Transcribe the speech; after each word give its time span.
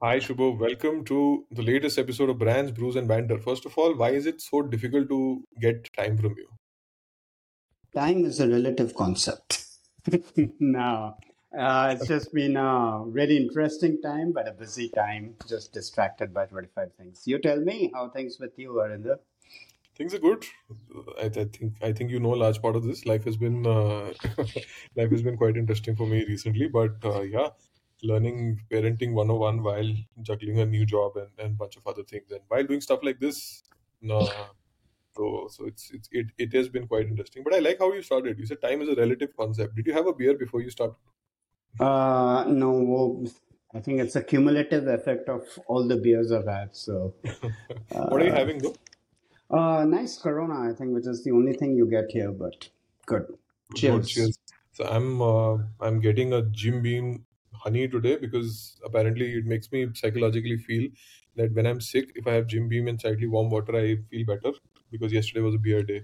Hi, 0.00 0.18
Shubho. 0.18 0.56
Welcome 0.56 1.04
to 1.06 1.44
the 1.50 1.62
latest 1.62 1.98
episode 1.98 2.30
of 2.30 2.38
Brands, 2.38 2.70
Brews, 2.70 2.94
and 2.94 3.08
Banter. 3.08 3.36
First 3.36 3.66
of 3.66 3.76
all, 3.76 3.96
why 3.96 4.10
is 4.10 4.26
it 4.26 4.40
so 4.40 4.62
difficult 4.62 5.08
to 5.08 5.42
get 5.60 5.92
time 5.92 6.16
from 6.16 6.36
you? 6.36 6.46
Time 7.92 8.24
is 8.24 8.38
a 8.38 8.46
relative 8.48 8.94
concept. 8.94 9.64
no, 10.60 11.16
uh, 11.58 11.96
it's 11.96 12.06
just 12.06 12.32
been 12.32 12.56
a 12.56 13.06
very 13.08 13.36
interesting 13.36 14.00
time, 14.00 14.30
but 14.30 14.46
a 14.46 14.52
busy 14.52 14.88
time, 14.88 15.34
just 15.48 15.72
distracted 15.72 16.32
by 16.32 16.46
25 16.46 16.92
things. 16.92 17.24
You 17.26 17.40
tell 17.40 17.58
me 17.58 17.90
how 17.92 18.08
things 18.08 18.38
with 18.38 18.56
you, 18.56 18.78
are 18.78 18.92
in 18.92 19.02
the 19.02 19.18
Things 19.96 20.14
are 20.14 20.20
good. 20.20 20.46
I, 21.20 21.24
I 21.24 21.28
think 21.28 21.72
I 21.82 21.92
think 21.92 22.12
you 22.12 22.20
know 22.20 22.34
a 22.34 22.36
large 22.36 22.62
part 22.62 22.76
of 22.76 22.84
this. 22.84 23.04
Life 23.04 23.24
has 23.24 23.36
been 23.36 23.66
uh, 23.66 24.12
life 24.94 25.10
has 25.10 25.22
been 25.22 25.36
quite 25.36 25.56
interesting 25.56 25.96
for 25.96 26.06
me 26.06 26.24
recently, 26.24 26.68
but 26.68 27.04
uh, 27.04 27.22
yeah, 27.22 27.48
learning 28.02 28.60
parenting 28.70 29.12
101 29.14 29.62
while 29.62 29.92
juggling 30.22 30.60
a 30.60 30.66
new 30.66 30.86
job 30.86 31.16
and 31.16 31.30
and 31.38 31.58
bunch 31.58 31.76
of 31.76 31.86
other 31.86 32.02
things, 32.04 32.30
and 32.32 32.42
while 32.48 32.64
doing 32.64 32.80
stuff 32.80 33.00
like 33.02 33.20
this, 33.20 33.62
no, 34.00 34.20
so 35.16 35.48
so 35.50 35.66
it's 35.66 35.90
it's 35.90 36.08
it, 36.12 36.26
it 36.38 36.52
has 36.54 36.68
been 36.68 36.86
quite 36.86 37.06
interesting. 37.06 37.42
But 37.44 37.54
I 37.54 37.58
like 37.60 37.78
how 37.78 37.92
you 37.92 38.02
started. 38.02 38.38
You 38.38 38.46
said 38.46 38.60
time 38.62 38.82
is 38.82 38.88
a 38.88 38.94
relative 38.96 39.36
concept. 39.36 39.76
Did 39.76 39.86
you 39.86 39.92
have 39.94 40.06
a 40.06 40.14
beer 40.14 40.36
before 40.36 40.62
you 40.62 40.70
started? 40.70 40.96
Uh, 41.80 42.44
no, 42.48 43.24
I 43.74 43.80
think 43.80 44.00
it's 44.00 44.16
a 44.16 44.22
cumulative 44.22 44.86
effect 44.88 45.28
of 45.28 45.42
all 45.66 45.86
the 45.86 45.96
beers 45.96 46.32
I've 46.32 46.46
had. 46.46 46.74
So, 46.76 47.14
What 48.08 48.22
are 48.22 48.24
you 48.26 48.32
uh, 48.32 48.34
having 48.34 48.58
though? 48.58 48.76
uh, 49.50 49.84
nice 49.84 50.18
Corona, 50.18 50.70
I 50.70 50.74
think, 50.74 50.94
which 50.94 51.06
is 51.06 51.24
the 51.24 51.32
only 51.32 51.54
thing 51.54 51.76
you 51.76 51.86
get 51.88 52.10
here, 52.10 52.32
but 52.32 52.68
good. 53.06 53.26
cheers, 53.74 54.06
Good, 54.06 54.08
cheers. 54.08 54.38
So 54.72 54.84
I'm 54.86 55.20
uh, 55.22 55.58
I'm 55.80 56.00
getting 56.00 56.32
a 56.32 56.42
Jim 56.42 56.82
Beam 56.82 57.26
honey 57.58 57.88
today 57.88 58.16
because 58.16 58.78
apparently 58.84 59.32
it 59.34 59.44
makes 59.44 59.70
me 59.72 59.88
psychologically 59.94 60.56
feel 60.56 60.88
that 61.36 61.52
when 61.52 61.66
I'm 61.66 61.80
sick, 61.80 62.12
if 62.14 62.26
I 62.26 62.32
have 62.32 62.46
Jim 62.46 62.68
Beam 62.68 62.88
and 62.88 63.00
slightly 63.00 63.26
warm 63.26 63.50
water, 63.50 63.76
I 63.76 63.96
feel 64.10 64.26
better 64.26 64.52
because 64.90 65.12
yesterday 65.12 65.40
was 65.40 65.54
a 65.54 65.58
beer 65.58 65.82
day, 65.82 66.02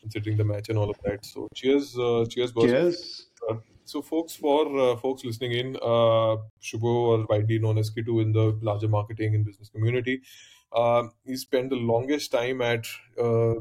considering 0.00 0.36
the 0.36 0.44
match 0.44 0.68
and 0.68 0.78
all 0.78 0.90
of 0.90 0.96
that. 1.04 1.24
So 1.24 1.48
cheers, 1.54 1.98
uh, 1.98 2.24
cheers, 2.28 2.52
boss. 2.52 2.64
Cheers. 2.64 3.26
Uh, 3.50 3.56
so 3.84 4.02
folks, 4.02 4.34
for 4.34 4.78
uh, 4.78 4.96
folks 4.96 5.24
listening 5.24 5.52
in, 5.52 5.76
uh, 5.76 6.36
Shubho 6.60 6.84
or 6.84 7.26
widely 7.28 7.58
known 7.58 7.78
as 7.78 7.90
Kitu 7.90 8.20
in 8.20 8.32
the 8.32 8.58
larger 8.60 8.88
marketing 8.88 9.34
and 9.34 9.44
business 9.44 9.68
community, 9.68 10.22
um, 10.74 11.12
he 11.24 11.36
spent 11.36 11.70
the 11.70 11.76
longest 11.76 12.32
time 12.32 12.60
at 12.62 12.86
uh, 13.18 13.54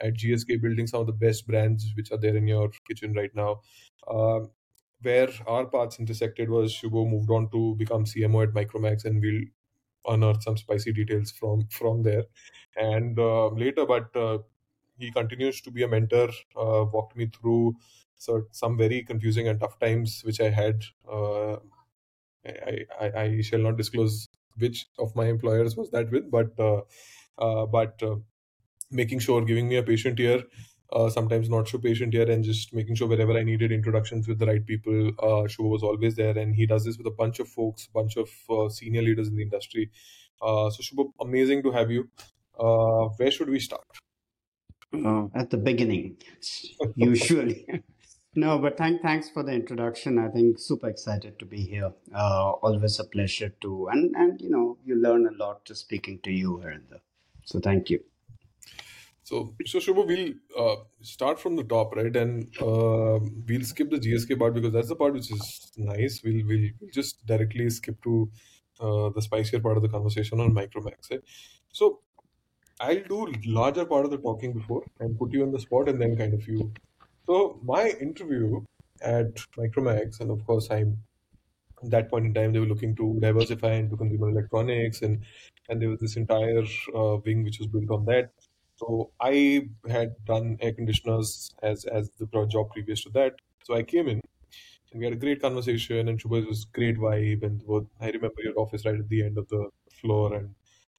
at 0.00 0.14
GSK 0.14 0.60
building 0.60 0.86
some 0.86 1.00
of 1.00 1.06
the 1.06 1.12
best 1.12 1.46
brands 1.46 1.92
which 1.96 2.10
are 2.12 2.16
there 2.16 2.36
in 2.36 2.46
your 2.46 2.70
kitchen 2.88 3.12
right 3.12 3.34
now. 3.34 3.60
Um, 4.08 4.50
where 5.02 5.28
our 5.46 5.66
paths 5.66 5.98
intersected 5.98 6.48
was 6.50 6.72
Shubho 6.72 7.08
moved 7.08 7.30
on 7.30 7.50
to 7.50 7.74
become 7.76 8.06
CMO 8.06 8.42
at 8.42 8.50
Micromax, 8.54 9.04
and 9.04 9.20
we'll 9.20 9.42
unearth 10.06 10.42
some 10.42 10.56
spicy 10.56 10.92
details 10.92 11.30
from 11.32 11.66
from 11.68 12.02
there. 12.02 12.24
And 12.76 13.18
uh, 13.18 13.48
later, 13.48 13.86
but 13.86 14.14
uh, 14.16 14.38
he 14.98 15.10
continues 15.12 15.60
to 15.62 15.70
be 15.70 15.82
a 15.82 15.88
mentor. 15.88 16.28
Uh, 16.56 16.84
walked 16.92 17.16
me 17.16 17.26
through 17.26 17.76
so 18.16 18.46
some 18.52 18.76
very 18.78 19.02
confusing 19.02 19.48
and 19.48 19.60
tough 19.60 19.78
times 19.78 20.22
which 20.24 20.40
I 20.40 20.50
had. 20.50 20.84
Uh, 21.08 21.56
I, 22.46 22.86
I 23.00 23.20
I 23.22 23.40
shall 23.42 23.60
not 23.60 23.76
disclose 23.76 24.28
which 24.58 24.86
of 24.98 25.14
my 25.16 25.26
employers 25.26 25.76
was 25.76 25.90
that 25.90 26.10
with, 26.10 26.30
but 26.30 26.58
uh, 26.58 26.82
uh, 27.38 27.66
but 27.66 28.02
making 28.90 29.18
sure 29.18 29.44
giving 29.44 29.68
me 29.68 29.76
a 29.76 29.82
patient 29.82 30.20
ear 30.20 30.44
uh, 30.92 31.08
sometimes 31.10 31.48
not 31.48 31.68
so 31.68 31.78
patient 31.78 32.12
here 32.12 32.30
and 32.30 32.44
just 32.44 32.72
making 32.74 32.94
sure 32.94 33.08
wherever 33.08 33.36
i 33.38 33.42
needed 33.42 33.72
introductions 33.72 34.28
with 34.28 34.38
the 34.38 34.46
right 34.46 34.66
people 34.66 35.08
uh 35.18 35.42
Shubho 35.52 35.70
was 35.70 35.82
always 35.82 36.16
there 36.16 36.36
and 36.36 36.54
he 36.54 36.66
does 36.66 36.84
this 36.84 36.98
with 36.98 37.06
a 37.06 37.16
bunch 37.22 37.40
of 37.40 37.48
folks 37.48 37.88
bunch 37.94 38.16
of 38.16 38.30
uh, 38.50 38.68
senior 38.68 39.02
leaders 39.02 39.28
in 39.28 39.36
the 39.36 39.42
industry 39.42 39.90
uh, 40.42 40.70
so 40.70 40.82
Shubho, 40.82 41.12
amazing 41.20 41.62
to 41.64 41.72
have 41.72 41.90
you 41.90 42.08
uh, 42.58 43.08
where 43.16 43.30
should 43.30 43.48
we 43.48 43.60
start 43.60 43.84
Uh, 44.92 45.26
at 45.34 45.48
the 45.50 45.56
beginning, 45.56 46.16
usually. 46.96 47.66
No, 48.34 48.58
but 48.58 48.78
thank, 48.78 49.02
thanks 49.02 49.28
for 49.28 49.42
the 49.42 49.52
introduction. 49.52 50.18
I 50.18 50.28
think 50.28 50.58
super 50.58 50.88
excited 50.88 51.38
to 51.38 51.44
be 51.44 51.62
here. 51.64 51.92
Always 52.14 52.98
a 52.98 53.04
pleasure 53.04 53.50
to, 53.60 53.88
and 53.88 54.14
and 54.16 54.40
you 54.40 54.48
know, 54.48 54.78
you 54.86 54.94
learn 54.96 55.26
a 55.26 55.32
lot 55.32 55.66
just 55.66 55.82
speaking 55.82 56.18
to 56.20 56.32
you, 56.32 56.60
Harinder. 56.64 57.00
So 57.44 57.60
thank 57.60 57.90
you. 57.90 58.00
So 59.24 59.54
so 59.66 59.78
Shubho, 59.78 60.06
we'll 60.06 60.32
uh, 60.58 60.76
start 61.00 61.38
from 61.40 61.56
the 61.56 61.64
top 61.64 61.94
right 61.96 62.14
and 62.14 62.48
uh, 62.60 63.18
we'll 63.48 63.64
skip 63.64 63.90
the 63.90 63.98
gsk 63.98 64.38
part 64.38 64.54
because 64.54 64.72
that's 64.72 64.88
the 64.88 64.96
part 64.96 65.14
which 65.14 65.30
is 65.30 65.72
nice 65.76 66.22
we'll 66.24 66.44
we'll, 66.46 66.68
we'll 66.80 66.90
just 66.92 67.24
directly 67.24 67.70
skip 67.70 68.02
to 68.02 68.28
uh, 68.80 69.10
the 69.10 69.22
spicier 69.22 69.60
part 69.60 69.76
of 69.76 69.82
the 69.84 69.88
conversation 69.88 70.40
on 70.40 70.52
micromax 70.52 71.10
right 71.12 71.22
so 71.70 72.00
I'll 72.80 73.04
do 73.04 73.32
larger 73.46 73.84
part 73.84 74.04
of 74.04 74.10
the 74.10 74.18
talking 74.18 74.52
before 74.52 74.84
and 74.98 75.16
put 75.16 75.32
you 75.32 75.42
on 75.44 75.52
the 75.52 75.60
spot 75.60 75.88
and 75.88 76.00
then 76.00 76.16
kind 76.16 76.34
of 76.34 76.46
you. 76.48 76.72
So 77.26 77.60
my 77.62 77.90
interview 78.00 78.62
at 79.00 79.36
Micromax, 79.56 80.20
and 80.20 80.30
of 80.30 80.44
course 80.44 80.68
I'm 80.70 80.98
at 81.84 81.90
that 81.90 82.10
point 82.10 82.26
in 82.26 82.34
time 82.34 82.52
they 82.52 82.58
were 82.58 82.66
looking 82.66 82.96
to 82.96 83.18
diversify 83.20 83.74
into 83.74 83.96
consumer 83.96 84.30
electronics 84.30 85.02
and 85.02 85.22
and 85.68 85.80
there 85.80 85.90
was 85.90 86.00
this 86.00 86.16
entire 86.16 86.64
uh, 86.94 87.16
wing 87.24 87.44
which 87.44 87.58
was 87.60 87.68
built 87.68 87.90
on 87.90 88.04
that. 88.06 88.32
So 88.82 89.12
I 89.20 89.68
had 89.88 90.14
done 90.24 90.58
air 90.60 90.72
conditioners 90.72 91.54
as 91.62 91.84
as 91.84 92.10
the 92.18 92.26
job 92.46 92.70
previous 92.72 93.04
to 93.04 93.10
that. 93.10 93.34
So 93.64 93.74
I 93.74 93.82
came 93.84 94.08
in 94.08 94.20
and 94.90 95.00
we 95.00 95.04
had 95.04 95.14
a 95.14 95.22
great 95.24 95.40
conversation 95.40 96.08
and 96.08 96.20
Shubho 96.20 96.46
was 96.46 96.64
great 96.64 96.98
vibe 96.98 97.44
and 97.44 97.62
I 98.00 98.06
remember 98.10 98.42
your 98.42 98.58
office 98.58 98.84
right 98.84 98.98
at 98.98 99.08
the 99.08 99.22
end 99.24 99.38
of 99.38 99.48
the 99.48 99.68
floor 100.00 100.34
and 100.34 100.54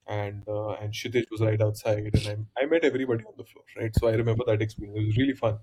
and 0.08 0.48
uh, 0.48 0.74
and 0.82 0.94
Shitej 0.94 1.26
was 1.32 1.42
right 1.42 1.62
outside 1.62 2.10
and 2.14 2.48
I, 2.58 2.64
I 2.64 2.66
met 2.68 2.86
everybody 2.86 3.26
on 3.26 3.34
the 3.38 3.44
floor 3.44 3.66
right? 3.78 3.94
So 4.00 4.08
I 4.08 4.14
remember 4.14 4.46
that 4.48 4.62
experience. 4.62 4.98
It 5.00 5.08
was 5.08 5.18
really 5.18 5.34
fun. 5.44 5.60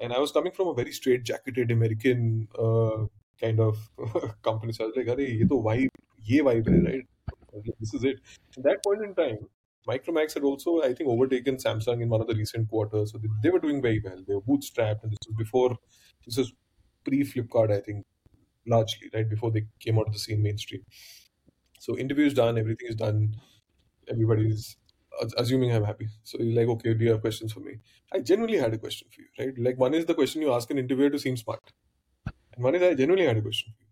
And 0.00 0.12
I 0.12 0.18
was 0.18 0.32
coming 0.32 0.52
from 0.52 0.68
a 0.68 0.74
very 0.74 0.92
straight 0.92 1.24
jacketed 1.24 1.70
American 1.70 2.48
uh, 2.58 3.06
kind 3.40 3.60
of 3.60 3.78
company. 4.42 4.74
So 4.74 4.84
I 4.84 4.86
was 4.88 4.96
like 4.96 5.18
hey, 5.18 5.32
ye 5.32 5.48
to 5.54 5.62
vibe 5.70 5.88
ye 6.22 6.40
vibe 6.40 6.68
right? 6.86 7.06
This 7.80 7.94
is 7.94 8.04
it. 8.04 8.18
At 8.58 8.64
that 8.64 8.84
point 8.84 9.02
in 9.02 9.14
time 9.14 9.38
Micromax 9.88 10.34
had 10.34 10.42
also 10.44 10.82
I 10.82 10.94
think 10.94 11.08
overtaken 11.08 11.56
Samsung 11.56 12.02
in 12.02 12.08
one 12.08 12.20
of 12.20 12.26
the 12.26 12.34
recent 12.34 12.68
quarters 12.68 13.12
so 13.12 13.18
they, 13.18 13.28
they 13.42 13.50
were 13.50 13.60
doing 13.60 13.82
very 13.82 14.00
well 14.04 14.22
they 14.26 14.34
were 14.34 14.42
bootstrapped 14.42 15.02
and 15.02 15.12
this 15.12 15.18
was 15.26 15.36
before 15.36 15.76
this 16.26 16.36
was 16.36 16.52
pre 17.04 17.22
Flipkart 17.22 17.70
I 17.72 17.80
think 17.80 18.04
largely 18.66 19.10
right 19.14 19.28
before 19.28 19.50
they 19.52 19.66
came 19.80 19.98
out 19.98 20.08
of 20.08 20.12
the 20.12 20.18
scene 20.18 20.42
mainstream 20.42 20.84
so 21.78 21.96
interviews 21.98 22.34
done 22.34 22.58
everything 22.58 22.88
is 22.88 22.96
done 22.96 23.36
everybody's 24.08 24.76
as- 25.22 25.34
assuming 25.38 25.72
I'm 25.72 25.84
happy. 25.84 26.08
So 26.24 26.38
you're 26.40 26.56
like, 26.56 26.68
okay, 26.76 26.94
do 26.94 27.04
you 27.04 27.12
have 27.12 27.22
questions 27.22 27.52
for 27.52 27.60
me? 27.60 27.80
I 28.12 28.20
genuinely 28.20 28.58
had 28.58 28.74
a 28.74 28.78
question 28.78 29.08
for 29.12 29.22
you, 29.22 29.28
right? 29.38 29.58
Like 29.58 29.78
one 29.78 29.94
is 29.94 30.06
the 30.06 30.14
question 30.14 30.42
you 30.42 30.52
ask 30.52 30.70
an 30.70 30.78
interviewer 30.78 31.10
to 31.10 31.18
seem 31.18 31.36
smart, 31.36 31.72
and 32.54 32.64
one 32.64 32.74
is 32.74 32.82
I 32.82 32.94
genuinely 32.94 33.26
had 33.26 33.36
a 33.38 33.42
question 33.42 33.72
for 33.76 33.84
you, 33.84 33.85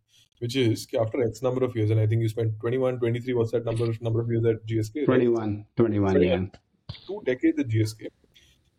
which 0.45 0.57
is 0.57 0.87
after 1.01 1.23
X 1.27 1.41
number 1.41 1.65
of 1.65 1.75
years, 1.75 1.91
and 1.91 1.99
I 1.99 2.07
think 2.07 2.21
you 2.21 2.29
spent 2.29 2.61
21, 2.61 2.99
23, 2.99 3.33
what's 3.33 3.53
that 3.53 3.65
number 3.65 3.87
number 4.03 4.21
of 4.21 4.31
years 4.31 4.45
at 4.45 4.67
GSK, 4.67 4.97
right? 4.97 5.07
21, 5.07 5.65
21, 5.75 6.13
21, 6.13 6.51
yeah. 6.53 6.97
two 7.07 7.23
decades 7.25 7.59
at 7.59 7.69
GSK. 7.69 8.09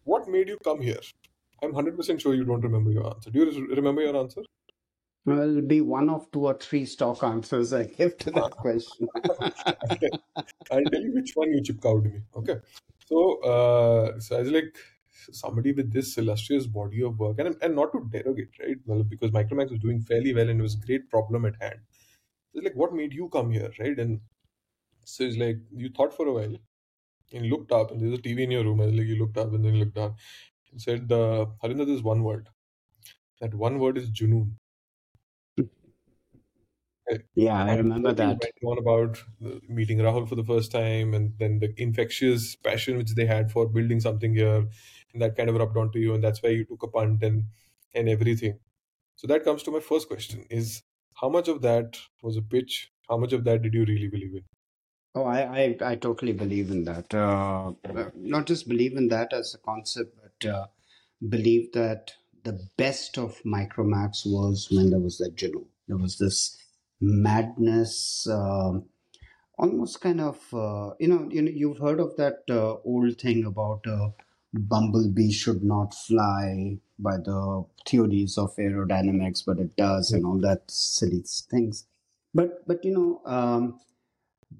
What 0.03 0.27
made 0.27 0.47
you 0.47 0.59
come 0.63 0.79
here? 0.79 0.99
I'm 1.63 1.73
100% 1.73 2.21
sure 2.21 2.35
you 2.35 2.43
don't 2.43 2.61
remember 2.61 2.91
your 2.91 3.07
answer. 3.07 3.31
Do 3.31 3.39
you 3.39 3.75
remember 3.75 4.03
your 4.03 4.15
answer? 4.15 4.43
Well, 5.25 5.41
it'll 5.41 5.63
be 5.63 5.81
one 5.81 6.11
of 6.11 6.31
two 6.31 6.45
or 6.45 6.53
three 6.53 6.85
stock 6.85 7.23
answers 7.23 7.73
I 7.73 7.85
give 7.85 8.15
to 8.19 8.31
that 8.31 8.51
question. 8.65 9.07
I'll 9.15 10.83
tell, 10.91 11.01
you 11.01 11.13
which 11.15 11.31
one 11.33 11.51
you 11.51 11.63
chip 11.63 11.83
out 11.83 12.03
me. 12.03 12.21
Okay. 12.35 12.57
So, 13.07 13.41
uh, 13.41 14.19
so 14.19 14.37
I 14.37 14.41
was 14.41 14.51
like, 14.51 14.77
somebody 15.31 15.71
with 15.73 15.91
this 15.93 16.17
illustrious 16.17 16.67
body 16.67 17.01
of 17.03 17.19
work, 17.19 17.39
and 17.39 17.55
and 17.61 17.75
not 17.75 17.91
to 17.93 18.07
derogate, 18.11 18.49
right? 18.61 18.77
Well, 18.85 19.03
because 19.03 19.31
Micromax 19.31 19.71
was 19.71 19.79
doing 19.79 20.01
fairly 20.01 20.33
well 20.33 20.49
and 20.49 20.59
it 20.59 20.63
was 20.63 20.75
a 20.75 20.85
great 20.85 21.09
problem 21.09 21.45
at 21.45 21.55
hand. 21.61 21.79
It's 22.53 22.63
like, 22.63 22.75
what 22.75 22.93
made 22.93 23.13
you 23.13 23.29
come 23.29 23.51
here, 23.51 23.71
right? 23.79 23.97
And 23.99 24.21
so 25.05 25.23
it's 25.23 25.37
like, 25.37 25.57
you 25.71 25.89
thought 25.89 26.13
for 26.15 26.27
a 26.27 26.33
while 26.33 26.55
and 27.33 27.47
looked 27.49 27.71
up, 27.71 27.91
and 27.91 28.01
there's 28.01 28.19
a 28.19 28.21
TV 28.21 28.41
in 28.41 28.51
your 28.51 28.63
room, 28.63 28.79
and 28.81 28.97
like 28.97 29.07
you 29.07 29.17
looked 29.17 29.37
up 29.37 29.53
and 29.53 29.65
then 29.65 29.75
looked 29.79 29.95
down 29.95 30.15
and 30.71 30.81
said, 30.81 31.11
uh, 31.11 31.47
Harinder, 31.63 31.85
there's 31.85 32.03
one 32.03 32.23
word. 32.23 32.49
That 33.41 33.53
one 33.53 33.79
word 33.79 33.97
is 33.97 34.09
Junoon. 34.11 34.51
Yeah, 37.35 37.63
I 37.63 37.75
remember 37.75 38.13
that. 38.13 38.39
went 38.41 38.63
on 38.63 38.77
about 38.79 39.23
uh, 39.45 39.59
meeting 39.69 39.99
Rahul 39.99 40.27
for 40.27 40.35
the 40.35 40.43
first 40.43 40.71
time, 40.71 41.13
and 41.13 41.33
then 41.37 41.59
the 41.59 41.73
infectious 41.77 42.55
passion 42.55 42.97
which 42.97 43.13
they 43.13 43.25
had 43.25 43.51
for 43.51 43.67
building 43.67 43.99
something 43.99 44.33
here, 44.33 44.65
that 45.19 45.35
kind 45.35 45.49
of 45.49 45.55
rubbed 45.55 45.77
onto 45.77 45.99
you, 45.99 46.13
and 46.13 46.23
that's 46.23 46.41
why 46.41 46.49
you 46.49 46.65
took 46.65 46.83
a 46.83 46.87
punt 46.87 47.23
and 47.23 47.45
and 47.93 48.09
everything. 48.09 48.59
So 49.15 49.27
that 49.27 49.43
comes 49.43 49.63
to 49.63 49.71
my 49.71 49.79
first 49.79 50.07
question: 50.07 50.45
Is 50.49 50.83
how 51.21 51.29
much 51.29 51.47
of 51.47 51.61
that 51.61 51.97
was 52.21 52.37
a 52.37 52.41
pitch? 52.41 52.91
How 53.09 53.17
much 53.17 53.33
of 53.33 53.43
that 53.45 53.61
did 53.61 53.73
you 53.73 53.85
really 53.85 54.07
believe 54.07 54.35
in? 54.35 54.43
Oh, 55.13 55.23
I, 55.23 55.39
I, 55.59 55.77
I 55.91 55.95
totally 55.95 56.33
believe 56.33 56.71
in 56.71 56.83
that. 56.85 57.13
Uh, 57.13 57.71
uh, 57.85 58.09
not 58.15 58.47
just 58.47 58.67
believe 58.67 58.97
in 58.97 59.07
that 59.09 59.31
as 59.31 59.53
a 59.53 59.59
concept, 59.59 60.17
but 60.21 60.49
uh, 60.49 60.67
believe 61.29 61.71
that 61.71 62.11
the 62.43 62.67
best 62.77 63.17
of 63.17 63.41
Micromax 63.43 64.25
was 64.25 64.67
when 64.69 64.89
there 64.89 64.99
was 64.99 65.17
that 65.19 65.35
Junoon. 65.35 65.67
There 65.87 65.97
was 65.97 66.17
this 66.17 66.57
madness, 66.99 68.27
um 68.27 68.85
almost 69.57 70.01
kind 70.01 70.21
of 70.21 70.37
uh, 70.53 70.91
you 70.99 71.07
know 71.07 71.27
you 71.31 71.41
know 71.41 71.51
you've 71.51 71.79
heard 71.79 71.99
of 71.99 72.15
that 72.17 72.43
uh, 72.49 72.75
old 72.83 73.19
thing 73.19 73.45
about 73.45 73.85
uh, 73.87 74.09
bumblebee 74.55 75.31
should 75.31 75.63
not 75.63 75.93
fly 75.93 76.79
by 76.99 77.17
the 77.17 77.65
theories 77.87 78.37
of 78.37 78.55
aerodynamics 78.57 79.43
but 79.45 79.59
it 79.59 79.75
does 79.75 80.11
and 80.11 80.25
all 80.25 80.39
that 80.39 80.69
silly 80.71 81.21
things 81.51 81.85
but 82.33 82.65
but 82.67 82.83
you 82.85 82.93
know 82.93 83.21
um, 83.25 83.79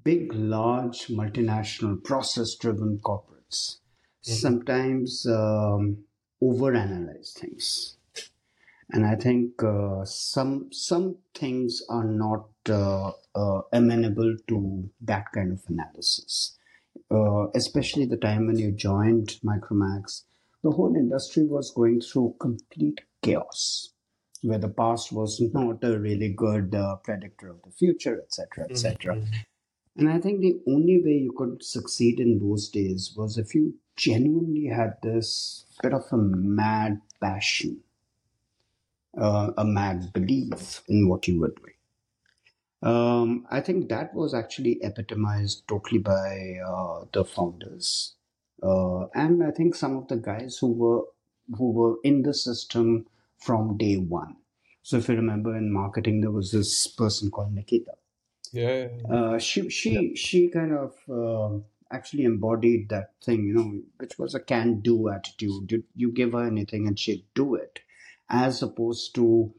big 0.04 0.32
large 0.34 1.08
multinational 1.08 2.02
process 2.04 2.54
driven 2.56 2.98
corporates 3.00 3.78
Mhm. 4.26 4.40
sometimes 4.42 5.26
um, 5.26 6.04
overanalyze 6.42 7.32
things 7.34 7.96
and 8.90 9.04
I 9.06 9.16
think 9.16 9.62
uh, 9.62 10.04
some 10.04 10.72
some 10.72 11.18
things 11.34 11.82
are 11.88 12.04
not 12.04 12.48
uh, 12.68 13.12
uh, 13.34 13.62
amenable 13.72 14.36
to 14.48 14.90
that 15.00 15.26
kind 15.32 15.52
of 15.52 15.62
analysis. 15.68 16.55
Uh, 17.10 17.46
especially 17.54 18.04
the 18.04 18.16
time 18.16 18.46
when 18.46 18.58
you 18.58 18.72
joined 18.72 19.38
Micromax, 19.44 20.22
the 20.62 20.70
whole 20.70 20.96
industry 20.96 21.46
was 21.46 21.70
going 21.70 22.00
through 22.00 22.34
complete 22.40 23.00
chaos, 23.22 23.90
where 24.42 24.58
the 24.58 24.68
past 24.68 25.12
was 25.12 25.40
not 25.54 25.84
a 25.84 25.98
really 25.98 26.32
good 26.32 26.74
uh, 26.74 26.96
predictor 26.96 27.48
of 27.48 27.62
the 27.62 27.70
future, 27.70 28.20
etc., 28.20 28.66
etc. 28.68 29.16
Mhm. 29.16 29.26
And 29.98 30.10
I 30.10 30.20
think 30.20 30.40
the 30.40 30.60
only 30.66 31.00
way 31.02 31.18
you 31.18 31.32
could 31.32 31.62
succeed 31.62 32.20
in 32.20 32.38
those 32.38 32.68
days 32.68 33.14
was 33.16 33.38
if 33.38 33.54
you 33.54 33.74
genuinely 33.96 34.66
had 34.66 34.94
this 35.02 35.64
bit 35.82 35.94
of 35.94 36.04
a 36.12 36.16
mad 36.16 37.00
passion 37.20 37.82
uh, 39.16 39.50
a 39.56 39.64
mad 39.64 40.12
belief 40.12 40.82
in 40.88 41.08
what 41.08 41.26
you 41.26 41.40
were 41.40 41.54
doing. 41.56 41.75
Um, 42.86 43.46
I 43.50 43.60
think 43.62 43.88
that 43.88 44.14
was 44.14 44.32
actually 44.32 44.78
epitomized 44.80 45.66
totally 45.66 45.98
by 45.98 46.60
uh, 46.64 47.06
the 47.12 47.24
founders, 47.24 48.14
uh, 48.62 49.06
and 49.12 49.42
I 49.42 49.50
think 49.50 49.74
some 49.74 49.96
of 49.96 50.06
the 50.06 50.16
guys 50.16 50.58
who 50.60 50.72
were 50.72 51.02
who 51.58 51.72
were 51.72 51.96
in 52.04 52.22
the 52.22 52.32
system 52.32 53.06
from 53.38 53.76
day 53.76 53.96
one. 53.96 54.36
So 54.82 54.98
if 54.98 55.08
you 55.08 55.16
remember 55.16 55.56
in 55.56 55.72
marketing, 55.72 56.20
there 56.20 56.30
was 56.30 56.52
this 56.52 56.86
person 56.86 57.32
called 57.32 57.52
Nikita. 57.52 57.94
Yeah. 58.52 58.86
Uh, 59.10 59.38
she 59.38 59.68
she 59.68 60.14
she 60.14 60.48
kind 60.48 60.72
of 60.72 60.94
uh, 61.10 61.58
actually 61.90 62.22
embodied 62.22 62.88
that 62.90 63.14
thing, 63.24 63.46
you 63.46 63.54
know, 63.54 63.80
which 63.96 64.16
was 64.16 64.36
a 64.36 64.40
can-do 64.40 65.08
attitude. 65.08 65.72
You, 65.72 65.82
you 65.96 66.12
give 66.12 66.34
her 66.34 66.46
anything 66.46 66.86
and 66.86 66.96
she'd 66.96 67.24
do 67.34 67.56
it, 67.56 67.80
as 68.30 68.62
opposed 68.62 69.16
to 69.16 69.52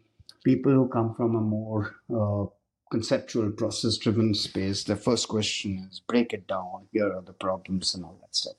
people 0.45 0.71
who 0.71 0.87
come 0.87 1.13
from 1.13 1.35
a 1.35 1.41
more 1.41 1.97
uh, 2.09 2.45
conceptual, 2.91 3.51
process-driven 3.51 4.33
space. 4.33 4.83
The 4.83 4.95
first 4.95 5.27
question 5.27 5.87
is 5.89 5.99
break 5.99 6.33
it 6.33 6.47
down. 6.47 6.87
Here 6.91 7.11
are 7.11 7.21
the 7.21 7.33
problems 7.33 7.95
and 7.95 8.03
all 8.03 8.17
that 8.21 8.35
stuff. 8.35 8.55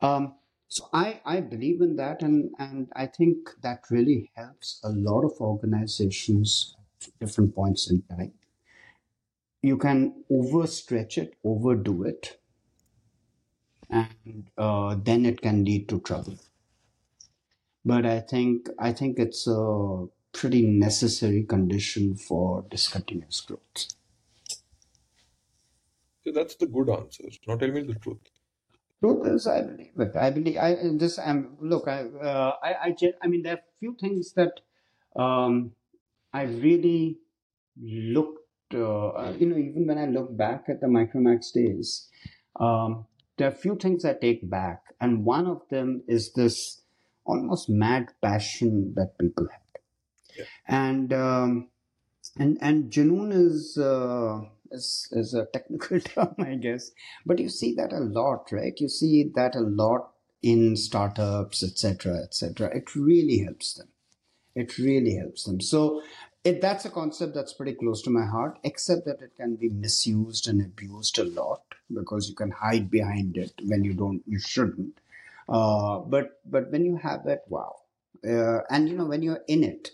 Um, 0.00 0.34
so 0.68 0.88
I, 0.92 1.20
I 1.24 1.40
believe 1.40 1.82
in 1.82 1.96
that, 1.96 2.22
and, 2.22 2.50
and 2.58 2.88
I 2.96 3.06
think 3.06 3.50
that 3.62 3.84
really 3.90 4.30
helps 4.34 4.80
a 4.82 4.90
lot 4.90 5.22
of 5.24 5.32
organizations 5.40 6.74
at 7.02 7.18
different 7.20 7.54
points 7.54 7.90
in 7.90 8.02
time 8.02 8.32
you 9.62 9.78
can 9.78 10.24
overstretch 10.30 11.16
it, 11.16 11.34
overdo 11.44 12.02
it, 12.02 12.38
and 13.88 14.50
uh, 14.58 14.96
then 15.02 15.24
it 15.24 15.40
can 15.40 15.64
lead 15.64 15.88
to 15.88 16.00
trouble. 16.00 16.36
But 17.84 18.04
I 18.04 18.20
think 18.20 18.68
I 18.78 18.92
think 18.92 19.18
it's 19.18 19.46
a 19.46 20.06
pretty 20.32 20.66
necessary 20.66 21.44
condition 21.44 22.16
for 22.16 22.64
discontinuous 22.70 23.40
growth. 23.40 23.86
So 26.24 26.32
that's 26.32 26.54
the 26.56 26.66
good 26.66 26.88
answer. 26.88 27.24
Now 27.46 27.56
tell 27.56 27.70
me 27.70 27.82
the 27.82 27.94
truth. 27.94 28.18
Truth 29.00 29.26
is, 29.26 29.46
I 29.46 29.62
believe 29.62 29.98
it. 29.98 30.16
I 30.16 30.30
believe 30.30 30.56
I 30.56 30.76
this. 30.94 31.18
I'm 31.18 31.56
look. 31.60 31.88
I 31.88 32.04
uh, 32.04 32.56
I 32.62 32.74
I, 32.88 32.96
I 33.22 33.26
mean, 33.26 33.42
there 33.42 33.54
are 33.54 33.62
few 33.80 33.96
things 34.00 34.32
that 34.34 34.60
um, 35.16 35.72
I 36.32 36.44
really 36.44 37.18
looked. 37.80 38.38
Uh, 38.72 39.34
you 39.38 39.46
know, 39.46 39.56
even 39.56 39.86
when 39.86 39.98
I 39.98 40.06
look 40.06 40.34
back 40.36 40.66
at 40.68 40.80
the 40.80 40.86
Micromax 40.86 41.52
days, 41.52 42.08
um, 42.60 43.06
there 43.36 43.48
are 43.48 43.50
few 43.52 43.74
things 43.76 44.04
I 44.04 44.14
take 44.14 44.48
back, 44.48 44.94
and 45.00 45.24
one 45.24 45.46
of 45.48 45.68
them 45.68 46.04
is 46.06 46.32
this 46.34 46.82
almost 47.24 47.68
mad 47.68 48.06
passion 48.22 48.94
that 48.94 49.18
people 49.18 49.48
had, 49.50 49.61
And 50.66 51.12
um, 51.12 51.68
and 52.38 52.58
and 52.60 52.90
Junoon 52.90 53.32
is. 53.32 53.78
Uh, 53.78 54.48
is, 54.74 55.06
is 55.12 55.34
a 55.34 55.44
technical 55.52 56.00
term, 56.00 56.34
I 56.38 56.54
guess, 56.54 56.92
but 57.26 57.38
you 57.38 57.50
see 57.50 57.74
that 57.74 57.92
a 57.92 58.00
lot, 58.00 58.50
right? 58.52 58.72
You 58.78 58.88
see 58.88 59.30
that 59.34 59.54
a 59.54 59.60
lot 59.60 60.12
in 60.42 60.76
startups, 60.76 61.62
etc., 61.62 62.16
etc. 62.22 62.74
It 62.74 62.96
really 62.96 63.40
helps 63.40 63.74
them. 63.74 63.88
It 64.54 64.78
really 64.78 65.16
helps 65.16 65.44
them. 65.44 65.60
So 65.60 66.02
it, 66.44 66.60
that's 66.60 66.84
a 66.84 66.90
concept 66.90 67.34
that's 67.34 67.52
pretty 67.52 67.74
close 67.74 68.02
to 68.02 68.10
my 68.10 68.26
heart, 68.26 68.58
except 68.64 69.04
that 69.06 69.22
it 69.22 69.36
can 69.36 69.56
be 69.56 69.68
misused 69.68 70.48
and 70.48 70.60
abused 70.60 71.18
a 71.18 71.24
lot 71.24 71.62
because 71.92 72.28
you 72.28 72.34
can 72.34 72.50
hide 72.50 72.90
behind 72.90 73.36
it 73.36 73.52
when 73.66 73.84
you 73.84 73.94
don't, 73.94 74.22
you 74.26 74.40
shouldn't. 74.40 74.98
Uh, 75.48 75.98
but 75.98 76.40
but 76.46 76.70
when 76.70 76.84
you 76.84 76.96
have 76.96 77.26
it, 77.26 77.42
wow, 77.48 77.76
uh, 78.26 78.60
and 78.70 78.88
you 78.88 78.96
know 78.96 79.06
when 79.06 79.22
you're 79.22 79.42
in 79.48 79.62
it, 79.62 79.90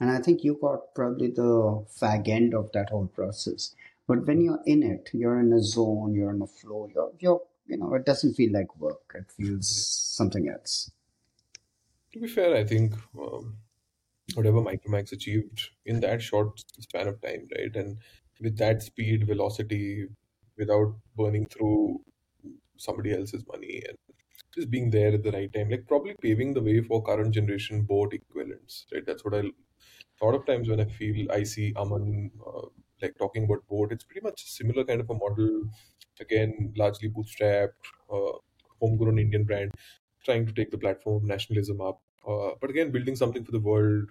and 0.00 0.10
I 0.10 0.18
think 0.18 0.42
you 0.42 0.58
got 0.60 0.94
probably 0.94 1.28
the 1.28 1.84
fag 2.00 2.28
end 2.28 2.54
of 2.54 2.72
that 2.72 2.88
whole 2.90 3.06
process. 3.06 3.74
But 4.08 4.26
when 4.26 4.40
you're 4.40 4.62
in 4.66 4.82
it, 4.82 5.10
you're 5.12 5.38
in 5.38 5.52
a 5.52 5.62
zone, 5.62 6.14
you're 6.14 6.34
in 6.34 6.42
a 6.42 6.46
flow. 6.46 6.90
You're 6.92 7.12
you're 7.20 7.42
you 7.66 7.76
know 7.76 7.94
it 7.94 8.06
doesn't 8.06 8.34
feel 8.34 8.52
like 8.52 8.76
work. 8.78 9.14
It 9.14 9.30
feels 9.30 9.68
something 9.76 10.48
else. 10.48 10.90
To 12.12 12.18
be 12.18 12.26
fair, 12.26 12.56
I 12.56 12.64
think 12.64 12.94
um, 13.16 13.58
whatever 14.34 14.60
Micromax 14.60 15.12
achieved 15.12 15.70
in 15.84 16.00
that 16.00 16.22
short 16.22 16.58
span 16.80 17.06
of 17.06 17.20
time, 17.20 17.46
right, 17.56 17.76
and 17.76 17.98
with 18.40 18.56
that 18.58 18.82
speed, 18.82 19.26
velocity, 19.26 20.08
without 20.56 20.94
burning 21.16 21.46
through 21.46 22.00
somebody 22.76 23.12
else's 23.12 23.44
money 23.46 23.82
and 23.86 23.98
just 24.54 24.70
being 24.70 24.90
there 24.90 25.12
at 25.14 25.22
the 25.22 25.30
right 25.30 25.52
time, 25.52 25.70
like 25.70 25.86
probably 25.86 26.14
paving 26.20 26.54
the 26.54 26.62
way 26.62 26.80
for 26.80 27.02
current 27.02 27.32
generation 27.32 27.86
boAt 27.88 28.12
equivalents, 28.12 28.86
right? 28.92 29.06
That's 29.06 29.24
what 29.24 29.34
I 29.34 29.42
a 30.20 30.24
lot 30.24 30.34
of 30.34 30.46
times 30.46 30.68
when 30.68 30.80
I 30.80 30.84
feel 30.84 31.30
I 31.32 31.42
see 31.44 31.72
Aman 31.76 32.30
uh, 32.46 32.66
like 33.02 33.16
talking 33.18 33.44
about 33.44 33.66
boAt, 33.70 33.92
it's 33.92 34.04
pretty 34.04 34.20
much 34.20 34.44
a 34.44 34.46
similar 34.46 34.84
kind 34.84 35.00
of 35.00 35.08
a 35.10 35.14
model. 35.14 35.70
Again, 36.20 36.74
largely 36.76 37.08
bootstrapped, 37.08 37.80
uh, 38.12 38.38
homegrown 38.80 39.18
Indian 39.18 39.44
brand, 39.44 39.72
trying 40.24 40.44
to 40.46 40.52
take 40.52 40.70
the 40.70 40.76
platform 40.78 41.16
of 41.16 41.22
nationalism 41.24 41.80
up. 41.80 42.02
Uh, 42.26 42.50
but 42.60 42.68
again, 42.68 42.90
building 42.90 43.16
something 43.16 43.44
for 43.44 43.52
the 43.52 43.60
world, 43.60 44.10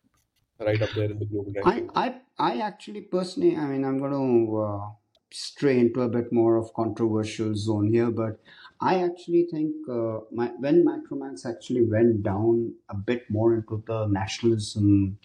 right 0.59 0.81
up 0.81 0.91
there 0.95 1.11
in 1.11 1.19
the 1.19 1.25
global 1.25 1.53
I 1.63 1.75
ranking. 1.75 1.89
I 1.95 2.21
I 2.37 2.59
actually 2.61 3.01
personally, 3.01 3.55
I 3.55 3.65
mean, 3.67 3.85
I'm 3.85 3.97
going 3.99 4.11
to 4.11 4.57
uh, 4.61 4.91
stray 5.31 5.79
into 5.79 6.01
a 6.01 6.09
bit 6.09 6.31
more 6.33 6.57
of 6.57 6.73
controversial 6.73 7.55
zone 7.55 7.87
here, 7.93 8.11
but 8.11 8.41
I 8.81 9.01
actually 9.03 9.47
think 9.51 9.75
uh, 9.89 10.19
my 10.31 10.47
when 10.65 10.85
Micromax 10.85 11.45
actually 11.45 11.85
went 11.85 12.23
down 12.23 12.75
a 12.89 12.95
bit 12.95 13.29
more 13.29 13.53
into 13.55 13.83
the 13.87 14.07
nationalism 14.07 15.19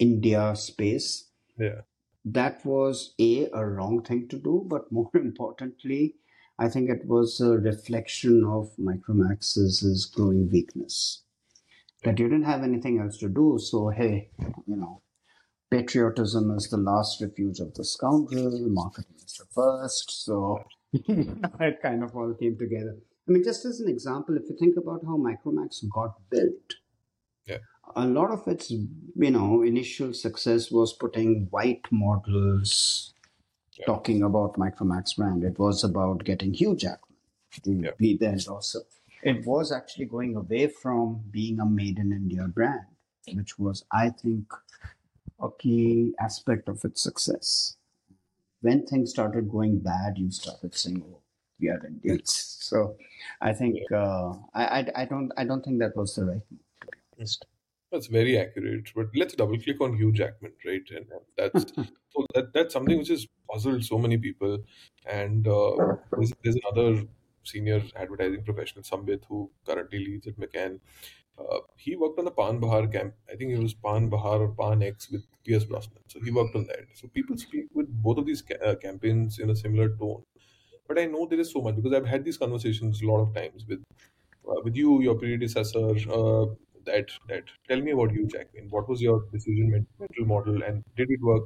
India 0.00 0.56
space, 0.56 1.30
Yeah, 1.58 1.82
that 2.24 2.64
was 2.66 3.14
a 3.20 3.48
a 3.52 3.64
wrong 3.66 4.02
thing 4.02 4.28
to 4.28 4.38
do, 4.38 4.64
but 4.66 4.90
more 4.98 5.10
importantly, 5.14 6.16
I 6.58 6.68
think 6.68 6.90
it 6.90 7.06
was 7.06 7.40
a 7.40 7.58
reflection 7.58 8.44
of 8.44 8.76
Micromax's 8.78 10.06
growing 10.14 10.50
weakness. 10.50 11.22
That 12.04 12.18
you 12.18 12.28
didn't 12.28 12.44
have 12.44 12.62
anything 12.62 12.98
else 13.00 13.18
to 13.18 13.28
do, 13.28 13.58
so 13.60 13.88
hey, 13.88 14.30
you 14.66 14.76
know, 14.76 15.02
patriotism 15.70 16.50
is 16.56 16.68
the 16.70 16.78
last 16.78 17.20
refuge 17.22 17.60
of 17.60 17.74
the 17.74 17.84
scoundrel, 17.84 18.58
marketing 18.68 19.16
is 19.24 19.34
the 19.38 19.46
first. 19.54 20.24
So 20.24 20.64
it 20.92 21.82
kind 21.82 22.02
of 22.04 22.16
all 22.16 22.34
came 22.34 22.58
together. 22.58 22.96
I 23.28 23.32
mean, 23.32 23.44
just 23.44 23.64
as 23.64 23.80
an 23.80 23.88
example, 23.88 24.36
if 24.36 24.44
you 24.50 24.56
think 24.58 24.76
about 24.76 25.04
how 25.04 25.16
Micromax 25.16 25.84
got 25.92 26.16
built, 26.30 26.74
yeah, 27.46 27.58
a 27.96 28.06
lot 28.06 28.30
of 28.30 28.46
its 28.48 28.70
you 28.70 29.30
know 29.30 29.62
initial 29.62 30.12
success 30.14 30.70
was 30.70 30.92
putting 30.92 31.46
white 31.50 31.86
models 31.90 33.14
yeah, 33.78 33.86
talking 33.86 34.22
about 34.22 34.54
Micromax 34.54 35.16
brand. 35.16 35.44
It 35.44 35.58
was 35.58 35.84
about 35.84 36.24
getting 36.24 36.52
Hugh 36.54 36.76
Jackman 36.76 37.16
to 37.64 37.72
yeah, 37.72 37.90
be 37.98 38.16
the 38.16 38.26
endorser. 38.28 38.82
It 39.22 39.44
was 39.46 39.72
actually 39.72 40.06
going 40.06 40.36
away 40.36 40.68
from 40.68 41.22
being 41.30 41.60
a 41.60 41.66
made 41.66 41.98
in 41.98 42.12
India 42.12 42.46
brand, 42.48 42.86
which 43.34 43.58
was, 43.58 43.84
I 43.92 44.10
think, 44.10 44.50
a 45.40 45.48
key 45.58 46.14
aspect 46.20 46.68
of 46.68 46.84
its 46.84 47.02
success. 47.02 47.76
When 48.62 48.86
things 48.86 49.10
started 49.10 49.50
going 49.50 49.78
bad, 49.80 50.18
you 50.18 50.30
started 50.30 50.74
saying, 50.74 51.02
"Oh, 51.06 51.20
we 51.58 51.68
are 51.70 51.84
Indians." 51.86 52.56
So, 52.60 52.96
I 53.40 53.52
think 53.54 53.90
uh, 53.92 54.34
I, 54.54 54.64
I 54.64 54.92
I 54.96 55.04
don't 55.06 55.32
I 55.36 55.44
don't 55.44 55.64
think 55.64 55.78
that 55.80 55.96
was 55.96 56.14
the 56.14 56.24
right 56.26 56.42
move, 56.50 56.60
to 56.82 56.86
be 56.86 56.98
honest. 57.16 57.46
That's 57.90 58.06
very 58.06 58.38
accurate. 58.38 58.92
But 58.94 59.08
let's 59.14 59.34
double 59.34 59.58
click 59.58 59.80
on 59.80 59.96
Hugh 59.96 60.12
Jackman, 60.12 60.52
right? 60.64 60.82
And, 60.94 61.06
that's 61.36 61.72
so 61.74 62.26
that 62.34 62.52
that's 62.52 62.72
something 62.72 62.98
which 62.98 63.08
has 63.08 63.26
puzzled 63.50 63.84
so 63.84 63.98
many 63.98 64.16
people. 64.16 64.58
And 65.06 65.46
uh, 65.46 65.96
there's, 66.12 66.32
there's 66.44 66.56
another 66.70 67.04
senior 67.42 67.82
advertising 67.96 68.44
professional, 68.44 68.84
Sambit, 68.84 69.24
who 69.28 69.50
currently 69.66 69.98
leads 69.98 70.26
at 70.28 70.38
McCann. 70.38 70.80
Uh, 71.38 71.60
he 71.76 71.96
worked 71.96 72.18
on 72.18 72.26
the 72.26 72.30
Pan 72.30 72.60
Bahar 72.60 72.86
camp. 72.86 73.14
I 73.32 73.34
think 73.34 73.52
it 73.52 73.58
was 73.58 73.74
Pan 73.74 74.08
Bahar 74.08 74.42
or 74.42 74.54
Pan 74.54 74.82
X 74.82 75.10
with 75.10 75.24
Pierce 75.44 75.64
Brosnan. 75.64 76.02
So 76.06 76.20
he 76.20 76.30
worked 76.30 76.54
on 76.54 76.66
that. 76.66 76.84
So 76.94 77.08
people 77.08 77.36
speak 77.38 77.66
with 77.74 77.88
both 77.88 78.18
of 78.18 78.26
these 78.26 78.42
ca- 78.42 78.62
uh, 78.64 78.74
campaigns 78.76 79.38
in 79.38 79.50
a 79.50 79.56
similar 79.56 79.88
tone. 79.96 80.22
But 80.86 80.98
I 80.98 81.06
know 81.06 81.26
there 81.26 81.40
is 81.40 81.52
so 81.52 81.60
much 81.62 81.76
because 81.76 81.94
I've 81.94 82.06
had 82.06 82.24
these 82.24 82.36
conversations 82.36 83.00
a 83.02 83.06
lot 83.06 83.22
of 83.22 83.34
times 83.34 83.64
with 83.66 83.82
uh, 84.48 84.60
with 84.64 84.76
you, 84.76 85.00
your 85.02 85.14
predecessor. 85.14 85.94
That 86.86 87.10
that 87.28 87.44
tell 87.68 87.80
me 87.80 87.90
about 87.92 88.12
Hugh 88.12 88.26
Jackman. 88.26 88.68
What 88.70 88.88
was 88.88 89.00
your 89.02 89.24
decision 89.32 89.70
mental 89.70 90.26
model, 90.26 90.62
and 90.62 90.84
did 90.96 91.10
it 91.10 91.20
work? 91.22 91.44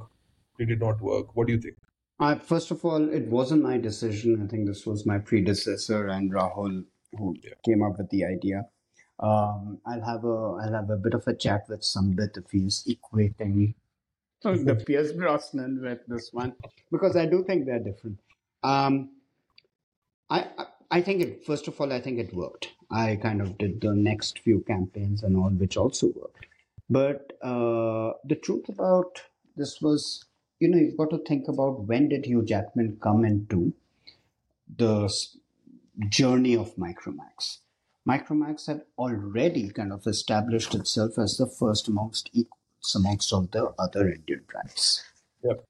Did 0.59 0.71
it 0.71 0.81
not 0.81 1.01
work? 1.01 1.35
What 1.37 1.47
do 1.49 1.53
you 1.55 1.61
think? 1.61 1.77
I, 2.21 2.37
first 2.39 2.71
of 2.71 2.85
all, 2.85 3.09
it 3.09 3.27
wasn't 3.27 3.63
my 3.63 3.77
decision. 3.79 4.43
I 4.43 4.47
think 4.47 4.67
this 4.67 4.87
was 4.87 5.05
my 5.05 5.19
predecessor 5.19 6.07
and 6.09 6.33
Rahul 6.33 6.85
who 7.19 7.35
Yeah. 7.43 7.55
came 7.65 7.83
up 7.83 7.99
with 7.99 8.11
the 8.11 8.25
idea. 8.25 8.67
Um, 9.19 9.81
I'll 9.87 10.05
have 10.05 10.25
a 10.25 10.37
I'll 10.63 10.73
have 10.75 10.91
a 10.91 10.97
bit 10.97 11.15
of 11.15 11.27
a 11.27 11.35
chat 11.35 11.69
with 11.69 11.83
Sambit 11.85 12.37
if 12.37 12.51
he's 12.51 12.85
equating 12.89 13.75
the 14.43 14.83
Pierce 14.87 15.13
Brosnan 15.13 15.81
with 15.83 16.07
this 16.07 16.33
one 16.33 16.55
because 16.91 17.17
I 17.17 17.27
do 17.27 17.45
think 17.45 17.67
they're 17.67 17.79
different. 17.91 18.19
Um, 18.63 19.11
I 20.31 20.41
I 20.59 20.67
I 20.95 21.01
think 21.01 21.23
it 21.23 21.45
first 21.45 21.67
of 21.67 21.81
all 21.81 21.93
I 21.93 22.01
think 22.01 22.21
it 22.21 22.33
worked. 22.33 22.69
I 22.89 23.17
kind 23.17 23.41
of 23.43 23.59
did 23.59 23.81
the 23.81 23.95
next 23.95 24.39
few 24.39 24.61
campaigns 24.61 25.25
and 25.25 25.37
all, 25.37 25.51
which 25.51 25.77
also 25.77 26.13
worked. 26.15 26.47
But 26.89 27.33
uh, 27.43 28.13
the 28.25 28.37
truth 28.41 28.69
about 28.69 29.23
this 29.57 29.81
was, 29.81 30.25
you 30.61 30.69
know, 30.69 30.79
you've 30.79 30.97
got 30.97 31.11
to 31.11 31.19
think 31.19 31.49
about 31.49 31.81
when 31.89 32.11
did 32.11 32.27
Hugh 32.27 32.45
Jackman 32.45 32.99
come 33.01 33.25
into 33.25 33.73
the 34.77 35.13
journey 36.09 36.55
of 36.57 36.77
Micromax. 36.77 37.59
Micromax 38.09 38.69
had 38.69 38.83
already 38.97 39.71
kind 39.71 39.93
of 39.93 40.07
established 40.07 40.77
itself 40.77 41.19
as 41.19 41.37
the 41.39 41.49
first 41.49 41.89
amongst 41.89 42.31
equals 42.33 42.95
amongst 42.95 43.33
all 43.33 43.49
the 43.51 43.75
other 43.81 44.09
Indian 44.09 44.43
brands. 44.47 45.03
Yep. 45.43 45.65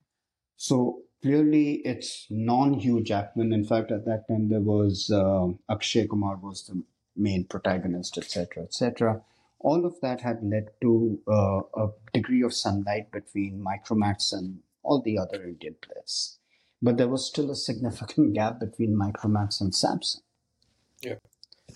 So 0.57 1.04
clearly, 1.25 1.67
it's 1.93 2.27
non-Hugh 2.31 3.03
Jackman. 3.03 3.53
In 3.53 3.65
fact, 3.65 3.91
at 3.91 4.05
that 4.05 4.27
time 4.29 4.49
there 4.49 4.61
was 4.61 5.11
uh, 5.11 5.49
Akshay 5.71 6.07
Kumar 6.07 6.37
was 6.37 6.67
the 6.67 6.83
main 7.17 7.45
protagonist, 7.45 8.19
etc., 8.19 8.65
etc. 8.65 9.23
All 9.61 9.87
of 9.87 10.01
that 10.03 10.21
had 10.21 10.43
led 10.43 10.69
to 10.83 11.21
uh, 11.27 11.61
a 11.85 11.89
degree 12.13 12.43
of 12.43 12.53
sunlight 12.53 13.11
between 13.11 13.65
Micromax 13.65 14.33
and 14.33 14.61
all 14.83 15.01
the 15.01 15.19
other 15.19 15.43
Indian 15.45 15.77
players. 15.81 16.39
But 16.83 16.99
there 16.99 17.09
was 17.09 17.27
still 17.27 17.51
a 17.51 17.57
significant 17.57 18.35
gap 18.41 18.61
between 18.61 18.95
Micromax 18.95 19.61
and 19.61 19.73
Samsung 19.73 20.21
Yeah. 21.03 21.17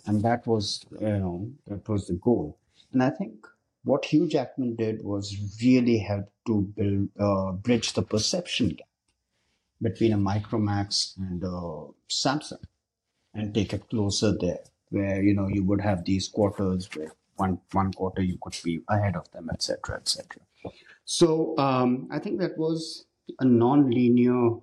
and 0.07 0.23
that 0.23 0.47
was 0.47 0.85
you 1.00 1.19
know 1.23 1.50
that 1.67 1.88
was 1.88 2.07
the 2.09 2.14
goal 2.28 2.59
and 2.93 3.02
i 3.02 3.11
think 3.19 3.47
what 3.85 4.05
hugh 4.11 4.28
jackman 4.35 4.75
did 4.83 5.02
was 5.12 5.26
really 5.62 5.99
help 6.11 6.26
to 6.47 6.55
build 6.78 7.09
uh, 7.26 7.52
bridge 7.67 7.93
the 7.99 8.02
perception 8.14 8.69
gap 8.81 8.88
between 9.80 10.12
a 10.12 10.18
micromax 10.18 11.16
and 11.18 11.44
uh, 11.44 11.90
samsung 12.11 12.64
and 13.35 13.54
take 13.54 13.73
it 13.73 13.88
closer 13.88 14.32
there 14.40 14.61
where 14.90 15.23
you 15.23 15.35
know 15.35 15.49
you 15.49 15.64
would 15.64 15.80
have 15.80 16.04
these 16.04 16.28
quarters 16.28 16.88
where 16.94 17.12
one 17.37 17.58
one 17.73 17.92
quarter 17.92 18.23
you 18.23 18.38
could 18.42 18.56
be 18.64 18.80
ahead 18.88 19.16
of 19.16 19.30
them 19.32 19.49
etc 19.52 19.97
etc 19.97 20.40
so 21.04 21.56
um, 21.58 22.08
i 22.11 22.18
think 22.18 22.40
that 22.40 22.56
was 22.58 23.04
a 23.40 23.44
non-linear 23.44 24.56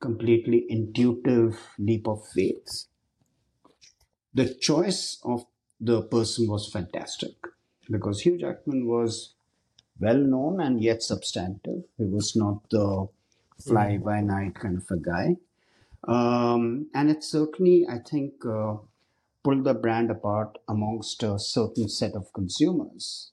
completely 0.00 0.66
intuitive 0.68 1.58
leap 1.78 2.06
of 2.06 2.26
faith 2.28 2.86
the 4.34 4.52
choice 4.54 5.18
of 5.24 5.46
the 5.80 6.02
person 6.02 6.48
was 6.48 6.70
fantastic 6.70 7.34
because 7.90 8.20
Hugh 8.20 8.38
Jackman 8.38 8.86
was 8.86 9.34
well 10.00 10.16
known 10.16 10.60
and 10.60 10.82
yet 10.82 11.02
substantive. 11.02 11.84
He 11.96 12.04
was 12.04 12.34
not 12.34 12.68
the 12.70 13.06
fly 13.62 13.98
by 13.98 14.20
night 14.20 14.54
kind 14.54 14.78
of 14.78 14.90
a 14.90 14.96
guy. 14.96 15.36
Um, 16.06 16.88
and 16.94 17.10
it 17.10 17.24
certainly, 17.24 17.86
I 17.88 17.98
think, 17.98 18.34
uh, 18.46 18.76
pulled 19.42 19.64
the 19.64 19.74
brand 19.74 20.10
apart 20.10 20.58
amongst 20.68 21.22
a 21.22 21.38
certain 21.38 21.88
set 21.88 22.14
of 22.14 22.32
consumers 22.32 23.32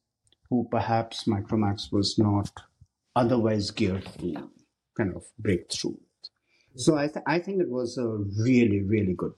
who 0.49 0.67
perhaps 0.69 1.25
Micromax 1.25 1.91
was 1.91 2.17
not 2.17 2.51
otherwise 3.15 3.71
geared 3.71 4.07
to 4.19 4.49
kind 4.97 5.15
of 5.15 5.25
break 5.39 5.71
through. 5.71 5.99
So 6.75 6.97
I, 6.97 7.07
th- 7.07 7.25
I 7.27 7.39
think 7.39 7.61
it 7.61 7.69
was 7.69 7.97
a 7.97 8.07
really, 8.07 8.81
really 8.81 9.13
good 9.13 9.33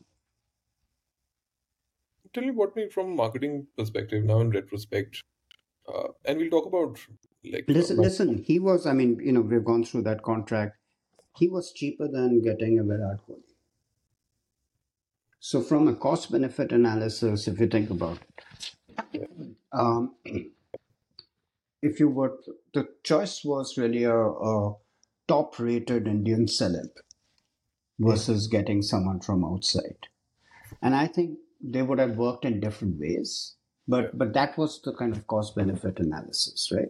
Tell 2.33 2.43
me 2.43 2.51
what 2.51 2.75
me 2.75 2.89
from 2.89 3.15
marketing 3.15 3.67
perspective 3.77 4.23
now 4.23 4.39
in 4.39 4.49
retrospect, 4.49 5.21
uh, 5.87 6.07
and 6.25 6.39
we'll 6.39 6.49
talk 6.49 6.65
about 6.65 6.97
like 7.45 7.65
uh, 7.69 7.73
Listen, 7.73 7.97
listen. 7.97 8.37
He 8.37 8.59
was. 8.59 8.85
I 8.85 8.93
mean, 8.93 9.19
you 9.23 9.31
know, 9.31 9.41
we've 9.41 9.63
gone 9.63 9.83
through 9.83 10.03
that 10.03 10.23
contract. 10.23 10.77
He 11.37 11.47
was 11.47 11.71
cheaper 11.71 12.07
than 12.07 12.41
getting 12.41 12.79
a 12.79 12.83
Virat 12.83 13.19
Kohli. 13.27 13.41
So, 15.39 15.61
from 15.61 15.87
a 15.87 15.95
cost-benefit 15.95 16.71
analysis, 16.71 17.47
if 17.47 17.59
you 17.59 17.67
think 17.67 17.89
about 17.89 18.19
it, 19.13 19.29
um, 19.73 20.15
if 21.81 21.99
you 21.99 22.07
were, 22.07 22.37
the 22.73 22.87
choice 23.03 23.43
was 23.43 23.77
really 23.77 24.03
a, 24.03 24.15
a 24.15 24.73
top-rated 25.27 26.07
Indian 26.07 26.45
celeb 26.45 26.91
versus 27.99 28.47
getting 28.47 28.81
someone 28.81 29.19
from 29.19 29.43
outside, 29.43 30.07
and 30.81 30.95
I 30.95 31.07
think 31.07 31.39
they 31.61 31.81
would 31.81 31.99
have 31.99 32.15
worked 32.15 32.45
in 32.45 32.61
different 32.61 32.99
ways. 32.99 33.55
But 33.85 34.17
but 34.17 34.33
that 34.33 34.57
was 34.57 34.81
the 34.81 34.93
kind 34.93 35.13
of 35.13 35.27
cost-benefit 35.27 35.99
analysis, 35.99 36.69
right? 36.71 36.87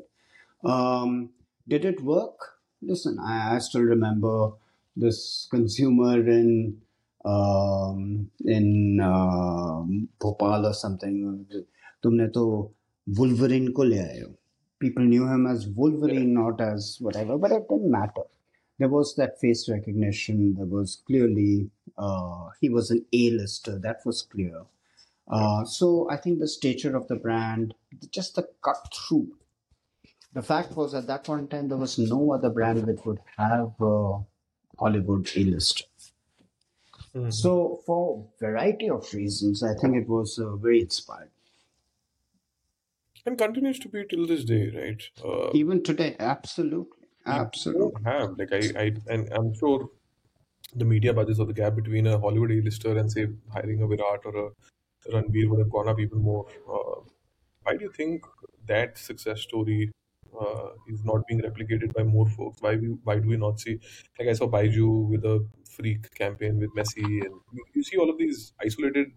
Um, 0.64 1.30
did 1.66 1.84
it 1.84 2.02
work? 2.02 2.38
Listen, 2.82 3.18
I, 3.18 3.56
I 3.56 3.58
still 3.58 3.82
remember 3.82 4.52
this 4.96 5.46
consumer 5.50 6.28
in 6.28 6.78
um, 7.24 8.30
in 8.44 9.00
um 9.00 10.08
Bhopal 10.20 10.66
or 10.66 10.74
something. 10.74 11.46
तुमने 12.02 12.28
तो 12.32 12.72
Wolverine 13.18 13.72
को 13.72 13.84
ले 13.84 13.98
आए 13.98 14.20
हो. 14.20 14.32
People 14.80 15.04
knew 15.04 15.26
him 15.26 15.46
as 15.46 15.66
Wolverine, 15.68 16.32
not 16.34 16.60
as 16.60 16.98
whatever, 17.00 17.36
but 17.36 17.50
it 17.50 17.68
didn't 17.68 17.90
matter. 17.90 18.22
There 18.78 18.88
was 18.88 19.16
that 19.16 19.40
face 19.40 19.68
recognition. 19.68 20.54
There 20.54 20.66
was 20.66 21.02
clearly 21.06 21.70
uh, 21.96 22.50
he 22.60 22.68
was 22.68 22.92
an 22.92 23.04
A-lister. 23.12 23.78
That 23.78 24.06
was 24.06 24.22
clear. 24.22 24.62
Uh, 25.26 25.64
so 25.64 26.08
I 26.08 26.16
think 26.16 26.38
the 26.38 26.48
stature 26.48 26.96
of 26.96 27.08
the 27.08 27.16
brand, 27.16 27.74
just 28.10 28.36
the 28.36 28.48
cut 28.62 28.88
through 28.94 29.36
the 30.33 30.41
fact 30.41 30.75
was 30.75 30.93
at 30.93 31.07
that 31.07 31.23
point 31.23 31.41
in 31.43 31.47
time 31.49 31.67
there 31.69 31.77
was 31.77 31.97
no 31.97 32.33
other 32.33 32.49
brand 32.49 32.79
that 32.79 33.05
would 33.05 33.19
have 33.37 33.73
a 33.79 34.19
Hollywood 34.77 35.29
A-list. 35.35 35.87
Mhm. 37.13 37.31
So 37.31 37.81
for 37.85 38.31
variety 38.39 38.89
of 38.89 39.13
reasons, 39.13 39.61
I 39.61 39.73
think 39.75 39.97
it 39.97 40.07
was 40.07 40.39
uh, 40.39 40.55
very 40.55 40.79
inspired. 40.79 41.31
and 43.25 43.37
continues 43.37 43.79
to 43.79 43.89
be 43.89 44.05
till 44.05 44.25
this 44.25 44.43
day, 44.45 44.69
right? 44.69 45.03
Uh, 45.23 45.51
Even 45.53 45.83
today, 45.83 46.15
absolutely, 46.19 47.07
absolutely. 47.25 48.03
have 48.05 48.37
like 48.37 48.51
I, 48.51 48.63
I 48.83 48.85
and 49.07 49.31
I'm 49.33 49.53
sure 49.53 49.89
the 50.75 50.85
media 50.85 51.13
budgets 51.13 51.39
or 51.39 51.45
the 51.45 51.53
gap 51.53 51.75
between 51.75 52.07
a 52.07 52.19
Hollywood 52.19 52.51
A-lister 52.51 52.97
and 52.97 53.11
say 53.11 53.27
hiring 53.51 53.81
a 53.81 53.87
Virat 53.87 54.21
or 54.25 54.35
a 54.47 54.51
Ranbir 55.11 55.49
would 55.49 55.59
have 55.59 55.71
gone 55.71 55.89
up 55.89 55.99
even 55.99 56.19
more. 56.19 56.47
Uh, 56.69 57.01
why 57.63 57.77
do 57.77 57.85
you 57.85 57.91
think 57.91 58.25
that 58.67 58.97
success 58.97 59.41
story 59.41 59.91
uh, 60.39 60.69
is 60.87 61.03
not 61.03 61.25
being 61.27 61.41
replicated 61.41 61.93
by 61.93 62.03
more 62.03 62.27
folks? 62.27 62.61
Why 62.61 62.75
we 62.75 62.87
why 63.03 63.19
do 63.19 63.27
we 63.27 63.37
not 63.37 63.59
see 63.59 63.79
like 64.19 64.27
I 64.27 64.33
saw 64.33 64.47
Byju 64.47 65.09
with 65.09 65.25
a 65.25 65.45
freak 65.69 66.13
campaign 66.15 66.59
with 66.59 66.75
Messi 66.75 67.03
and 67.03 67.33
you, 67.73 67.83
see 67.83 67.97
all 67.97 68.09
of 68.09 68.17
these 68.17 68.53
isolated 68.61 69.07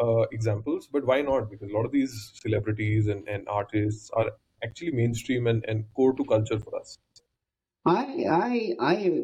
uh, 0.00 0.22
examples, 0.32 0.88
but 0.90 1.04
why 1.04 1.22
not? 1.22 1.50
Because 1.50 1.70
a 1.70 1.74
lot 1.74 1.84
of 1.84 1.92
these 1.92 2.32
celebrities 2.34 3.08
and, 3.08 3.26
and 3.28 3.48
artists 3.48 4.10
are 4.10 4.30
actually 4.62 4.92
mainstream 4.92 5.46
and, 5.46 5.64
and 5.66 5.84
core 5.94 6.12
to 6.14 6.24
culture 6.24 6.58
for 6.58 6.78
us. 6.78 6.98
I, 7.84 8.24
I, 8.30 8.74
I, 8.80 9.22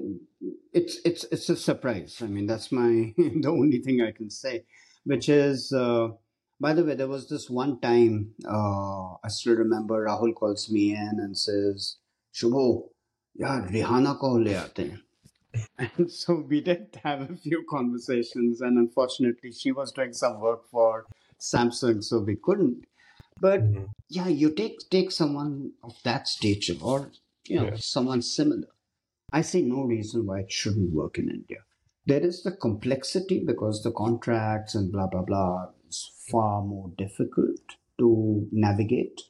it's 0.73 0.99
it's 1.05 1.25
it's 1.25 1.49
a 1.49 1.57
surprise. 1.57 2.21
I 2.23 2.27
mean, 2.27 2.47
that's 2.47 2.73
my 2.73 3.13
the 3.19 3.49
only 3.49 3.79
thing 3.79 4.01
I 4.01 4.11
can 4.11 4.31
say, 4.31 4.65
which 5.05 5.29
is. 5.29 5.73
Uh, 5.73 6.09
by 6.61 6.73
the 6.73 6.85
way, 6.85 6.95
there 6.95 7.09
was 7.09 7.29
this 7.29 7.51
one 7.51 7.81
time 7.81 8.35
uh, 8.49 9.15
I 9.15 9.29
still 9.29 9.57
remember 9.57 10.07
Rahul 10.07 10.35
calls 10.35 10.71
me 10.71 10.95
in 10.95 11.19
and 11.19 11.37
says, 11.37 11.97
"Shubho, 12.33 12.91
yeah, 13.35 13.67
Rihanna 13.69 14.19
ko 14.19 14.33
le 14.33 14.51
aate. 14.51 15.01
And 15.79 16.11
so 16.11 16.45
we 16.49 16.61
did 16.61 16.99
have 17.05 17.31
a 17.31 17.37
few 17.37 17.65
conversations, 17.71 18.61
and 18.61 18.77
unfortunately, 18.77 19.53
she 19.53 19.71
was 19.71 19.93
doing 19.93 20.13
some 20.13 20.41
work 20.41 20.69
for 20.69 21.07
Samsung, 21.39 22.03
so 22.03 22.21
we 22.21 22.37
couldn't. 22.37 22.85
But 23.41 23.63
mm-hmm. 23.63 23.85
yeah, 24.09 24.29
you 24.29 24.51
take 24.51 24.79
take 24.91 25.11
someone 25.11 25.73
of 25.83 25.97
that 26.05 26.29
stature 26.29 26.77
or 26.81 27.11
you 27.47 27.61
know 27.61 27.77
someone 27.77 28.23
similar. 28.23 28.69
I 29.33 29.43
see 29.43 29.63
no 29.63 29.83
reason 29.83 30.27
why 30.27 30.41
it 30.41 30.53
shouldn't 30.53 30.93
work 30.93 31.19
in 31.19 31.29
India. 31.29 31.63
There 32.07 32.21
is 32.21 32.43
the 32.43 32.53
complexity 32.53 33.43
because 33.45 33.83
the 33.83 33.93
contracts 33.93 34.75
and 34.75 34.93
blah 34.93 35.07
blah 35.07 35.23
blah 35.23 35.67
far 36.31 36.63
more 36.63 36.91
difficult 36.97 37.61
to 37.99 38.47
navigate. 38.51 39.23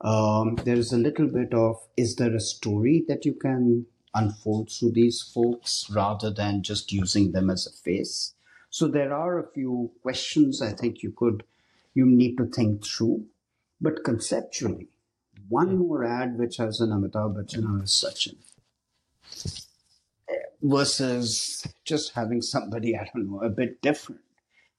Um, 0.00 0.56
there 0.64 0.76
is 0.76 0.92
a 0.92 0.98
little 0.98 1.26
bit 1.26 1.54
of 1.54 1.76
is 1.96 2.16
there 2.16 2.34
a 2.34 2.40
story 2.40 3.04
that 3.08 3.24
you 3.24 3.34
can 3.34 3.86
unfold 4.14 4.70
through 4.70 4.92
these 4.92 5.22
folks 5.22 5.88
rather 5.90 6.30
than 6.30 6.62
just 6.62 6.92
using 6.92 7.32
them 7.32 7.50
as 7.50 7.66
a 7.66 7.72
face? 7.72 8.34
So 8.70 8.88
there 8.88 9.14
are 9.14 9.38
a 9.38 9.50
few 9.52 9.92
questions 10.02 10.60
I 10.60 10.72
think 10.72 11.02
you 11.02 11.12
could 11.12 11.44
you 11.94 12.06
need 12.06 12.36
to 12.36 12.46
think 12.46 12.84
through. 12.84 13.26
But 13.80 14.04
conceptually, 14.04 14.88
one 15.48 15.78
more 15.78 16.04
ad 16.04 16.38
which 16.38 16.56
has 16.56 16.80
an 16.80 16.90
Amitabh 16.90 17.36
Bachchan 17.36 17.64
or 17.64 17.78
a 17.82 17.86
Sachin 17.86 18.36
versus 20.62 21.66
just 21.84 22.14
having 22.14 22.42
somebody 22.42 22.96
I 22.98 23.08
don't 23.14 23.30
know 23.30 23.40
a 23.40 23.50
bit 23.50 23.80
different. 23.82 24.20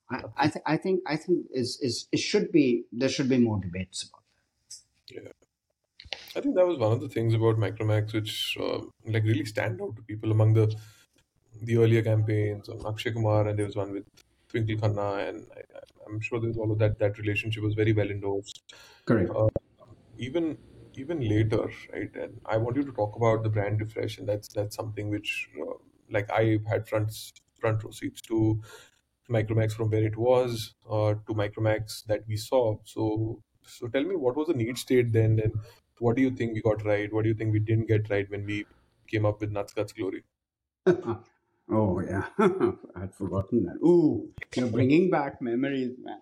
I, 0.10 0.24
I, 0.38 0.48
th- 0.50 0.64
I 0.66 0.78
think 0.78 1.02
I 1.08 1.16
think 1.18 1.48
is 1.52 1.80
is 1.82 2.08
it 2.12 2.20
should 2.20 2.52
be 2.52 2.86
there 2.92 3.10
should 3.10 3.30
be 3.30 3.38
more 3.40 3.60
debates 3.60 4.04
about 4.04 4.24
that. 4.36 4.44
Yeah. 5.10 5.32
I 6.36 6.42
think 6.42 6.56
that 6.56 6.68
was 6.68 6.78
one 6.78 6.92
of 6.92 7.02
the 7.02 7.10
things 7.10 7.34
about 7.34 7.56
Micromax 7.58 8.14
which 8.14 8.58
uh, 8.60 8.82
like 9.06 9.24
really 9.24 9.46
stand 9.46 9.82
out 9.82 9.96
to 9.96 10.02
people 10.04 10.32
among 10.32 10.54
the 10.54 10.76
the 11.64 11.78
earlier 11.78 12.04
campaigns 12.04 12.70
on 12.70 12.86
Akshay 12.86 13.12
Kumar 13.14 13.48
and 13.48 13.58
there 13.60 13.66
was 13.66 13.76
one 13.76 13.92
with 13.94 14.06
Twinkle 14.50 14.78
Khanna 14.78 15.30
and 15.30 15.48
I, 15.56 15.62
I- 15.78 15.82
I'm 16.08 16.20
sure 16.22 16.40
there's 16.40 16.58
all 16.58 16.72
of 16.72 16.80
that 16.80 17.00
that 17.00 17.18
relationship 17.18 17.64
was 17.64 17.74
very 17.76 17.94
well 17.94 18.12
endorsed. 18.12 18.64
Correct. 19.06 19.36
Uh, 19.36 19.48
even 20.18 20.58
even 20.96 21.22
later, 21.22 21.70
right? 21.94 22.16
And 22.16 22.42
I 22.46 22.58
want 22.58 22.78
you 22.78 22.86
to 22.86 22.92
talk 22.94 23.16
about 23.16 23.44
the 23.44 23.50
brand 23.50 23.82
refresh, 23.82 24.18
and 24.20 24.28
that's 24.30 24.50
that's 24.50 24.76
something 24.76 25.10
which 25.10 25.50
uh, 25.62 25.76
like 26.12 26.30
I 26.32 26.60
had 26.68 26.88
front 26.88 27.12
front 27.60 27.84
row 27.84 27.92
seats 27.92 28.22
to 28.24 28.62
Micromax 29.30 29.74
from 29.74 29.90
where 29.90 30.04
it 30.04 30.18
was 30.18 30.76
uh, 30.90 31.16
to 31.28 31.34
Micromax 31.34 32.06
that 32.06 32.24
we 32.28 32.38
saw. 32.38 32.78
So 32.84 33.42
so 33.64 33.88
tell 33.88 34.04
me 34.04 34.16
what 34.16 34.36
was 34.36 34.48
the 34.48 34.54
need 34.54 34.78
state 34.78 35.12
then, 35.12 35.40
and 35.44 35.54
what 36.00 36.16
do 36.16 36.22
you 36.22 36.32
think 36.32 36.54
we 36.54 36.62
got 36.62 36.86
right? 36.86 37.12
What 37.12 37.24
do 37.24 37.30
you 37.30 37.36
think 37.36 37.52
we 37.52 37.60
didn't 37.60 37.88
get 37.88 38.10
right 38.10 38.30
when 38.30 38.46
we 38.46 38.66
came 39.08 39.26
up 39.26 39.42
with 39.42 39.52
Nuts 39.52 39.74
Glory? 39.74 40.24
oh 40.88 42.00
yeah, 42.02 42.26
I'd 42.96 43.16
forgotten 43.16 43.66
that. 43.66 43.78
Ooh, 43.86 44.30
you're 44.56 44.68
bringing 44.68 45.10
back 45.10 45.42
memories, 45.42 45.96
man. 46.02 46.20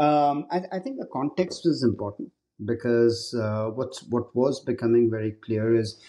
Um, 0.00 0.46
I, 0.50 0.62
I 0.72 0.78
think 0.80 0.98
the 0.98 1.08
context 1.12 1.66
is 1.66 1.84
important 1.84 2.32
because 2.64 3.34
uh, 3.38 3.66
what's 3.66 4.02
what 4.04 4.34
was 4.34 4.60
becoming 4.60 5.10
very 5.10 5.32
clear 5.44 5.74
is 5.74 6.00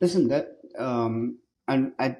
listen 0.00 0.28
that 0.28 0.58
um, 0.78 1.38
and 1.68 1.92
I 1.98 2.16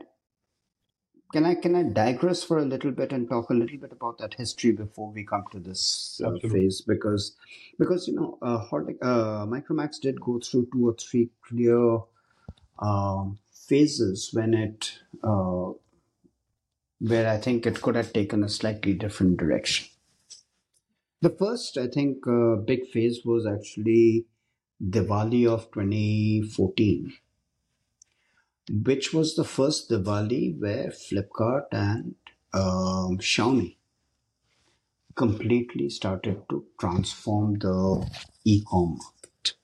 can 1.33 1.45
I 1.45 1.54
can 1.54 1.75
I 1.75 1.83
digress 1.83 2.42
for 2.45 2.59
a 2.59 2.64
little 2.64 2.90
bit 2.90 3.12
and 3.12 3.28
talk 3.28 3.50
a 3.50 3.54
little 3.54 3.78
bit 3.78 3.92
about 3.92 4.18
that 4.18 4.35
history 4.35 4.73
before 4.73 5.11
we 5.11 5.25
come 5.25 5.45
to 5.52 5.59
this 5.59 6.21
uh, 6.25 6.38
phase? 6.49 6.80
Because 6.80 7.37
because 7.78 8.06
you 8.09 8.14
know 8.14 8.38
uh, 8.42 8.59
Hot- 8.59 8.88
uh, 9.02 9.47
Micromax 9.47 10.00
did 10.00 10.21
go 10.21 10.38
through 10.38 10.68
two 10.73 10.88
or 10.88 10.95
three 10.95 11.30
clear 11.47 11.99
um, 12.78 13.38
phases 13.52 14.30
when 14.33 14.54
it 14.54 14.92
uh, 15.25 15.73
where 16.99 17.26
I 17.26 17.38
think 17.38 17.64
it 17.66 17.80
could 17.80 17.95
have 17.95 18.12
taken 18.12 18.45
a 18.45 18.50
slightly 18.50 18.92
different 18.92 19.38
direction. 19.38 19.88
The 21.21 21.28
first, 21.28 21.76
I 21.76 21.88
think, 21.88 22.26
uh, 22.26 22.56
big 22.56 22.87
phase 22.87 23.23
was 23.23 23.47
actually 23.47 24.25
Diwali 24.83 25.47
of 25.47 25.71
2014, 25.73 27.12
which 28.70 29.12
was 29.12 29.37
the 29.37 29.44
first 29.44 29.90
Diwali 29.90 30.58
where 30.58 30.88
Flipkart 30.88 31.66
and 31.73 32.14
um, 32.52 33.18
Xiaomi 33.18 33.76
completely 35.14 35.88
started 35.88 36.43
to 36.49 36.64
transform 36.78 37.58
the 37.58 38.06
e-com 38.45 38.99
market. 38.99 39.54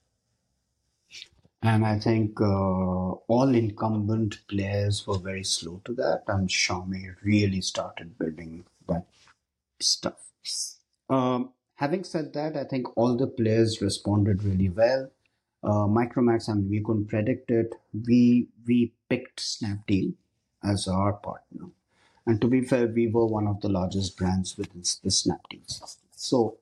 And 1.61 1.85
I 1.85 1.97
think 1.97 2.41
uh, 2.41 2.45
all 2.45 3.55
incumbent 3.55 4.45
players 4.47 5.07
were 5.07 5.17
very 5.17 5.45
slow 5.45 5.81
to 5.85 5.93
that, 5.95 6.23
and 6.27 6.49
Xiaomi 6.49 7.15
really 7.23 7.61
started 7.61 8.17
building 8.17 8.65
that 8.89 9.05
stuff. 9.79 10.19
Um, 11.09 11.53
having 11.75 12.03
said 12.03 12.33
that, 12.33 12.57
I 12.57 12.65
think 12.65 12.97
all 12.97 13.15
the 13.15 13.27
players 13.27 13.81
responded 13.81 14.43
really 14.43 14.69
well. 14.69 15.09
Uh, 15.63 15.87
Micromax, 15.87 16.49
I 16.49 16.53
mean, 16.53 16.69
we 16.69 16.81
couldn't 16.81 17.07
predict 17.07 17.49
it. 17.51 17.73
We 18.07 18.47
we 18.67 18.93
picked 19.09 19.39
Snapdeal 19.39 20.13
as 20.63 20.87
our 20.87 21.13
partner, 21.13 21.67
and 22.25 22.41
to 22.41 22.47
be 22.47 22.61
fair, 22.61 22.87
we 22.87 23.07
were 23.07 23.25
one 23.25 23.47
of 23.47 23.61
the 23.61 23.69
largest 23.69 24.17
brands 24.17 24.57
within 24.57 24.81
the 24.81 25.09
Snapdeal 25.09 25.65
system. 25.67 26.03
So 26.15 26.57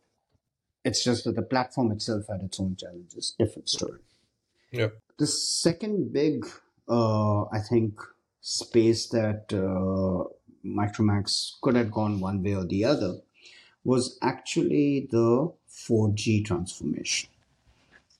it's 0.83 1.03
just 1.03 1.23
that 1.25 1.35
the 1.35 1.41
platform 1.41 1.91
itself 1.91 2.25
had 2.29 2.41
its 2.41 2.59
own 2.59 2.75
challenges. 2.75 3.35
Different 3.37 3.69
story. 3.69 3.99
Yeah. 4.71 4.87
The 5.17 5.27
second 5.27 6.13
big, 6.13 6.47
uh, 6.87 7.43
I 7.43 7.59
think, 7.59 7.99
space 8.41 9.09
that 9.09 9.45
uh, 9.53 10.29
Micromax 10.65 11.59
could 11.61 11.75
have 11.75 11.91
gone 11.91 12.19
one 12.19 12.41
way 12.41 12.55
or 12.55 12.65
the 12.65 12.85
other 12.85 13.19
was 13.83 14.17
actually 14.21 15.07
the 15.11 15.51
4G 15.69 16.45
transformation. 16.45 17.29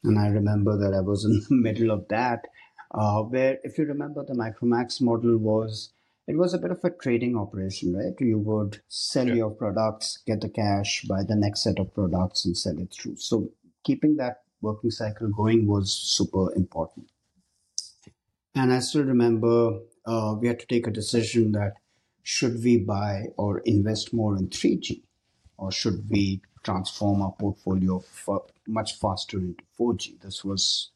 And 0.04 0.18
I 0.20 0.28
remember 0.28 0.78
that 0.78 0.94
I 0.96 1.02
was 1.02 1.26
in 1.26 1.40
the 1.50 1.56
middle 1.56 1.92
of 1.92 2.08
that, 2.10 2.48
uh, 2.92 3.22
where, 3.24 3.60
if 3.64 3.78
you 3.78 3.86
remember, 3.86 4.24
the 4.24 4.34
Micromax 4.34 5.02
model 5.02 5.38
was 5.38 5.92
it 6.28 6.38
was 6.38 6.54
a 6.54 6.60
bit 6.60 6.72
of 6.72 6.84
a 6.84 6.90
trading 6.92 7.36
operation, 7.36 7.94
right? 7.96 8.14
You 8.20 8.38
would 8.40 8.82
sell 8.88 9.28
Yeah. 9.28 9.34
your 9.36 9.50
products, 9.52 10.20
get 10.26 10.42
the 10.42 10.50
cash, 10.50 11.04
buy 11.06 11.24
the 11.24 11.36
next 11.36 11.64
set 11.64 11.80
of 11.80 11.94
products, 11.94 12.46
and 12.46 12.56
sell 12.58 12.78
it 12.80 12.94
through. 12.94 13.18
So 13.18 13.52
keeping 13.84 14.16
that 14.18 14.42
working 14.62 14.92
cycle 14.92 15.30
going 15.30 15.66
was 15.68 15.92
super 15.92 16.54
important. 16.56 17.08
And 18.56 18.72
I 18.74 18.80
still 18.80 19.04
remember 19.04 19.80
uh, 20.06 20.36
we 20.40 20.48
had 20.48 20.60
to 20.60 20.66
take 20.68 20.88
a 20.88 20.92
decision 20.92 21.52
that 21.54 21.74
should 22.24 22.64
we 22.64 22.78
buy 22.78 23.28
or 23.38 23.60
invest 23.60 24.14
more 24.14 24.38
in 24.38 24.50
3G 24.50 25.02
or 25.58 25.72
should 25.72 26.10
we 26.10 26.42
transform 26.64 27.22
our 27.22 27.32
portfolio 27.34 28.00
for 28.00 28.46
much 28.68 29.00
faster 29.00 29.38
into 29.38 29.64
4G? 29.80 30.22
This 30.22 30.44
was 30.44 30.92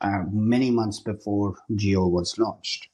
uh, 0.00 0.22
many 0.30 0.70
months 0.70 1.00
before 1.00 1.56
Jio 1.70 2.10
was 2.10 2.38
launched. 2.38 2.88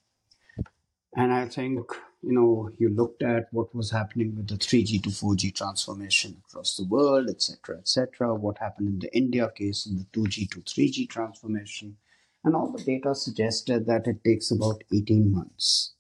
And 1.15 1.33
I 1.33 1.47
think, 1.47 1.79
you 2.23 2.33
know, 2.33 2.71
you 2.79 2.89
looked 2.89 3.23
at 3.23 3.49
what 3.51 3.75
was 3.75 3.91
happening 3.91 4.35
with 4.35 4.49
the 4.49 4.55
3G 4.55 5.03
to 5.03 5.11
4G 5.11 5.55
transformation 5.55 6.43
across 6.49 6.77
the 6.77 6.87
world, 6.87 7.29
etc., 7.29 7.79
etc., 7.79 8.35
what 8.35 8.59
happened 8.59 8.89
in 8.89 8.99
the 9.01 9.15
India 9.15 9.51
case 9.55 9.87
in 9.87 9.99
the 9.99 10.07
2G 10.19 10.51
to 10.53 10.61
3G 10.61 11.09
transformation. 11.09 11.97
And 12.45 12.57
all 12.57 12.73
the 12.73 12.83
data 12.83 13.15
suggested 13.15 13.87
that 13.87 14.07
it 14.07 14.25
takes 14.25 14.51
about 14.51 14.83
18 14.93 15.33
months 15.33 15.93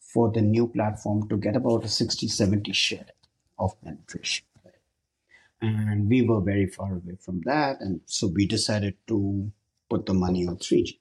for 0.00 0.30
the 0.30 0.42
new 0.42 0.66
platform 0.66 1.28
to 1.28 1.36
get 1.36 1.56
about 1.56 1.84
a 1.84 1.88
60 1.88 2.26
70 2.26 2.72
share 2.72 3.06
of 3.58 3.80
penetration. 3.82 4.46
And 5.60 6.08
we 6.08 6.22
were 6.22 6.40
very 6.40 6.66
far 6.66 6.94
away 6.94 7.16
from 7.20 7.40
that. 7.44 7.80
And 7.80 8.00
so 8.06 8.26
we 8.28 8.46
decided 8.46 8.94
to 9.08 9.50
put 9.88 10.06
the 10.06 10.14
money 10.14 10.46
on 10.46 10.56
3G. 10.58 10.98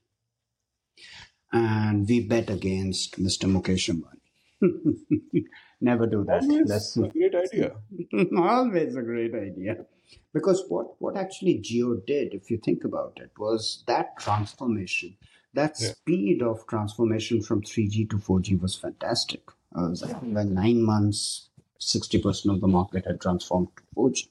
And 1.51 2.07
we 2.07 2.21
bet 2.27 2.49
against 2.49 3.19
Mr. 3.19 3.49
Mukesh 3.49 3.89
Ambani. 3.93 4.21
Never 5.81 6.07
do 6.07 6.23
that. 6.25 6.43
Always 6.43 6.67
That's 6.67 6.97
a 6.97 7.07
great 7.09 7.35
idea. 7.35 7.75
always 8.37 8.95
a 8.95 9.01
great 9.01 9.35
idea. 9.35 9.85
Because 10.33 10.63
what, 10.69 10.99
what 10.99 11.17
actually 11.17 11.59
Jio 11.59 12.05
did, 12.05 12.33
if 12.33 12.49
you 12.49 12.57
think 12.63 12.83
about 12.83 13.17
it, 13.21 13.31
was 13.37 13.83
that 13.87 14.17
transformation, 14.19 15.17
that 15.53 15.75
Yeah. 15.79 15.91
speed 15.91 16.41
of 16.41 16.65
transformation 16.67 17.41
from 17.41 17.61
3G 17.61 18.09
to 18.09 18.17
4G 18.17 18.59
was 18.61 18.75
fantastic. 18.75 19.41
Uh, 19.77 19.87
it 19.87 19.89
was 19.91 20.01
like 20.03 20.21
in 20.21 20.53
nine 20.53 20.81
months, 20.81 21.49
60% 21.79 22.53
of 22.53 22.61
the 22.61 22.67
market 22.67 23.05
had 23.05 23.19
transformed 23.21 23.67
to 23.77 23.83
4G. 23.95 24.29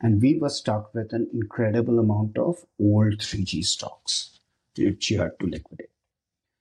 And 0.00 0.22
we 0.22 0.38
were 0.38 0.48
stuck 0.48 0.94
with 0.94 1.12
an 1.12 1.28
incredible 1.32 1.98
amount 1.98 2.38
of 2.38 2.64
old 2.80 3.18
3G 3.18 3.64
stocks, 3.64 4.38
which 4.76 5.10
you 5.10 5.20
had 5.20 5.38
to 5.40 5.46
liquidate. 5.46 5.90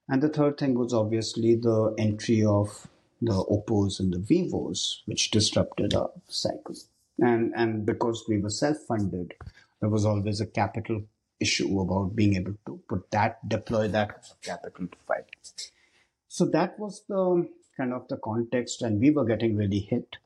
And 0.09 0.23
the 0.23 0.29
third 0.29 0.57
thing 0.57 0.73
was 0.73 0.93
obviously 0.93 1.55
the 1.55 1.93
entry 1.97 2.43
of 2.43 2.87
the 3.21 3.33
Oppos 3.33 3.99
and 3.99 4.13
the 4.13 4.19
Vivos, 4.19 5.03
which 5.05 5.31
disrupted 5.31 5.93
our 5.93 6.11
cycle. 6.27 6.75
And 7.19 7.53
and 7.55 7.85
because 7.85 8.25
we 8.27 8.39
were 8.39 8.49
self-funded, 8.49 9.33
there 9.79 9.89
was 9.89 10.05
always 10.05 10.39
a 10.39 10.45
capital 10.45 11.01
issue 11.39 11.79
about 11.79 12.15
being 12.15 12.35
able 12.35 12.55
to 12.65 12.79
put 12.87 13.09
that, 13.11 13.47
deploy 13.47 13.87
that 13.89 14.27
capital 14.41 14.87
to 14.87 14.97
fight. 15.07 15.25
So 16.27 16.45
that 16.45 16.79
was 16.79 17.03
the 17.07 17.47
kind 17.75 17.93
of 17.93 18.07
the 18.07 18.17
context, 18.17 18.81
and 18.81 18.99
we 18.99 19.11
were 19.11 19.25
getting 19.25 19.55
really 19.55 19.79
hit. 19.79 20.17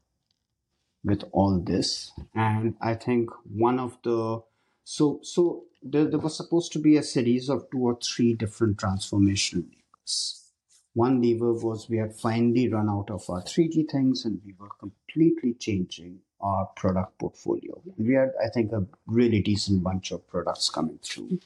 With 1.03 1.23
all 1.31 1.59
this. 1.59 2.11
And 2.35 2.75
I 2.81 2.93
think 2.95 3.29
one 3.43 3.79
of 3.79 3.97
the 4.03 4.41
so 4.83 5.19
so 5.23 5.63
there, 5.81 6.05
there 6.05 6.19
was 6.19 6.37
supposed 6.37 6.71
to 6.73 6.79
be 6.79 6.97
a 6.97 7.03
series 7.03 7.49
of 7.49 7.69
two 7.71 7.79
or 7.79 7.97
three 8.01 8.33
different 8.33 8.77
transformational 8.77 9.65
levers. 9.65 10.51
One 10.93 11.21
lever 11.21 11.53
was 11.53 11.89
we 11.89 11.97
had 11.97 12.15
finally 12.15 12.67
run 12.67 12.89
out 12.89 13.09
of 13.09 13.29
our 13.29 13.41
3G 13.41 13.89
things 13.89 14.25
and 14.25 14.41
we 14.45 14.53
were 14.59 14.69
completely 14.79 15.53
changing 15.53 16.19
our 16.41 16.65
product 16.75 17.17
portfolio. 17.17 17.81
We 17.97 18.15
had, 18.15 18.33
I 18.43 18.49
think, 18.49 18.73
a 18.73 18.85
really 19.05 19.41
decent 19.41 19.83
bunch 19.83 20.11
of 20.11 20.27
products 20.27 20.69
coming 20.69 20.99
through. 21.01 21.39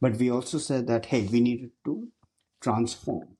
But 0.00 0.16
we 0.16 0.30
also 0.30 0.58
said 0.58 0.86
that, 0.88 1.06
hey, 1.06 1.22
we 1.22 1.40
needed 1.40 1.70
to 1.84 2.08
transform. 2.60 3.36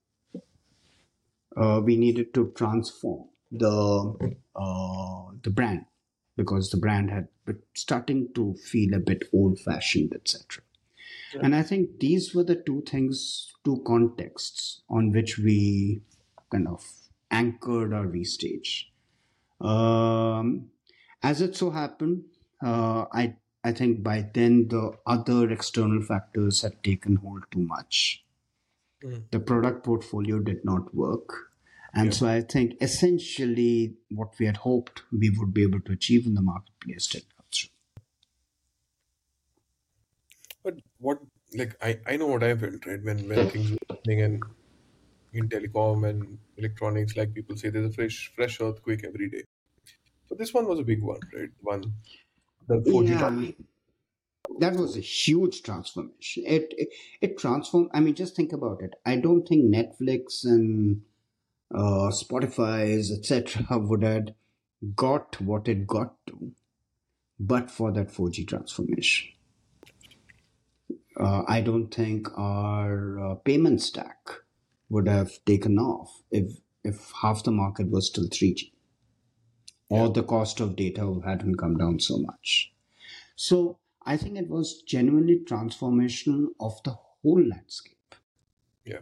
Uh, 1.55 1.81
we 1.83 1.97
needed 1.97 2.33
to 2.35 2.51
transform 2.55 3.27
the 3.51 4.35
uh, 4.55 5.21
the 5.43 5.49
brand 5.49 5.85
because 6.35 6.69
the 6.69 6.77
brand 6.77 7.09
had 7.09 7.27
been 7.45 7.59
starting 7.73 8.29
to 8.35 8.55
feel 8.55 8.93
a 8.93 8.99
bit 8.99 9.23
old 9.33 9.59
fashioned, 9.59 10.13
etc. 10.13 10.63
And 11.41 11.55
I 11.55 11.61
think 11.61 11.99
these 11.99 12.33
were 12.33 12.43
the 12.43 12.55
two 12.55 12.83
things, 12.87 13.51
two 13.65 13.83
contexts 13.85 14.81
on 14.89 15.11
which 15.11 15.37
we 15.37 16.01
kind 16.51 16.67
of 16.67 16.83
anchored 17.29 17.93
our 17.93 18.05
restage. 18.05 18.85
Um, 19.59 20.69
as 21.21 21.41
it 21.41 21.55
so 21.55 21.71
happened, 21.71 22.23
uh, 22.63 23.05
I 23.11 23.35
I 23.63 23.71
think 23.73 24.03
by 24.03 24.29
then 24.33 24.67
the 24.69 24.91
other 25.05 25.51
external 25.51 26.01
factors 26.01 26.61
had 26.61 26.83
taken 26.83 27.17
hold 27.17 27.43
too 27.51 27.59
much. 27.59 28.23
Mm. 29.03 29.23
The 29.31 29.39
product 29.39 29.83
portfolio 29.83 30.39
did 30.39 30.63
not 30.63 30.93
work. 30.95 31.46
And 31.97 32.13
Yeah. 32.13 32.13
so 32.13 32.27
I 32.29 32.39
think 32.41 32.77
essentially 32.81 33.97
what 34.09 34.39
we 34.39 34.45
had 34.45 34.55
hoped 34.57 35.03
we 35.11 35.29
would 35.31 35.53
be 35.53 35.63
able 35.63 35.81
to 35.81 35.91
achieve 35.91 36.25
in 36.25 36.33
the 36.35 36.41
marketplace 36.41 37.07
did 37.07 37.25
come 37.35 37.45
through. 37.51 37.69
But 40.63 40.75
what, 40.99 41.19
like, 41.53 41.75
I, 41.81 41.99
I 42.05 42.17
know 42.17 42.27
what 42.27 42.43
I 42.43 42.55
felt, 42.55 42.85
right? 42.85 43.01
When 43.03 43.27
when 43.27 43.47
hmm. 43.47 43.49
things 43.49 43.71
were 43.71 43.77
happening 43.89 44.19
in 44.19 44.55
in 45.33 45.49
telecom 45.49 46.07
and 46.09 46.39
electronics, 46.57 47.17
like 47.17 47.33
people 47.33 47.57
say, 47.57 47.69
there's 47.69 47.91
a 47.91 47.93
fresh 47.93 48.33
fresh 48.35 48.61
earthquake 48.61 49.03
every 49.05 49.29
day. 49.29 49.43
So 50.27 50.35
this 50.35 50.53
one 50.53 50.67
was 50.67 50.79
a 50.79 50.83
big 50.83 51.03
one, 51.03 51.21
right? 51.33 51.51
One, 51.61 51.95
the 52.67 52.85
4G 52.91 53.15
Yeah, 53.15 53.17
trans- 53.17 53.53
that 54.59 54.75
was 54.75 54.95
a 54.97 55.01
huge 55.01 55.61
transformation. 55.63 56.43
It, 56.45 56.73
it 56.77 56.89
it 57.21 57.37
transformed. 57.37 57.89
I 57.93 57.99
mean, 57.99 58.15
just 58.15 58.35
think 58.35 58.53
about 58.53 58.81
it. 58.81 58.93
I 59.05 59.17
don't 59.17 59.47
think 59.47 59.65
Netflix 59.73 60.43
and 60.45 61.03
uh, 61.73 62.11
Spotify's 62.11 63.11
etc. 63.11 63.65
would 63.71 64.03
have 64.03 64.29
got 64.95 65.39
what 65.41 65.67
it 65.67 65.87
got 65.87 66.13
to, 66.27 66.51
but 67.39 67.71
for 67.71 67.91
that 67.91 68.07
4G 68.07 68.47
transformation. 68.47 69.29
Uh, 71.19 71.43
I 71.47 71.61
don't 71.61 71.91
think 71.93 72.27
our 72.37 73.19
uh, 73.19 73.35
payment 73.35 73.81
stack 73.81 74.29
would 74.89 75.07
have 75.07 75.31
taken 75.45 75.79
off 75.79 76.21
if 76.31 76.59
if 76.83 77.11
half 77.21 77.43
the 77.43 77.51
market 77.51 77.89
was 77.89 78.07
still 78.07 78.29
3G 78.29 78.71
or 79.89 80.09
the 80.09 80.23
cost 80.23 80.59
of 80.59 80.75
data 80.75 81.19
hadn't 81.25 81.57
come 81.57 81.77
down 81.77 81.99
so 81.99 82.17
much. 82.17 82.73
So 83.35 83.79
I 84.05 84.17
think 84.17 84.37
it 84.37 84.49
was 84.49 84.81
genuinely 84.83 85.39
transformational 85.45 86.47
of 86.59 86.81
the 86.83 86.91
whole 86.91 87.43
landscape. 87.43 88.15
Yeah. 88.85 88.99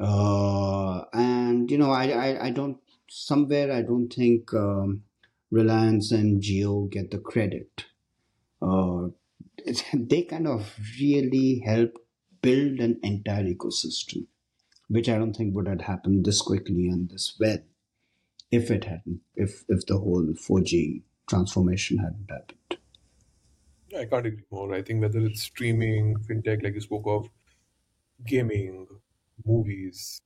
Uh, 0.00 1.02
and 1.12 1.70
you 1.70 1.78
know, 1.78 1.90
I, 1.90 2.08
I, 2.08 2.44
I 2.46 2.50
don't 2.50 2.78
somewhere 3.08 3.70
I 3.72 3.82
don't 3.82 4.08
think 4.08 4.52
um, 4.54 5.02
Reliance 5.50 6.12
and 6.12 6.42
Jio 6.42 6.90
get 6.90 7.10
the 7.10 7.18
credit. 7.18 7.84
Uh, 8.60 9.08
they 9.94 10.22
kind 10.22 10.46
of 10.46 10.74
really 10.98 11.62
helped 11.64 11.98
build 12.40 12.80
an 12.80 12.98
entire 13.02 13.44
ecosystem, 13.44 14.26
which 14.88 15.08
I 15.08 15.18
don't 15.18 15.34
think 15.34 15.54
would 15.54 15.68
have 15.68 15.82
happened 15.82 16.24
this 16.24 16.40
quickly 16.40 16.88
and 16.88 17.08
this 17.10 17.36
well 17.38 17.58
if 18.50 18.70
it 18.70 18.84
hadn't, 18.84 19.20
if 19.34 19.64
if 19.68 19.86
the 19.86 19.98
whole 19.98 20.26
4G 20.34 21.02
transformation 21.28 21.98
hadn't 21.98 22.30
happened. 22.30 22.78
I 23.98 24.04
can't 24.06 24.26
agree 24.26 24.44
more. 24.50 24.74
I 24.74 24.82
think 24.82 25.02
whether 25.02 25.20
it's 25.20 25.42
streaming, 25.42 26.16
fintech, 26.16 26.62
like 26.62 26.74
you 26.74 26.80
spoke 26.80 27.04
of, 27.06 27.28
gaming, 28.26 28.86
movies, 29.45 30.19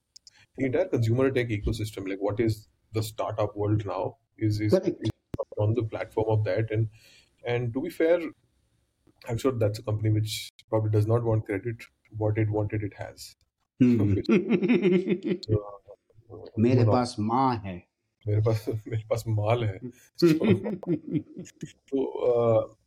the 0.58 0.66
entire 0.66 0.88
consumer 0.88 1.30
tech 1.32 1.50
ecosystem, 1.50 2.08
like 2.08 2.20
what 2.20 2.40
is 2.40 2.68
the 2.94 3.04
startup 3.04 3.56
world 3.56 3.86
now, 3.86 4.18
is 4.38 4.60
is, 4.60 4.72
Correct. 4.74 4.98
is 5.02 5.10
on 5.58 5.74
the 5.74 5.84
platform 5.84 6.26
of 6.30 6.44
that. 6.46 6.72
And 6.72 6.90
and 7.46 7.74
to 7.74 7.82
be 7.82 7.90
fair, 7.90 8.20
I'm 9.30 9.38
sure 9.38 9.52
that's 9.52 9.80
a 9.80 9.84
company 9.84 10.10
which 10.10 10.50
probably 10.70 10.92
does 10.92 11.08
not 11.08 11.24
want 11.24 11.46
credit. 11.46 11.76
What 12.18 12.38
it 12.38 12.50
wanted, 12.50 12.84
it 12.84 12.94
has. 12.96 13.36
Which, 13.80 13.90
hmm. 13.90 15.38
uh, 15.56 15.82
मेरे 16.60 16.84
mono- 16.84 16.92
पास 16.94 17.16
माँ 17.20 17.56
है 17.66 17.76
मेरे 18.28 18.42
पास 18.42 18.66
मेरे 18.70 19.04
पास 19.10 19.24
माल 19.28 19.64
है 19.64 19.80
so 20.18 20.28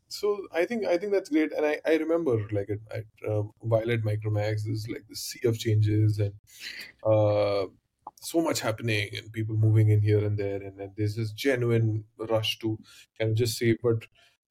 so, 0.09 0.47
I 0.51 0.65
think 0.65 0.85
I 0.85 0.97
think 0.97 1.11
that's 1.13 1.29
great, 1.29 1.51
and 1.53 1.65
I, 1.65 1.79
I 1.85 1.95
remember 1.95 2.37
like 2.51 2.69
at, 2.69 2.79
at 2.97 3.29
uh, 3.29 3.43
Violet 3.63 4.03
Micromax, 4.03 4.63
there's 4.65 4.87
like 4.89 5.05
the 5.07 5.15
sea 5.15 5.47
of 5.47 5.59
changes 5.59 6.19
and 6.19 6.33
uh, 7.05 7.67
so 8.21 8.41
much 8.41 8.59
happening 8.61 9.09
and 9.15 9.31
people 9.31 9.55
moving 9.55 9.89
in 9.89 10.01
here 10.01 10.25
and 10.25 10.37
there, 10.37 10.61
and 10.63 10.79
then 10.79 10.93
there's 10.97 11.15
this 11.15 11.31
genuine 11.31 12.05
rush 12.17 12.59
to 12.59 12.77
kind 13.19 13.31
of 13.31 13.37
just 13.37 13.57
say, 13.57 13.77
but 13.83 14.05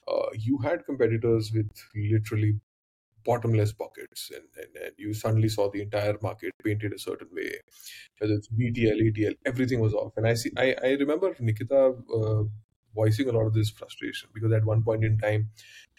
uh, 0.06 0.28
you 0.34 0.58
had 0.58 0.86
competitors 0.86 1.52
with 1.52 1.70
literally 1.94 2.60
bottomless 3.24 3.72
pockets, 3.72 4.30
and, 4.34 4.44
and, 4.56 4.84
and 4.84 4.92
you 4.96 5.12
suddenly 5.12 5.48
saw 5.48 5.70
the 5.70 5.82
entire 5.82 6.16
market 6.22 6.52
painted 6.64 6.92
a 6.92 6.98
certain 6.98 7.28
way, 7.32 7.52
whether 8.18 8.34
it's 8.34 8.48
BTL, 8.48 9.00
ATL, 9.12 9.34
everything 9.44 9.80
was 9.80 9.94
off, 9.94 10.12
and 10.16 10.26
I 10.26 10.34
see 10.34 10.50
I 10.56 10.76
I 10.82 10.90
remember 10.92 11.34
Nikita. 11.40 11.94
Uh, 12.14 12.44
voicing 12.94 13.28
a 13.28 13.32
lot 13.32 13.46
of 13.46 13.54
this 13.54 13.70
frustration 13.70 14.28
because 14.34 14.52
at 14.52 14.64
one 14.64 14.82
point 14.82 15.04
in 15.04 15.18
time, 15.18 15.50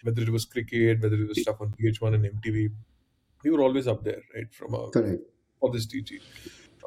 whether 0.02 0.22
it 0.22 0.30
was 0.30 0.44
cricket, 0.44 1.02
whether 1.02 1.16
it 1.16 1.28
was 1.28 1.40
stuff 1.42 1.60
on 1.60 1.74
VH1 1.80 2.14
and 2.14 2.24
MTV, 2.24 2.70
we 3.44 3.50
were 3.50 3.62
always 3.62 3.88
up 3.88 4.04
there, 4.04 4.22
right? 4.34 4.52
From 4.52 4.74
a 4.74 4.90
correct 4.90 5.22
for 5.60 5.70
this 5.70 5.86
TG. 5.86 6.20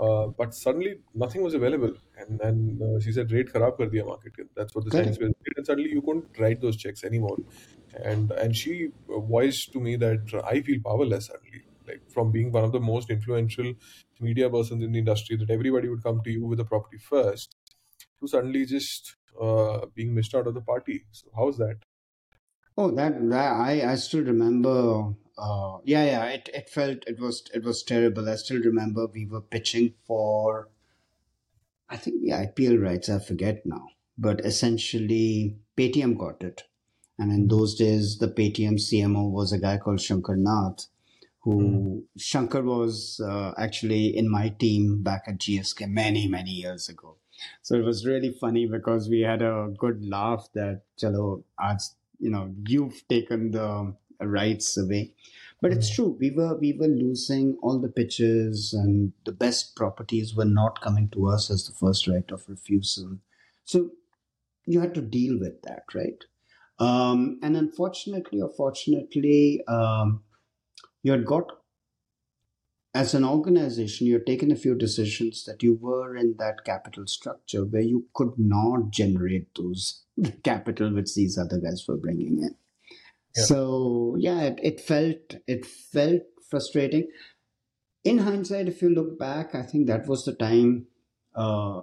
Uh, 0.01 0.27
but 0.27 0.55
suddenly 0.55 0.95
nothing 1.13 1.43
was 1.43 1.53
available, 1.53 1.93
and 2.17 2.39
then 2.39 2.79
uh, 2.83 2.99
she 2.99 3.11
said, 3.11 3.31
"Rate 3.31 3.53
kharab 3.53 3.77
kar 3.77 3.87
diya 3.87 4.05
market." 4.05 4.33
ke." 4.37 4.47
That's 4.55 4.73
what 4.73 4.85
the 4.85 4.91
science 4.91 5.19
was. 5.19 5.31
And 5.55 5.65
suddenly 5.65 5.91
you 5.91 6.01
couldn't 6.01 6.39
write 6.39 6.61
those 6.61 6.77
checks 6.77 7.03
anymore, 7.03 7.37
and 8.11 8.31
and 8.31 8.55
she 8.55 8.89
voiced 9.07 9.71
to 9.73 9.79
me 9.79 9.95
that 9.97 10.33
I 10.43 10.61
feel 10.61 10.81
powerless 10.87 11.27
suddenly, 11.27 11.61
like 11.87 12.09
from 12.09 12.31
being 12.31 12.51
one 12.51 12.63
of 12.63 12.71
the 12.71 12.79
most 12.79 13.11
influential 13.11 13.73
media 14.19 14.49
persons 14.49 14.83
in 14.83 14.93
the 14.93 14.99
industry, 14.99 15.37
that 15.37 15.51
everybody 15.51 15.89
would 15.89 16.03
come 16.03 16.21
to 16.23 16.31
you 16.31 16.43
with 16.43 16.59
a 16.59 16.65
property 16.65 16.97
first, 16.97 17.55
to 18.19 18.27
suddenly 18.27 18.65
just 18.65 19.15
uh, 19.41 19.85
being 19.93 20.13
missed 20.13 20.35
out 20.35 20.47
of 20.47 20.53
the 20.53 20.61
party. 20.61 21.05
So 21.11 21.27
how's 21.35 21.57
that? 21.57 21.77
oh 22.77 22.91
that, 22.91 23.29
that 23.29 23.51
I 23.53 23.91
I 23.91 23.95
still 23.95 24.23
remember 24.23 25.13
uh 25.37 25.77
yeah 25.83 26.05
yeah 26.05 26.25
it 26.25 26.49
it 26.53 26.69
felt 26.69 27.03
it 27.07 27.19
was 27.19 27.43
it 27.53 27.63
was 27.63 27.83
terrible 27.83 28.29
I 28.29 28.35
still 28.35 28.59
remember 28.59 29.07
we 29.07 29.25
were 29.25 29.41
pitching 29.41 29.93
for 30.05 30.69
I 31.89 31.97
think 31.97 32.21
the 32.21 32.31
IPL 32.31 32.81
rights 32.81 33.09
I 33.09 33.19
forget 33.19 33.65
now 33.65 33.87
but 34.17 34.41
essentially 34.41 35.57
Paytm 35.77 36.17
got 36.17 36.43
it 36.43 36.63
and 37.17 37.31
in 37.31 37.47
those 37.47 37.75
days 37.75 38.17
the 38.19 38.27
Paytm 38.27 38.75
CMO 38.75 39.29
was 39.29 39.51
a 39.51 39.59
guy 39.59 39.77
called 39.77 40.01
Shankar 40.01 40.35
Nath 40.35 40.87
who 41.39 42.05
Shankar 42.17 42.61
was 42.61 43.19
uh, 43.19 43.51
actually 43.57 44.15
in 44.15 44.31
my 44.31 44.47
team 44.47 45.03
back 45.03 45.23
at 45.27 45.39
GSK 45.39 45.89
many, 45.89 46.25
many 46.25 46.51
years 46.51 46.87
ago. 46.87 47.17
So 47.61 47.75
it 47.75 47.83
was 47.83 48.05
really 48.05 48.31
funny 48.31 48.65
because 48.65 49.09
we 49.09 49.21
had 49.21 49.41
a 49.41 49.73
good 49.77 50.05
laugh 50.07 50.47
that, 50.53 50.81
chalo, 50.99 51.43
aaj, 51.59 51.91
you 52.19 52.29
know, 52.29 52.53
you've 52.67 53.07
taken 53.07 53.51
the 53.51 53.95
rights 54.21 54.77
away. 54.77 55.13
But 55.61 55.71
it's 55.71 55.89
true, 55.89 56.17
we 56.19 56.29
were 56.29 56.57
we 56.57 56.73
were 56.73 56.87
losing 56.87 57.57
all 57.63 57.79
the 57.79 57.87
pitches 57.87 58.73
and 58.73 59.13
the 59.25 59.31
best 59.31 59.77
properties 59.77 60.35
were 60.35 60.45
not 60.45 60.81
coming 60.81 61.07
to 61.09 61.29
us 61.29 61.49
as 61.49 61.65
the 61.65 61.73
first 61.73 62.05
right 62.05 62.29
of 62.31 62.43
refusal. 62.49 63.17
So 63.63 63.91
you 64.65 64.81
had 64.81 64.93
to 64.95 65.01
deal 65.01 65.39
with 65.39 65.61
that, 65.61 65.83
right? 65.93 66.21
Um, 66.79 67.39
and 67.41 67.55
unfortunately 67.55 68.41
or 68.41 68.49
fortunately, 68.49 69.63
um, 69.67 70.23
you 71.01 71.13
had 71.13 71.25
got 71.25 71.62
as 72.93 73.13
an 73.13 73.25
organization 73.25 74.07
you 74.07 74.13
had 74.13 74.25
taken 74.25 74.51
a 74.51 74.55
few 74.55 74.75
decisions 74.75 75.43
that 75.45 75.63
you 75.63 75.75
were 75.81 76.15
in 76.15 76.35
that 76.37 76.63
capital 76.65 77.05
structure 77.07 77.65
where 77.65 77.81
you 77.81 78.05
could 78.13 78.33
not 78.37 78.91
generate 78.91 79.47
those 79.55 80.03
capital 80.43 80.93
which 80.93 81.15
these 81.15 81.37
other 81.37 81.59
guys 81.59 81.85
were 81.87 81.97
bringing 81.97 82.39
in 82.47 82.55
Yeah. 83.35 83.43
so 83.45 84.15
yeah 84.19 84.41
it, 84.43 84.59
it 84.71 84.81
felt 84.81 85.35
it 85.47 85.65
felt 85.65 86.21
frustrating 86.49 87.07
in 88.03 88.19
hindsight 88.19 88.67
if 88.67 88.81
you 88.81 88.89
look 88.89 89.17
back 89.19 89.55
i 89.55 89.61
think 89.63 89.87
that 89.87 90.07
was 90.07 90.25
the 90.25 90.33
time 90.33 90.87
uh, 91.35 91.81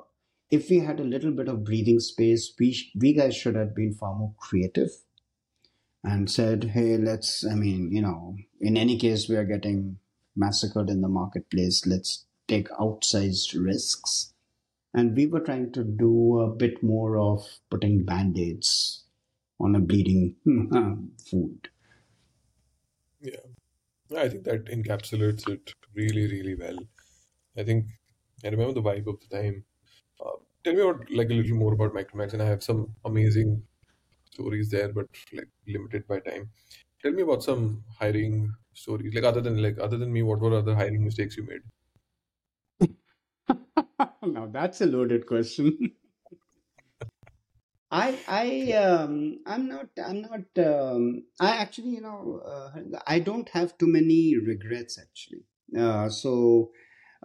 if 0.51 0.71
we 0.71 0.79
had 0.81 1.01
a 1.01 1.05
little 1.05 1.33
bit 1.33 1.49
of 1.49 1.65
breathing 1.65 1.99
space, 2.01 2.53
we 2.59 2.73
sh- 2.73 2.91
we 2.97 3.13
guys 3.13 3.37
should 3.37 3.57
have 3.57 3.75
been 3.75 3.95
far 3.95 4.15
more 4.15 4.33
creative 4.39 4.91
and 6.03 6.31
said, 6.31 6.65
hey, 6.65 6.97
let's. 6.97 7.45
I 7.45 7.55
mean, 7.55 7.91
you 7.93 8.03
know, 8.03 8.37
in 8.61 8.77
any 8.77 8.97
case, 8.99 9.29
we 9.29 9.37
are 9.37 9.45
getting 9.45 9.99
massacred 10.37 10.91
in 10.91 11.01
the 11.01 11.09
marketplace. 11.09 11.87
Let's 11.87 12.27
take 12.49 12.69
outsized 12.71 13.55
risks. 13.63 14.33
And 14.93 15.17
we 15.17 15.27
were 15.27 15.41
trying 15.41 15.73
to 15.73 15.85
do 15.85 16.41
a 16.41 16.49
bit 16.51 16.83
more 16.83 17.17
of 17.19 17.47
putting 17.71 18.05
band 18.05 18.39
aids 18.39 19.05
on 19.61 19.77
a 19.77 19.81
bleeding 19.81 20.35
food. 21.31 21.69
Yeah. 23.21 23.37
I 24.17 24.29
think 24.29 24.45
that 24.45 24.65
encapsulates 24.65 25.49
it 25.49 25.73
really, 25.95 26.27
really 26.27 26.57
well. 26.57 26.79
I 27.57 27.63
think 27.63 27.87
I 28.45 28.49
remember 28.49 28.75
the 28.75 28.83
vibe 28.83 29.07
of 29.07 29.21
the 29.21 29.37
time. 29.37 29.65
Uh, 30.25 30.39
tell 30.65 30.75
me 30.75 30.81
about 30.81 31.11
like 31.11 31.31
a 31.31 31.35
little 31.35 31.57
more 31.57 31.75
about 31.75 31.95
Micromax, 31.95 32.33
and 32.33 32.43
I 32.43 32.47
have 32.47 32.63
some 32.63 32.95
amazing 33.05 33.63
stories 34.33 34.71
there, 34.71 34.89
but 34.93 35.07
like 35.33 35.49
limited 35.67 36.07
by 36.09 36.21
time. 36.21 36.51
Tell 37.03 37.13
me 37.13 37.23
about 37.23 37.43
some 37.43 37.85
hiring 37.99 38.53
stories, 38.81 39.15
like 39.15 39.25
other 39.25 39.41
than 39.41 39.63
like 39.63 39.79
other 39.81 39.99
than 39.99 40.13
me, 40.13 40.23
what 40.23 40.41
were 40.41 40.57
other 40.57 40.75
hiring 40.75 41.05
mistakes 41.05 41.37
you 41.37 41.47
made? 41.47 41.63
now 44.23 44.47
that's 44.47 44.81
a 44.81 44.87
loaded 44.87 45.27
question. 45.27 45.93
I 47.91 48.19
I 48.29 48.73
um 48.73 49.41
I'm 49.47 49.69
not 49.69 49.89
I'm 50.05 50.23
not 50.23 50.65
um 50.65 51.25
I 51.41 51.57
actually 51.57 51.91
you 51.91 52.01
know 52.01 52.41
uh, 52.45 52.71
I 53.07 53.19
don't 53.19 53.49
have 53.51 53.77
too 53.79 53.89
many 53.89 54.37
regrets 54.37 54.99
actually. 54.99 55.45
Uh, 55.77 56.09
so 56.09 56.71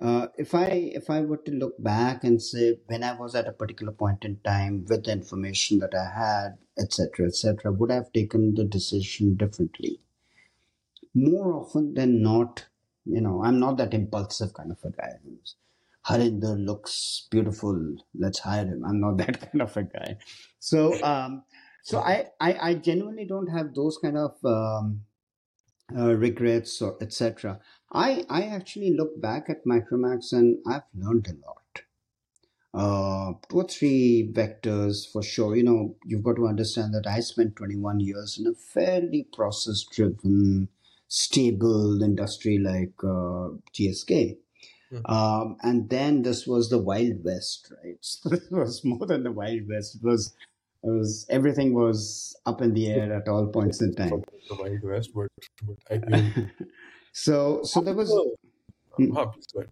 uh, 0.01 0.27
if 0.37 0.53
I 0.53 0.91
if 0.93 1.09
I 1.09 1.21
were 1.21 1.37
to 1.37 1.51
look 1.51 1.81
back 1.81 2.23
and 2.23 2.41
say 2.41 2.79
when 2.87 3.03
I 3.03 3.13
was 3.13 3.35
at 3.35 3.47
a 3.47 3.53
particular 3.53 3.93
point 3.93 4.25
in 4.25 4.39
time 4.43 4.85
with 4.89 5.05
the 5.05 5.11
information 5.11 5.79
that 5.79 5.93
I 5.93 6.19
had, 6.19 6.57
etc., 6.77 7.27
etc., 7.27 7.71
would 7.71 7.91
I 7.91 7.95
have 7.95 8.11
taken 8.11 8.55
the 8.55 8.65
decision 8.65 9.35
differently? 9.35 10.01
More 11.15 11.53
often 11.53 11.93
than 11.93 12.21
not, 12.21 12.65
you 13.05 13.21
know, 13.21 13.43
I'm 13.43 13.59
not 13.59 13.77
that 13.77 13.93
impulsive 13.93 14.53
kind 14.53 14.71
of 14.71 14.77
a 14.83 14.91
guy. 14.91 15.13
Harinder 16.07 16.63
looks 16.63 17.27
beautiful. 17.31 17.95
Let's 18.13 18.39
hire 18.39 18.65
him. 18.65 18.83
I'm 18.85 18.99
not 18.99 19.17
that 19.25 19.39
kind 19.39 19.61
of 19.61 19.75
a 19.75 19.83
guy. 19.83 20.17
So 20.59 21.01
um, 21.03 21.43
so 21.83 21.99
I, 21.99 22.27
I 22.39 22.53
I 22.69 22.73
genuinely 22.75 23.25
don't 23.25 23.47
have 23.47 23.73
those 23.73 23.97
kind 23.97 24.17
of 24.17 24.35
um, 24.43 25.01
uh, 25.95 26.15
regrets 26.15 26.81
or 26.81 26.97
etc. 27.01 27.59
I 27.91 28.25
I 28.29 28.43
actually 28.43 28.93
look 28.95 29.21
back 29.21 29.49
at 29.49 29.65
Micromax 29.65 30.33
and 30.33 30.57
I've 30.67 30.89
learned 30.95 31.27
a 31.27 31.45
lot. 31.45 31.61
Uh, 32.73 33.31
two 33.49 33.57
or 33.57 33.63
three 33.63 34.29
vectors 34.33 35.09
for 35.09 35.23
sure. 35.23 35.55
You 35.55 35.63
know, 35.63 35.95
you've 36.03 36.23
got 36.23 36.35
to 36.35 36.47
understand 36.47 36.93
that 36.93 37.07
I 37.07 37.21
spent 37.21 37.55
21 37.55 38.01
years 38.01 38.37
in 38.37 38.47
a 38.47 38.53
fairly 38.53 39.27
process-driven, 39.31 40.67
stable 41.07 42.01
industry 42.03 42.57
like 42.57 42.93
uh, 43.03 43.49
GSK. 43.73 44.37
Mhm. 44.91 45.03
Um, 45.05 45.57
and 45.61 45.89
then 45.89 46.21
this 46.23 46.47
was 46.47 46.69
the 46.69 46.77
Wild 46.79 47.23
West, 47.23 47.71
right? 47.83 47.97
So 48.01 48.29
this 48.29 48.49
was 48.51 48.83
more 48.83 49.05
than 49.05 49.23
the 49.23 49.31
Wild 49.31 49.67
West. 49.67 49.95
It 49.95 50.03
was, 50.03 50.35
it 50.83 50.89
was 50.89 51.25
everything 51.29 51.73
was 51.73 52.35
up 52.45 52.61
in 52.61 52.73
the 52.73 52.87
air 52.87 53.13
at 53.13 53.27
all 53.27 53.47
points 53.47 53.81
in 53.81 53.93
time. 53.95 54.23
the 54.49 54.55
Wild 54.55 54.83
West, 54.83 55.11
but 55.13 55.27
but 55.63 55.77
I 55.91 56.33
so, 57.11 57.63
so 57.63 57.81
there 57.81 57.93
was 57.95 58.09
Oh, 58.11 58.35
hmm. 58.97 59.13
huh, 59.13 59.25
please 59.27 59.47
go 59.53 59.59
ahead. 59.61 59.71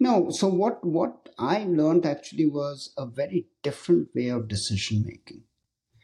no. 0.00 0.30
So 0.30 0.48
what 0.48 0.84
what 0.84 1.30
I 1.38 1.64
learned 1.64 2.04
actually 2.06 2.46
was 2.46 2.92
a 2.98 3.06
very 3.06 3.46
different 3.62 4.14
way 4.14 4.28
of 4.28 4.48
decision 4.48 5.02
making. 5.06 5.44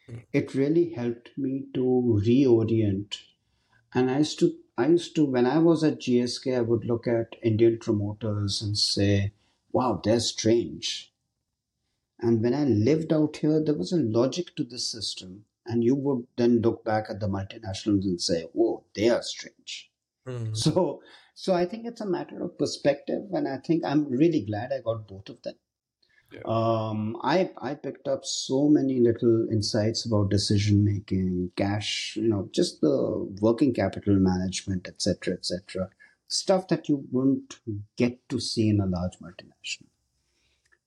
Hmm. 0.06 0.18
It 0.32 0.54
really 0.54 0.90
helped 0.90 1.36
me 1.38 1.66
to 1.74 1.82
reorient. 2.26 3.18
And 3.94 4.10
I 4.10 4.18
used 4.18 4.38
to 4.40 4.54
I 4.76 4.86
used 4.86 5.16
to 5.16 5.24
when 5.24 5.46
I 5.46 5.58
was 5.58 5.82
at 5.82 5.98
GSK, 5.98 6.56
I 6.56 6.60
would 6.60 6.84
look 6.84 7.06
at 7.08 7.34
Indian 7.42 7.78
promoters 7.78 8.62
and 8.62 8.78
say, 8.78 9.32
"Wow, 9.72 10.00
they're 10.02 10.20
strange." 10.20 11.12
And 12.20 12.42
when 12.42 12.54
I 12.54 12.64
lived 12.64 13.12
out 13.12 13.38
here, 13.38 13.60
there 13.62 13.74
was 13.74 13.92
a 13.92 13.96
logic 13.96 14.54
to 14.56 14.64
the 14.64 14.78
system. 14.78 15.46
And 15.66 15.84
you 15.84 15.94
would 15.94 16.26
then 16.36 16.60
look 16.60 16.84
back 16.84 17.06
at 17.10 17.20
the 17.20 17.28
multinationals 17.28 18.04
and 18.04 18.20
say, 18.20 18.46
"Oh, 18.56 18.84
they 18.94 19.08
are 19.08 19.22
strange." 19.22 19.90
Hmm. 20.26 20.54
So, 20.54 21.02
so 21.34 21.54
I 21.54 21.66
think 21.66 21.86
it's 21.86 22.00
a 22.00 22.06
matter 22.06 22.42
of 22.42 22.58
perspective, 22.58 23.24
and 23.32 23.48
I 23.48 23.58
think 23.58 23.84
I'm 23.84 24.08
really 24.08 24.42
glad 24.42 24.72
I 24.72 24.80
got 24.80 25.08
both 25.08 25.28
of 25.28 25.42
them. 25.42 25.54
Yeah. 26.32 26.40
Um, 26.44 27.16
I 27.22 27.50
I 27.58 27.74
picked 27.74 28.06
up 28.06 28.24
so 28.24 28.68
many 28.68 29.00
little 29.00 29.48
insights 29.50 30.04
about 30.04 30.30
decision 30.30 30.84
making, 30.84 31.52
cash, 31.56 32.16
you 32.16 32.28
know, 32.28 32.48
just 32.52 32.80
the 32.82 33.26
working 33.40 33.72
capital 33.72 34.16
management, 34.16 34.88
etc., 34.88 35.34
etc. 35.34 35.88
Stuff 36.26 36.68
that 36.68 36.88
you 36.88 37.06
wouldn't 37.10 37.58
get 37.96 38.28
to 38.28 38.38
see 38.38 38.68
in 38.68 38.80
a 38.80 38.86
large 38.86 39.18
multinational. 39.20 39.88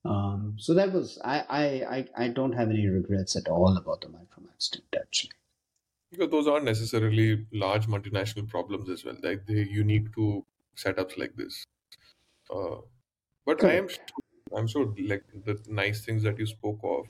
Um, 0.03 0.55
so 0.57 0.73
that 0.75 0.93
was 0.93 1.19
I, 1.23 1.43
I 1.49 1.63
I 1.97 2.25
I 2.25 2.27
don't 2.27 2.53
have 2.53 2.69
any 2.69 2.87
regrets 2.87 3.35
at 3.35 3.47
all 3.47 3.75
about 3.77 4.01
the 4.01 4.07
Micromax 4.07 4.63
stint 4.69 4.95
actually. 4.95 5.31
Because 6.11 6.29
those 6.29 6.47
aren't 6.47 6.65
necessarily 6.65 7.45
large 7.51 7.87
multinational 7.87 8.47
problems 8.47 8.89
as 8.89 9.05
well. 9.05 9.15
Like 9.23 9.47
they're 9.47 9.63
unique 9.63 10.13
to 10.15 10.45
setups 10.75 11.17
like 11.17 11.35
this. 11.35 11.65
Uh, 12.53 12.81
but 13.45 13.63
I 13.63 13.73
am 13.73 13.87
Correct. 13.87 14.11
I'm 14.55 14.67
sure 14.67 14.93
like 15.07 15.23
the 15.45 15.59
nice 15.67 16.03
things 16.05 16.23
that 16.23 16.39
you 16.39 16.45
spoke 16.45 16.79
of. 16.83 17.07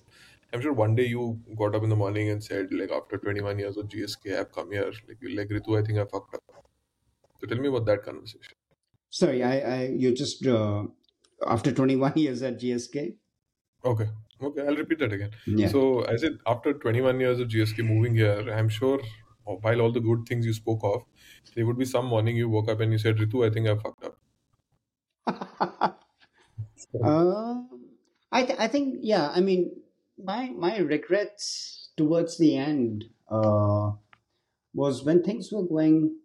I'm 0.53 0.61
sure 0.61 0.73
one 0.73 0.95
day 0.95 1.05
you 1.05 1.39
got 1.57 1.75
up 1.75 1.83
in 1.83 1.89
the 1.89 1.95
morning 1.95 2.29
and 2.29 2.43
said 2.43 2.73
like 2.73 2.91
after 2.91 3.17
21 3.17 3.59
years 3.59 3.77
of 3.77 3.87
GSK, 3.87 4.39
I've 4.39 4.51
come 4.51 4.71
here. 4.71 4.91
Like 5.07 5.17
you 5.21 5.35
like 5.35 5.49
Ritu, 5.49 5.81
I 5.81 5.85
think 5.85 5.99
I 5.99 6.05
fucked 6.05 6.35
up. 6.35 6.65
So 7.39 7.47
tell 7.47 7.57
me 7.57 7.69
about 7.69 7.85
that 7.85 8.03
conversation. 8.03 8.53
Sorry, 9.09 9.43
I 9.43 9.59
I 9.59 9.83
you 9.87 10.13
just 10.13 10.45
uh, 10.45 10.83
after 11.47 11.71
21 11.71 12.13
years 12.15 12.41
at 12.41 12.59
GSK. 12.59 13.15
Okay. 13.85 14.09
Okay, 14.43 14.61
I'll 14.67 14.75
repeat 14.75 14.99
that 14.99 15.13
again. 15.13 15.31
Yeah. 15.45 15.67
So 15.67 16.05
I 16.07 16.15
said 16.15 16.39
after 16.47 16.73
21 16.73 17.19
years 17.19 17.39
of 17.39 17.47
GSK 17.47 17.85
moving 17.85 18.15
here, 18.15 18.49
I'm 18.51 18.69
sure 18.69 18.99
uh, 19.47 19.53
while 19.53 19.81
all 19.81 19.91
the 19.91 19.99
good 19.99 20.25
things 20.27 20.45
you 20.45 20.53
spoke 20.53 20.81
of, 20.83 21.03
there 21.55 21.65
would 21.65 21.77
be 21.77 21.85
some 21.85 22.05
morning 22.05 22.35
you 22.35 22.49
woke 22.49 22.69
up 22.69 22.79
and 22.79 22.91
you 22.91 22.97
said, 22.97 23.17
Ritu, 23.17 23.47
I 23.47 23.53
think 23.53 23.67
I 23.67 23.75
fucked 23.75 24.03
up. 24.03 24.17
Um, 27.01 27.91
I 28.31 28.43
th- 28.45 28.59
I 28.59 28.67
think 28.67 28.99
yeah. 29.01 29.29
I 29.29 29.41
mean, 29.41 29.81
my 30.17 30.49
my 30.49 30.77
regrets 30.79 31.89
towards 31.97 32.37
the 32.37 32.55
end 32.57 33.05
uh, 33.29 33.91
was 34.73 35.03
when 35.03 35.23
things 35.23 35.51
were 35.51 35.65
going 35.67 36.19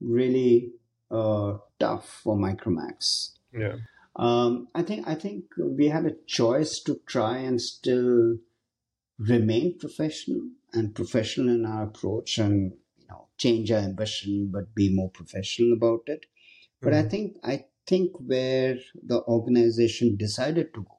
really 0.00 0.72
uh, 1.10 1.58
tough 1.78 2.08
for 2.22 2.36
Micromax. 2.36 3.38
yeah. 3.52 3.76
Um, 4.16 4.68
I 4.74 4.82
think 4.82 5.06
I 5.08 5.14
think 5.14 5.46
we 5.58 5.88
had 5.88 6.06
a 6.06 6.16
choice 6.26 6.80
to 6.80 7.00
try 7.06 7.38
and 7.38 7.60
still 7.60 8.38
remain 9.18 9.78
professional 9.78 10.50
and 10.72 10.94
professional 10.94 11.48
in 11.54 11.64
our 11.66 11.84
approach, 11.84 12.38
and 12.38 12.72
you 12.98 13.06
know, 13.08 13.28
change 13.38 13.70
our 13.70 13.78
ambition, 13.80 14.50
but 14.52 14.74
be 14.74 14.94
more 14.94 15.10
professional 15.10 15.72
about 15.72 16.02
it. 16.08 16.26
But 16.82 16.94
I 16.94 17.02
Mhm. 17.02 17.10
think 17.10 17.38
I 17.44 17.66
think 17.86 18.12
where 18.20 18.78
the 19.02 19.22
organization 19.24 20.16
decided 20.16 20.72
to 20.74 20.82
go 20.82 20.98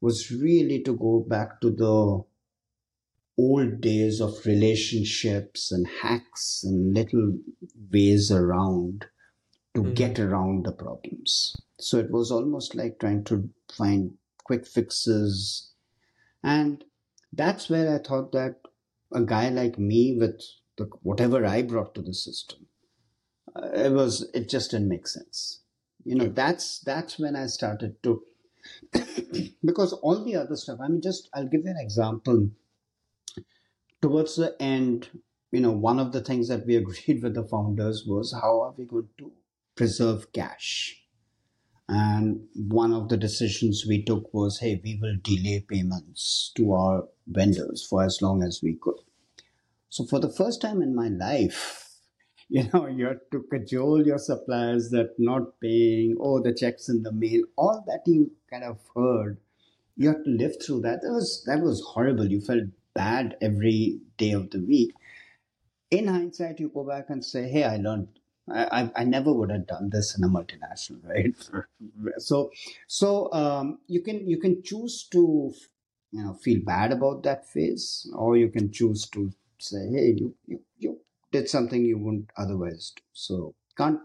was 0.00 0.30
really 0.30 0.82
to 0.82 0.96
go 0.96 1.20
back 1.20 1.60
to 1.60 1.70
the 1.70 2.24
old 3.38 3.80
days 3.80 4.20
of 4.20 4.44
relationships 4.46 5.72
and 5.72 5.86
hacks 5.86 6.62
and 6.64 6.94
little 6.94 7.38
ways 7.92 8.30
around 8.30 9.06
to 9.74 9.82
Mhm. 9.82 9.94
get 9.94 10.18
around 10.20 10.64
the 10.66 10.72
problems. 10.72 11.56
So 11.80 11.98
it 11.98 12.10
was 12.10 12.30
almost 12.30 12.74
like 12.74 12.98
trying 13.00 13.24
to 13.24 13.50
find 13.72 14.18
quick 14.44 14.66
fixes. 14.66 15.70
And 16.42 16.84
that's 17.32 17.70
where 17.70 17.94
I 17.94 17.98
thought 17.98 18.32
that 18.32 18.60
a 19.12 19.24
guy 19.24 19.48
like 19.50 19.78
me 19.78 20.16
with 20.18 20.42
the, 20.76 20.84
whatever 21.02 21.44
I 21.46 21.62
brought 21.62 21.94
to 21.96 22.02
the 22.02 22.14
system, 22.14 22.68
uh, 23.56 23.70
it 23.74 23.92
was 23.92 24.30
it 24.34 24.48
just 24.48 24.72
didn't 24.72 24.88
make 24.88 25.06
sense. 25.06 25.61
You 26.04 26.16
know, 26.16 26.28
that's 26.28 26.80
that's 26.80 27.18
when 27.18 27.36
I 27.36 27.46
started 27.46 28.02
to 28.02 28.22
because 29.64 29.92
all 29.92 30.24
the 30.24 30.36
other 30.36 30.56
stuff. 30.56 30.78
I 30.82 30.88
mean, 30.88 31.02
just 31.02 31.28
I'll 31.34 31.48
give 31.48 31.62
you 31.64 31.70
an 31.70 31.80
example. 31.80 32.50
Towards 34.00 34.36
the 34.36 34.60
end, 34.60 35.10
you 35.52 35.60
know, 35.60 35.70
one 35.70 36.00
of 36.00 36.12
the 36.12 36.22
things 36.22 36.48
that 36.48 36.66
we 36.66 36.76
agreed 36.76 37.22
with 37.22 37.34
the 37.34 37.44
founders 37.44 38.04
was 38.06 38.32
how 38.32 38.62
are 38.62 38.74
we 38.76 38.84
going 38.84 39.08
to 39.18 39.32
preserve 39.76 40.32
cash? 40.32 40.98
And 41.88 42.46
one 42.54 42.92
of 42.92 43.08
the 43.08 43.16
decisions 43.16 43.84
we 43.86 44.02
took 44.02 44.32
was, 44.32 44.60
hey, 44.60 44.80
we 44.82 44.98
will 45.00 45.16
delay 45.22 45.64
payments 45.68 46.50
to 46.56 46.72
our 46.72 47.04
vendors 47.26 47.86
for 47.88 48.02
as 48.02 48.22
long 48.22 48.42
as 48.42 48.60
we 48.62 48.78
could. 48.80 48.96
So 49.90 50.06
for 50.06 50.18
the 50.18 50.32
first 50.32 50.62
time 50.62 50.80
in 50.80 50.94
my 50.94 51.08
life, 51.08 51.91
you 52.56 52.68
know, 52.72 52.86
you 52.86 53.06
had 53.06 53.20
to 53.32 53.42
cajole 53.50 54.06
your 54.06 54.18
suppliers 54.18 54.90
that 54.90 55.14
not 55.18 55.60
paying, 55.60 56.16
oh, 56.20 56.40
the 56.42 56.54
checks 56.54 56.88
in 56.88 57.02
the 57.02 57.12
mail, 57.12 57.42
all 57.56 57.82
that 57.86 58.02
you 58.06 58.32
kind 58.50 58.64
of 58.64 58.78
heard 58.94 59.38
you 59.96 60.08
have 60.08 60.24
to 60.24 60.30
live 60.30 60.56
through 60.64 60.80
that. 60.82 61.02
That 61.02 61.12
was 61.12 61.44
that 61.46 61.60
was 61.60 61.82
horrible. 61.82 62.26
You 62.26 62.40
felt 62.40 62.64
bad 62.94 63.36
every 63.42 64.00
day 64.18 64.32
of 64.32 64.50
the 64.50 64.60
week. 64.60 64.92
In 65.90 66.08
hindsight, 66.08 66.60
you 66.60 66.70
go 66.70 66.84
back 66.84 67.06
and 67.10 67.24
say, 67.24 67.48
"Hey, 67.48 67.64
I 67.64 67.76
learned. 67.76 68.08
I, 68.48 68.64
I, 68.82 68.92
I 69.02 69.04
never 69.04 69.32
would 69.32 69.50
have 69.50 69.66
done 69.66 69.90
this 69.90 70.16
in 70.18 70.24
a 70.24 70.28
multinational, 70.28 71.02
right?" 71.04 71.34
so, 72.18 72.50
so 72.88 73.32
um, 73.32 73.78
you 73.88 74.02
can 74.02 74.26
you 74.28 74.38
can 74.38 74.62
choose 74.62 75.06
to 75.12 75.52
you 76.12 76.24
know 76.24 76.34
feel 76.34 76.60
bad 76.64 76.92
about 76.92 77.22
that 77.24 77.48
phase, 77.48 78.10
or 78.14 78.36
you 78.36 78.48
can 78.48 78.72
choose 78.72 79.06
to 79.10 79.32
say, 79.58 79.88
"Hey, 79.92 80.14
you 80.16 80.34
you, 80.46 80.60
you 80.78 80.98
did 81.32 81.48
something 81.48 81.84
you 81.84 81.98
wouldn't 81.98 82.30
otherwise 82.36 82.92
do." 82.96 83.02
So, 83.12 83.54
can't 83.76 84.00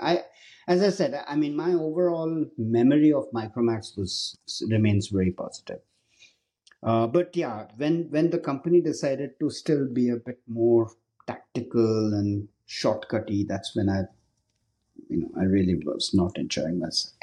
I? 0.00 0.24
As 0.66 0.82
I 0.82 0.90
said, 0.90 1.24
I 1.26 1.36
mean, 1.36 1.56
my 1.56 1.72
overall 1.72 2.46
memory 2.56 3.12
of 3.12 3.30
Micromax 3.32 3.96
was 3.96 4.38
remains 4.68 5.08
very 5.08 5.32
positive. 5.32 5.80
Uh, 6.82 7.06
but 7.06 7.36
yeah, 7.36 7.66
when 7.76 8.08
when 8.10 8.30
the 8.30 8.38
company 8.38 8.80
decided 8.80 9.38
to 9.40 9.50
still 9.50 9.86
be 9.86 10.10
a 10.10 10.16
bit 10.16 10.40
more 10.48 10.90
tactical 11.26 12.14
and 12.14 12.48
shortcutty, 12.68 13.46
that's 13.46 13.76
when 13.76 13.88
I, 13.88 14.02
you 15.08 15.18
know, 15.18 15.30
I 15.38 15.44
really 15.44 15.74
was 15.84 16.12
not 16.14 16.38
enjoying 16.38 16.78
myself. 16.78 17.14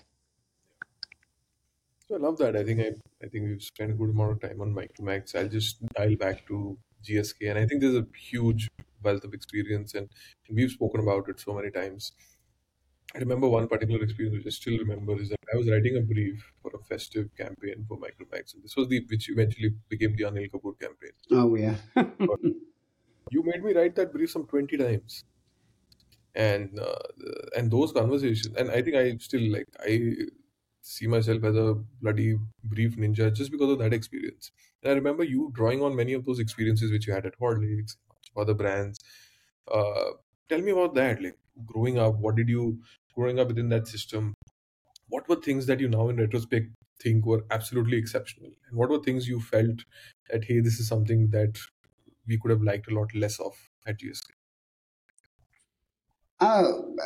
So 2.08 2.16
I 2.16 2.20
love 2.20 2.38
that. 2.38 2.56
I 2.56 2.64
think 2.64 2.80
I, 2.80 2.92
I 3.24 3.28
think 3.28 3.46
we've 3.46 3.62
spent 3.62 3.92
a 3.92 3.94
good 3.96 4.12
amount 4.12 4.32
of 4.32 4.50
time 4.50 4.62
on 4.62 4.74
Micromax. 4.74 5.36
I'll 5.36 5.50
just 5.50 5.86
dial 5.88 6.16
back 6.16 6.48
to 6.48 6.78
GSK, 7.04 7.50
and 7.50 7.60
I 7.60 7.66
think 7.66 7.82
there's 7.82 7.96
a 7.96 8.08
huge 8.16 8.70
wealth 9.04 9.24
of 9.24 9.34
experience, 9.34 9.94
and, 9.94 10.10
and 10.48 10.58
we've 10.58 10.72
spoken 10.72 11.02
about 11.02 11.30
it 11.30 11.40
so 11.40 11.54
many 11.54 11.72
times. 11.72 12.14
I 13.16 13.20
remember 13.20 13.48
one 13.50 13.68
particular 13.68 14.04
experience 14.04 14.38
which 14.38 14.48
I 14.48 14.56
still 14.56 14.78
remember 14.78 15.20
is 15.20 15.30
that 15.30 15.40
I 15.54 15.58
was 15.58 15.70
writing 15.70 15.98
a 15.98 16.02
brief 16.02 16.52
for 16.62 16.72
a 16.74 16.84
festive 16.84 17.30
campaign 17.36 17.86
for 17.88 17.98
Micromax, 17.98 18.54
and 18.54 18.64
this 18.64 18.76
was 18.76 18.88
the 18.90 19.06
which 19.10 19.30
eventually 19.30 19.76
became 19.90 20.16
the 20.16 20.24
Anil 20.24 20.50
Kapoor 20.52 20.80
campaign. 20.80 21.12
Oh 21.32 21.56
yeah. 21.56 21.78
You 23.32 23.42
made 23.44 23.64
me 23.64 23.74
write 23.74 23.96
that 23.96 24.12
brief 24.12 24.32
some 24.32 24.48
twenty 24.48 24.76
times, 24.76 25.24
and 26.36 26.80
uh, 26.80 27.00
and 27.56 27.72
those 27.72 27.92
conversations, 27.92 28.56
and 28.56 28.70
I 28.72 28.82
think 28.82 28.96
I 28.96 29.18
still 29.18 29.42
like 29.52 29.68
I 29.80 30.14
see 30.82 31.08
myself 31.08 31.44
as 31.44 31.56
a 31.56 31.76
bloody 32.02 32.38
brief 32.64 32.96
ninja 32.98 33.34
just 33.34 33.52
because 33.52 33.72
of 33.72 33.80
that 33.80 33.94
experience. 33.94 34.52
And 34.84 34.92
I 34.92 34.96
remember 34.96 35.24
you 35.24 35.52
drawing 35.54 35.82
on 35.82 35.96
many 35.96 36.14
of 36.14 36.26
those 36.26 36.40
experiences 36.40 36.92
which 36.92 37.08
you 37.08 37.14
had 37.14 37.26
at 37.26 37.38
Horlicks, 37.40 37.98
other 38.38 38.54
brands. 38.54 39.00
Uh, 39.72 40.12
tell 40.50 40.62
me 40.62 40.72
about 40.72 40.94
that. 40.96 41.22
Like 41.22 41.38
growing 41.66 41.98
up, 41.98 42.18
what 42.20 42.36
did 42.36 42.50
you 42.50 42.80
growing 43.16 43.40
up 43.40 43.48
within 43.48 43.70
that 43.70 43.88
system? 43.88 44.34
What 45.10 45.28
were 45.30 45.38
things 45.38 45.66
that 45.68 45.80
you 45.80 45.88
now 45.88 46.10
in 46.10 46.18
retrospect 46.18 46.68
think 47.02 47.26
were 47.26 47.46
absolutely 47.52 47.98
exceptional, 47.98 48.52
and 48.70 48.78
what 48.78 48.90
were 48.90 49.00
things 49.00 49.28
you 49.28 49.40
felt 49.40 49.84
that 50.30 50.44
hey, 50.44 50.60
this 50.60 50.80
is 50.80 50.88
something 50.88 51.30
that 51.32 51.58
we 52.28 52.38
could 52.38 52.52
have 52.52 52.62
liked 52.62 52.92
a 52.92 52.94
lot 52.94 53.14
less 53.16 53.40
of 53.40 53.54
at 53.88 54.00
GSK? 54.00 54.32
Uh, 56.40 56.64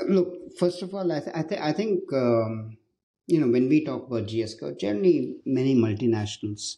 look, 0.07 0.57
first 0.59 0.81
of 0.81 0.93
all, 0.93 1.09
I, 1.11 1.19
th- 1.19 1.35
I, 1.35 1.43
th- 1.43 1.61
I 1.61 1.71
think, 1.71 2.01
um, 2.13 2.77
you 3.27 3.39
know, 3.39 3.47
when 3.47 3.69
we 3.69 3.85
talk 3.85 4.07
about 4.07 4.27
GSK, 4.27 4.77
generally 4.77 5.37
many 5.45 5.73
multinationals, 5.75 6.77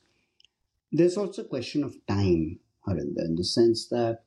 there's 0.91 1.17
also 1.17 1.41
a 1.41 1.47
question 1.47 1.83
of 1.83 1.95
time, 2.07 2.59
Harinder, 2.87 3.25
in 3.25 3.35
the 3.35 3.43
sense 3.43 3.87
that 3.87 4.19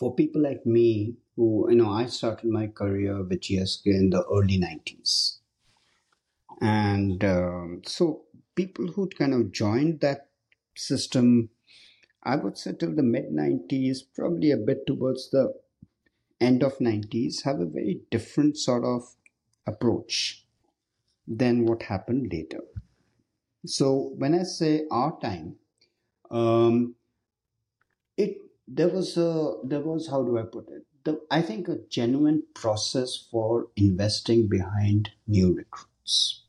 for 0.00 0.14
people 0.14 0.40
like 0.40 0.64
me, 0.64 1.14
who, 1.36 1.66
you 1.68 1.76
know, 1.76 1.90
I 1.90 2.06
started 2.06 2.48
my 2.50 2.68
career 2.68 3.22
with 3.22 3.42
GSK 3.42 3.86
in 3.86 4.08
the 4.08 4.24
early 4.32 4.58
90s. 4.58 5.40
And 6.62 7.22
um, 7.22 7.82
so 7.84 8.24
people 8.54 8.86
who 8.88 9.10
kind 9.10 9.34
of 9.34 9.52
joined 9.52 10.00
that 10.00 10.30
system, 10.74 11.50
I 12.22 12.36
would 12.36 12.56
say 12.56 12.72
till 12.72 12.94
the 12.96 13.02
mid 13.02 13.30
90s, 13.30 13.98
probably 14.14 14.52
a 14.52 14.56
bit 14.56 14.86
towards 14.86 15.30
the 15.30 15.52
end 16.40 16.62
of 16.62 16.78
90s, 16.78 17.42
have 17.42 17.60
a 17.60 17.66
very 17.66 18.00
different 18.10 18.56
sort 18.56 18.84
of 18.84 19.16
approach 19.66 20.46
than 21.28 21.66
what 21.66 21.82
happened 21.82 22.32
later. 22.32 22.62
So 23.66 24.14
when 24.16 24.34
I 24.34 24.44
say 24.44 24.86
our 24.90 25.20
time, 25.20 25.58
um, 26.30 26.96
it 28.16 28.49
there 28.72 28.88
was 28.88 29.16
a 29.16 29.54
there 29.64 29.80
was 29.80 30.08
how 30.08 30.22
do 30.22 30.38
I 30.38 30.42
put 30.42 30.68
it? 30.68 30.86
The, 31.02 31.20
I 31.30 31.42
think 31.42 31.66
a 31.68 31.78
genuine 31.88 32.44
process 32.54 33.26
for 33.30 33.68
investing 33.76 34.48
behind 34.48 35.10
new 35.26 35.54
recruits. 35.54 36.44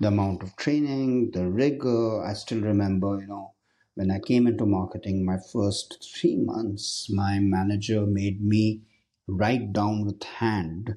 The 0.00 0.08
amount 0.08 0.42
of 0.42 0.56
training, 0.56 1.30
the 1.30 1.48
rigor. 1.48 2.22
I 2.22 2.34
still 2.34 2.60
remember, 2.60 3.18
you 3.20 3.28
know, 3.28 3.54
when 3.94 4.10
I 4.10 4.18
came 4.18 4.46
into 4.46 4.66
marketing, 4.66 5.24
my 5.24 5.38
first 5.52 6.06
three 6.14 6.36
months, 6.36 7.08
my 7.10 7.38
manager 7.38 8.04
made 8.04 8.44
me 8.44 8.82
write 9.26 9.72
down 9.72 10.04
with 10.04 10.22
hand 10.22 10.96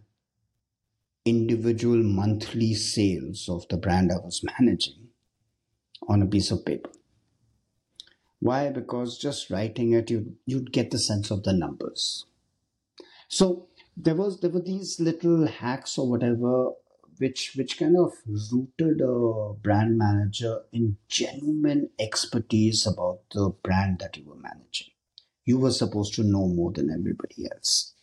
individual 1.24 2.04
monthly 2.04 2.74
sales 2.74 3.48
of 3.48 3.68
the 3.70 3.78
brand 3.78 4.12
I 4.12 4.18
was 4.18 4.44
managing 4.60 5.10
on 6.08 6.22
a 6.22 6.28
piece 6.28 6.52
of 6.52 6.66
paper. 6.66 6.90
Why? 8.46 8.70
Because 8.70 9.18
just 9.18 9.50
writing 9.50 9.94
it, 9.94 10.12
you 10.12 10.36
you'd 10.46 10.72
get 10.72 10.92
the 10.92 11.00
sense 11.00 11.32
of 11.32 11.42
the 11.42 11.54
numbers. 11.54 12.26
So 13.28 13.70
there 13.98 14.14
was 14.14 14.40
there 14.42 14.52
were 14.52 14.62
these 14.62 15.00
little 15.00 15.48
hacks 15.48 15.98
or 15.98 16.08
whatever 16.08 16.74
which 17.18 17.54
which 17.56 17.80
kind 17.80 17.98
of 17.98 18.14
rooted 18.52 19.02
a 19.02 19.54
brand 19.64 19.98
manager 19.98 20.62
in 20.72 20.98
genuine 21.08 21.90
expertise 21.98 22.86
about 22.86 23.22
the 23.32 23.50
brand 23.64 23.98
that 24.00 24.16
you 24.16 24.26
were 24.26 24.36
managing. 24.36 24.94
You 25.46 25.58
were 25.58 25.72
supposed 25.72 26.14
to 26.16 26.24
know 26.24 26.48
more 26.48 26.72
than 26.72 26.92
everybody 26.92 27.48
else. 27.52 27.94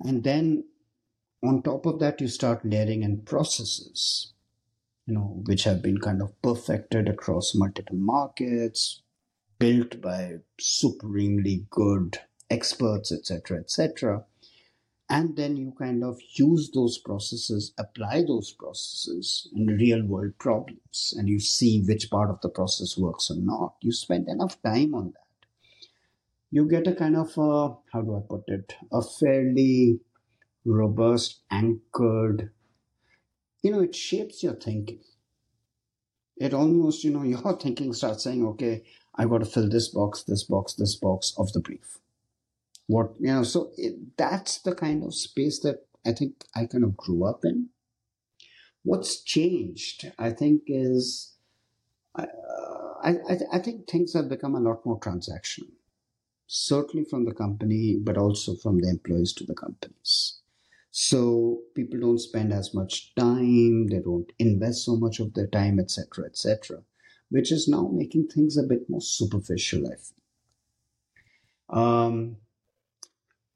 And 0.00 0.22
then 0.22 0.64
on 1.42 1.62
top 1.62 1.86
of 1.86 1.98
that, 1.98 2.20
you 2.20 2.28
start 2.28 2.64
layering 2.64 3.02
in 3.02 3.22
processes, 3.22 4.32
you 5.06 5.14
know, 5.14 5.42
which 5.46 5.64
have 5.64 5.82
been 5.82 5.98
kind 5.98 6.22
of 6.22 6.40
perfected 6.40 7.08
across 7.08 7.54
multiple 7.56 7.96
markets, 7.96 9.01
built 9.62 10.00
by 10.00 10.32
supremely 10.58 11.64
good 11.70 12.18
experts, 12.50 13.12
etc., 13.12 13.60
etc. 13.60 14.24
And 15.08 15.36
then 15.36 15.56
you 15.56 15.72
kind 15.78 16.02
of 16.02 16.18
use 16.34 16.72
those 16.74 16.98
processes, 16.98 17.72
apply 17.78 18.24
those 18.26 18.50
processes 18.58 19.48
in 19.54 19.66
real 19.66 20.04
world 20.04 20.32
problems, 20.38 21.14
and 21.16 21.28
you 21.28 21.38
see 21.38 21.84
which 21.86 22.10
part 22.10 22.30
of 22.30 22.40
the 22.40 22.48
process 22.48 22.98
works 22.98 23.30
or 23.30 23.36
not. 23.36 23.74
You 23.82 23.92
spend 23.92 24.26
enough 24.28 24.60
time 24.62 24.96
on 24.96 25.12
that. 25.12 25.46
You 26.50 26.68
get 26.68 26.88
a 26.88 26.94
kind 26.94 27.16
of, 27.16 27.28
a, 27.38 27.76
how 27.92 28.02
do 28.02 28.16
I 28.16 28.20
put 28.28 28.42
it, 28.48 28.74
a 28.92 29.00
fairly 29.00 30.00
robust, 30.64 31.40
anchored, 31.52 32.50
you 33.62 33.70
know, 33.70 33.82
it 33.82 33.94
shapes 33.94 34.42
your 34.42 34.54
thinking. 34.54 35.02
It 36.36 36.52
almost, 36.52 37.04
you 37.04 37.12
know, 37.12 37.22
your 37.34 37.56
thinking 37.58 37.92
starts 37.92 38.24
saying, 38.24 38.44
okay, 38.44 38.82
I 39.14 39.26
got 39.26 39.38
to 39.38 39.46
fill 39.46 39.68
this 39.68 39.88
box, 39.88 40.22
this 40.22 40.44
box, 40.44 40.74
this 40.74 40.94
box 40.96 41.34
of 41.36 41.52
the 41.52 41.60
brief. 41.60 41.98
What, 42.86 43.12
you 43.20 43.32
know, 43.32 43.42
so 43.42 43.70
it, 43.76 44.16
that's 44.16 44.58
the 44.58 44.74
kind 44.74 45.04
of 45.04 45.14
space 45.14 45.60
that 45.60 45.86
I 46.06 46.12
think 46.12 46.44
I 46.54 46.66
kind 46.66 46.84
of 46.84 46.96
grew 46.96 47.24
up 47.24 47.44
in. 47.44 47.68
What's 48.82 49.22
changed, 49.22 50.10
I 50.18 50.30
think, 50.30 50.62
is 50.66 51.34
uh, 52.14 52.26
I, 53.02 53.16
I, 53.28 53.38
I 53.52 53.58
think 53.58 53.86
things 53.86 54.14
have 54.14 54.28
become 54.28 54.54
a 54.54 54.60
lot 54.60 54.84
more 54.84 54.98
transactional, 54.98 55.70
certainly 56.46 57.04
from 57.04 57.24
the 57.24 57.34
company, 57.34 57.98
but 58.02 58.16
also 58.18 58.56
from 58.56 58.78
the 58.78 58.88
employees 58.88 59.32
to 59.34 59.44
the 59.44 59.54
companies. 59.54 60.38
So 60.90 61.62
people 61.74 62.00
don't 62.00 62.18
spend 62.18 62.52
as 62.52 62.74
much 62.74 63.14
time, 63.14 63.86
they 63.86 64.00
don't 64.00 64.30
invest 64.38 64.84
so 64.84 64.96
much 64.96 65.20
of 65.20 65.32
their 65.34 65.46
time, 65.46 65.78
etc., 65.78 66.26
etc., 66.26 66.82
which 67.32 67.50
is 67.50 67.66
now 67.66 67.88
making 67.90 68.28
things 68.28 68.58
a 68.58 68.62
bit 68.62 68.88
more 68.90 69.00
superficial, 69.00 69.86
I 69.86 69.96
feel. 69.96 71.82
Um, 71.82 72.36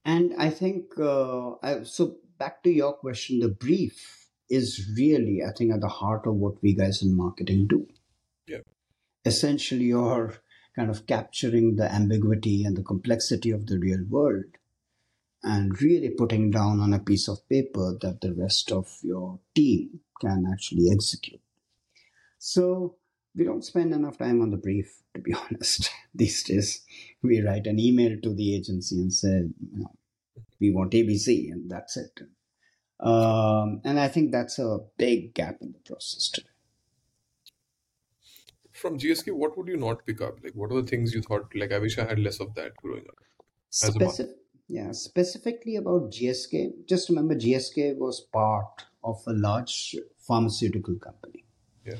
and 0.02 0.34
I 0.38 0.48
think, 0.48 0.98
uh, 0.98 1.56
I, 1.62 1.82
so 1.82 2.16
back 2.38 2.62
to 2.62 2.70
your 2.70 2.94
question, 2.94 3.40
the 3.40 3.48
brief 3.48 4.28
is 4.48 4.88
really, 4.96 5.42
I 5.46 5.52
think, 5.52 5.74
at 5.74 5.82
the 5.82 5.88
heart 5.88 6.26
of 6.26 6.36
what 6.36 6.62
we 6.62 6.74
guys 6.74 7.02
in 7.02 7.14
marketing 7.14 7.66
do. 7.66 7.86
Yeah. 8.46 8.64
Essentially, 9.26 9.84
you're 9.84 10.34
kind 10.74 10.88
of 10.88 11.06
capturing 11.06 11.76
the 11.76 11.92
ambiguity 11.92 12.64
and 12.64 12.76
the 12.78 12.82
complexity 12.82 13.50
of 13.50 13.66
the 13.66 13.78
real 13.78 14.04
world 14.08 14.44
and 15.42 15.80
really 15.82 16.10
putting 16.10 16.50
down 16.50 16.80
on 16.80 16.94
a 16.94 16.98
piece 16.98 17.28
of 17.28 17.46
paper 17.50 17.98
that 18.00 18.22
the 18.22 18.32
rest 18.32 18.72
of 18.72 18.98
your 19.02 19.38
team 19.54 20.00
can 20.20 20.46
actually 20.50 20.90
execute. 20.90 21.40
So 22.38 22.96
we 23.36 23.44
don't 23.44 23.64
spend 23.64 23.92
enough 23.92 24.18
time 24.18 24.40
on 24.40 24.50
the 24.50 24.56
brief, 24.56 25.02
to 25.14 25.20
be 25.20 25.34
honest. 25.50 25.90
These 26.14 26.42
days, 26.44 26.82
we 27.22 27.42
write 27.42 27.66
an 27.66 27.78
email 27.78 28.16
to 28.22 28.34
the 28.34 28.56
agency 28.56 28.96
and 28.96 29.12
say, 29.12 29.28
you 29.28 29.78
know, 29.78 29.92
we 30.60 30.70
want 30.70 30.92
ABC, 30.92 31.52
and 31.52 31.70
that's 31.70 31.96
it. 31.96 32.20
Um, 32.98 33.82
and 33.84 34.00
I 34.00 34.08
think 34.08 34.32
that's 34.32 34.58
a 34.58 34.78
big 34.96 35.34
gap 35.34 35.58
in 35.60 35.72
the 35.72 35.78
process 35.80 36.30
today. 36.30 36.48
from 38.72 38.98
GSK, 38.98 39.32
what 39.32 39.56
would 39.56 39.68
you 39.68 39.76
not 39.76 40.06
pick 40.06 40.20
up? 40.20 40.38
Like, 40.42 40.54
what 40.54 40.70
are 40.70 40.80
the 40.80 40.86
things 40.86 41.14
you 41.14 41.22
thought, 41.22 41.54
like, 41.54 41.72
I 41.72 41.78
wish 41.78 41.98
I 41.98 42.04
had 42.04 42.18
less 42.18 42.40
of 42.40 42.54
that 42.54 42.76
growing 42.76 43.04
up 43.08 43.16
as 43.82 43.88
a 43.88 43.92
marketer? 43.92 44.10
Specific, 44.10 44.36
yeah, 44.68 44.92
specifically 44.92 45.76
about 45.76 46.10
GSK, 46.10 46.86
just 46.88 47.08
remember 47.08 47.34
GSK 47.34 47.96
was 47.96 48.20
part 48.32 48.84
of 49.04 49.22
a 49.26 49.32
large 49.32 49.96
pharmaceutical 50.18 50.96
company. 50.96 51.44
Yeah. 51.86 51.94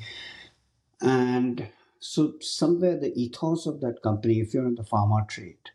And 1.00 1.70
so, 2.00 2.38
somewhere 2.40 2.98
the 2.98 3.12
ethos 3.18 3.66
of 3.66 3.80
that 3.80 4.02
company, 4.02 4.40
if 4.40 4.52
you're 4.52 4.66
in 4.66 4.74
the 4.74 4.82
pharma 4.82 5.26
trade, 5.28 5.70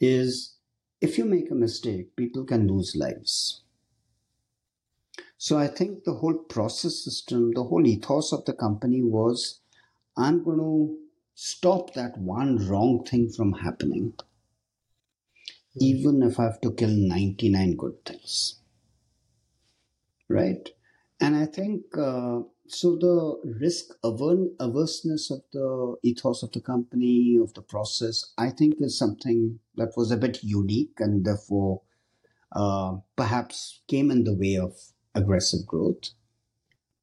is 0.00 0.56
if 1.00 1.18
you 1.18 1.24
make 1.24 1.50
a 1.50 1.54
mistake, 1.54 2.16
people 2.16 2.44
can 2.44 2.66
lose 2.68 2.96
lives. 2.96 3.62
So, 5.36 5.56
I 5.58 5.68
think 5.68 6.04
the 6.04 6.14
whole 6.14 6.34
process 6.38 7.04
system, 7.04 7.52
the 7.52 7.64
whole 7.64 7.86
ethos 7.86 8.32
of 8.32 8.44
the 8.44 8.52
company 8.54 9.02
was 9.02 9.60
I'm 10.16 10.44
going 10.44 10.58
to 10.58 10.98
stop 11.34 11.94
that 11.94 12.18
one 12.18 12.68
wrong 12.68 13.04
thing 13.04 13.30
from 13.30 13.52
happening, 13.52 14.14
even 15.76 16.22
if 16.22 16.40
I 16.40 16.44
have 16.44 16.60
to 16.62 16.72
kill 16.72 16.90
99 16.90 17.76
good 17.76 18.04
things. 18.04 18.60
Right? 20.28 20.68
And 21.20 21.36
I 21.36 21.46
think 21.46 21.84
uh, 21.96 22.40
so 22.66 22.96
the 22.96 23.40
risk 23.60 23.94
aver- 24.04 24.50
averseness 24.60 25.30
of 25.30 25.42
the 25.52 25.96
ethos 26.02 26.42
of 26.42 26.52
the 26.52 26.60
company, 26.60 27.36
of 27.36 27.54
the 27.54 27.62
process, 27.62 28.32
I 28.38 28.50
think 28.50 28.74
is 28.80 28.98
something 28.98 29.60
that 29.76 29.92
was 29.96 30.10
a 30.10 30.16
bit 30.16 30.42
unique 30.42 30.98
and 30.98 31.24
therefore 31.24 31.82
uh, 32.52 32.98
perhaps 33.16 33.82
came 33.88 34.10
in 34.10 34.24
the 34.24 34.34
way 34.34 34.56
of 34.56 34.92
aggressive 35.14 35.66
growth. 35.66 36.10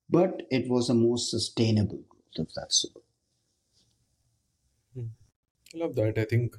But 0.09 0.43
it 0.51 0.69
was 0.69 0.91
a 0.91 0.93
more 0.93 1.17
sustainable 1.17 2.03
growth 2.07 2.37
of 2.37 2.53
that 2.53 2.71
sort. 2.71 3.03
I 5.73 5.77
love 5.77 5.95
that. 5.95 6.17
I 6.17 6.25
think, 6.25 6.55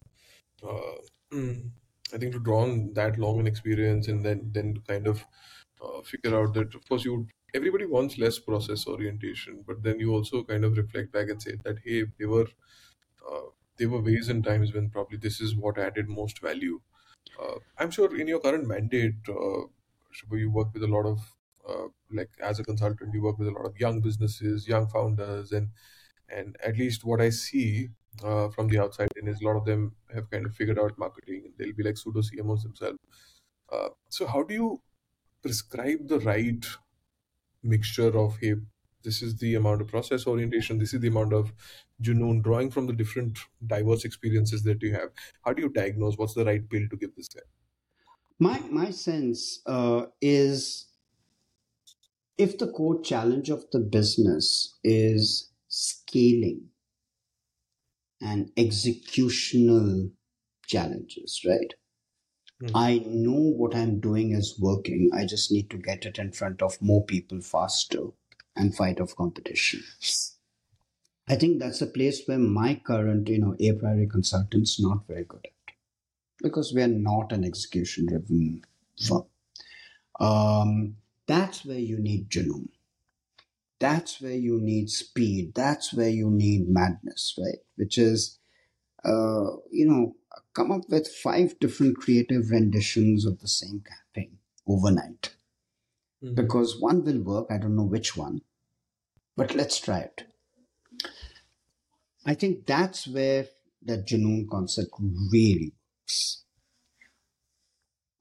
uh, 0.62 0.96
mm, 1.32 1.70
I 2.12 2.18
think 2.18 2.32
to 2.34 2.40
draw 2.40 2.62
on 2.62 2.94
that 2.94 3.18
long 3.18 3.40
an 3.40 3.46
experience 3.46 4.08
and 4.08 4.24
then 4.24 4.52
then 4.52 4.78
kind 4.88 5.06
of 5.06 5.24
uh, 5.82 6.02
figure 6.02 6.36
out 6.38 6.54
that 6.54 6.74
of 6.74 6.88
course 6.88 7.04
you 7.04 7.28
everybody 7.54 7.86
wants 7.86 8.18
less 8.18 8.38
process 8.38 8.86
orientation, 8.86 9.64
but 9.66 9.82
then 9.82 9.98
you 10.00 10.12
also 10.12 10.42
kind 10.44 10.64
of 10.64 10.76
reflect 10.76 11.12
back 11.12 11.28
and 11.28 11.42
say 11.42 11.56
that 11.64 11.76
hey, 11.84 12.04
they 12.18 12.26
were 12.26 12.46
uh, 13.30 13.48
there 13.78 13.88
were 13.88 14.00
ways 14.02 14.28
and 14.28 14.44
times 14.44 14.72
when 14.72 14.90
probably 14.90 15.18
this 15.18 15.40
is 15.40 15.54
what 15.56 15.78
added 15.78 16.08
most 16.08 16.40
value. 16.40 16.80
Uh, 17.40 17.56
I'm 17.78 17.90
sure 17.90 18.14
in 18.18 18.28
your 18.28 18.40
current 18.40 18.66
mandate, 18.66 19.14
uh, 19.28 19.66
you 20.32 20.50
work 20.50 20.72
with 20.74 20.82
a 20.82 20.86
lot 20.86 21.06
of 21.06 21.18
uh, 21.68 21.88
like 22.10 22.30
as 22.42 22.58
a 22.58 22.64
consultant, 22.64 23.14
you 23.14 23.22
work 23.22 23.38
with 23.38 23.48
a 23.48 23.52
lot 23.52 23.66
of 23.66 23.78
young 23.78 24.00
businesses, 24.00 24.68
young 24.68 24.88
founders, 24.88 25.52
and 25.52 25.68
and 26.28 26.56
at 26.64 26.76
least 26.76 27.04
what 27.04 27.20
I 27.20 27.30
see 27.30 27.90
uh, 28.24 28.48
from 28.48 28.68
the 28.68 28.78
outside 28.78 29.08
in 29.16 29.28
is 29.28 29.40
a 29.40 29.44
lot 29.44 29.56
of 29.56 29.64
them 29.64 29.94
have 30.14 30.30
kind 30.30 30.46
of 30.46 30.54
figured 30.54 30.78
out 30.78 30.98
marketing. 30.98 31.42
and 31.44 31.54
They'll 31.58 31.74
be 31.74 31.82
like 31.82 31.96
pseudo 31.96 32.20
CMOs 32.20 32.62
themselves. 32.62 32.98
Uh, 33.72 33.88
so 34.08 34.26
how 34.26 34.42
do 34.42 34.54
you 34.54 34.80
prescribe 35.42 36.08
the 36.08 36.20
right 36.20 36.64
mixture 37.62 38.16
of 38.18 38.38
hey, 38.38 38.54
this 39.02 39.22
is 39.22 39.38
the 39.38 39.54
amount 39.54 39.80
of 39.80 39.88
process 39.88 40.26
orientation, 40.26 40.78
this 40.78 40.94
is 40.94 41.00
the 41.00 41.08
amount 41.08 41.32
of 41.32 41.52
junoon, 42.00 42.42
drawing 42.42 42.70
from 42.70 42.86
the 42.86 42.92
different 42.92 43.38
diverse 43.66 44.04
experiences 44.04 44.62
that 44.64 44.82
you 44.82 44.92
have. 44.94 45.10
How 45.44 45.52
do 45.52 45.62
you 45.62 45.68
diagnose 45.68 46.16
what's 46.16 46.34
the 46.34 46.44
right 46.44 46.68
pill 46.68 46.88
to 46.88 46.96
give 46.96 47.14
this 47.16 47.28
guy? 47.28 47.42
My 48.38 48.58
my 48.68 48.90
sense 48.90 49.62
uh, 49.64 50.06
is 50.20 50.88
if 52.36 52.58
the 52.58 52.70
core 52.70 53.00
challenge 53.00 53.48
of 53.48 53.70
the 53.70 53.80
business 53.80 54.78
is 54.84 55.50
scaling 55.68 56.68
and 58.20 58.50
executional 58.54 60.12
challenges, 60.66 61.42
right? 61.46 61.74
Mhm. 62.62 62.70
I 62.74 62.98
know 62.98 63.40
what 63.40 63.74
I'm 63.74 63.98
doing 63.98 64.32
is 64.32 64.58
working. 64.58 65.10
I 65.12 65.26
just 65.26 65.50
need 65.50 65.68
to 65.70 65.78
get 65.78 66.06
it 66.06 66.18
in 66.18 66.30
front 66.32 66.62
of 66.62 66.80
more 66.80 67.04
people 67.04 67.40
faster 67.40 68.08
and 68.54 68.74
fight 68.74 69.00
off 69.00 69.16
competition. 69.16 69.82
I 71.28 71.36
think 71.36 71.58
that's 71.58 71.82
a 71.82 71.86
place 71.86 72.22
where 72.26 72.38
my 72.38 72.74
current, 72.76 73.28
you 73.28 73.38
know, 73.38 73.56
a 73.58 73.72
priori 73.72 74.06
consultant's 74.06 74.80
not 74.80 75.06
very 75.06 75.24
good 75.24 75.44
at 75.44 75.74
because 76.42 76.72
we 76.74 76.82
are 76.82 76.88
not 76.88 77.32
an 77.32 77.44
execution 77.44 78.06
driven 78.06 78.62
firm. 79.00 79.24
Um, 80.20 80.96
that's 81.26 81.64
where 81.64 81.78
you 81.78 81.98
need 81.98 82.28
Junoon. 82.30 82.68
That's 83.80 84.20
where 84.20 84.36
you 84.36 84.60
need 84.60 84.90
speed. 84.90 85.54
That's 85.54 85.92
where 85.92 86.08
you 86.08 86.30
need 86.30 86.68
madness, 86.68 87.34
right? 87.38 87.58
Which 87.76 87.98
is, 87.98 88.38
uh, 89.04 89.56
you 89.70 89.86
know, 89.86 90.14
come 90.54 90.70
up 90.72 90.88
with 90.88 91.08
five 91.08 91.58
different 91.60 91.96
creative 91.98 92.50
renditions 92.50 93.24
of 93.26 93.40
the 93.40 93.48
same 93.48 93.82
campaign 93.82 94.38
overnight 94.66 95.34
Mhm. 96.22 96.34
because 96.34 96.80
one 96.80 97.04
will 97.04 97.22
work. 97.22 97.46
I 97.50 97.58
don't 97.58 97.76
know 97.76 97.84
which 97.84 98.16
one, 98.16 98.42
but 99.36 99.54
let's 99.54 99.78
try 99.80 100.00
it. 100.00 100.24
I 102.24 102.34
think 102.34 102.66
that's 102.66 103.06
where 103.06 103.48
that 103.82 104.06
Junoon 104.06 104.48
concept 104.48 104.90
really 104.98 105.72
works. 106.00 106.42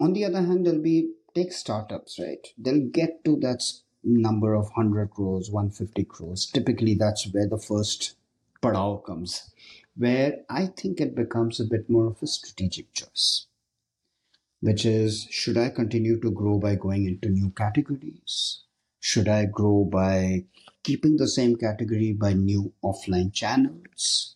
On 0.01 0.12
the 0.12 0.26
other 0.26 0.41
hand, 0.41 0.66
there'll 0.66 0.82
be 0.82 1.14
take 1.34 1.53
startups, 1.53 2.20
right? 2.20 2.45
They'll 2.57 2.89
get 2.89 3.24
to 3.24 3.38
that 3.38 3.64
number 4.03 4.53
of 4.53 4.66
100 4.76 5.12
crores, 5.12 5.49
150 5.49 6.03
crores. 6.03 6.45
Typically, 6.47 6.95
that's 6.95 7.32
where 7.34 7.47
the 7.47 7.57
first 7.57 8.16
padao 8.62 9.01
comes, 9.05 9.49
where 9.95 10.43
I 10.49 10.67
think 10.67 10.99
it 10.99 11.15
becomes 11.15 11.59
a 11.59 11.65
bit 11.65 11.89
more 11.89 12.07
of 12.07 12.21
a 12.21 12.27
strategic 12.27 12.93
choice, 12.93 13.47
which 14.59 14.85
is 14.85 15.27
should 15.29 15.57
I 15.57 15.69
continue 15.69 16.19
to 16.21 16.31
grow 16.31 16.59
by 16.59 16.75
going 16.75 17.05
into 17.05 17.29
new 17.29 17.51
categories? 17.51 18.63
Should 18.99 19.27
I 19.27 19.45
grow 19.45 19.83
by 19.83 20.45
keeping 20.83 21.17
the 21.17 21.27
same 21.27 21.55
category 21.55 22.13
by 22.13 22.33
new 22.33 22.73
offline 22.83 23.33
channels? 23.33 24.35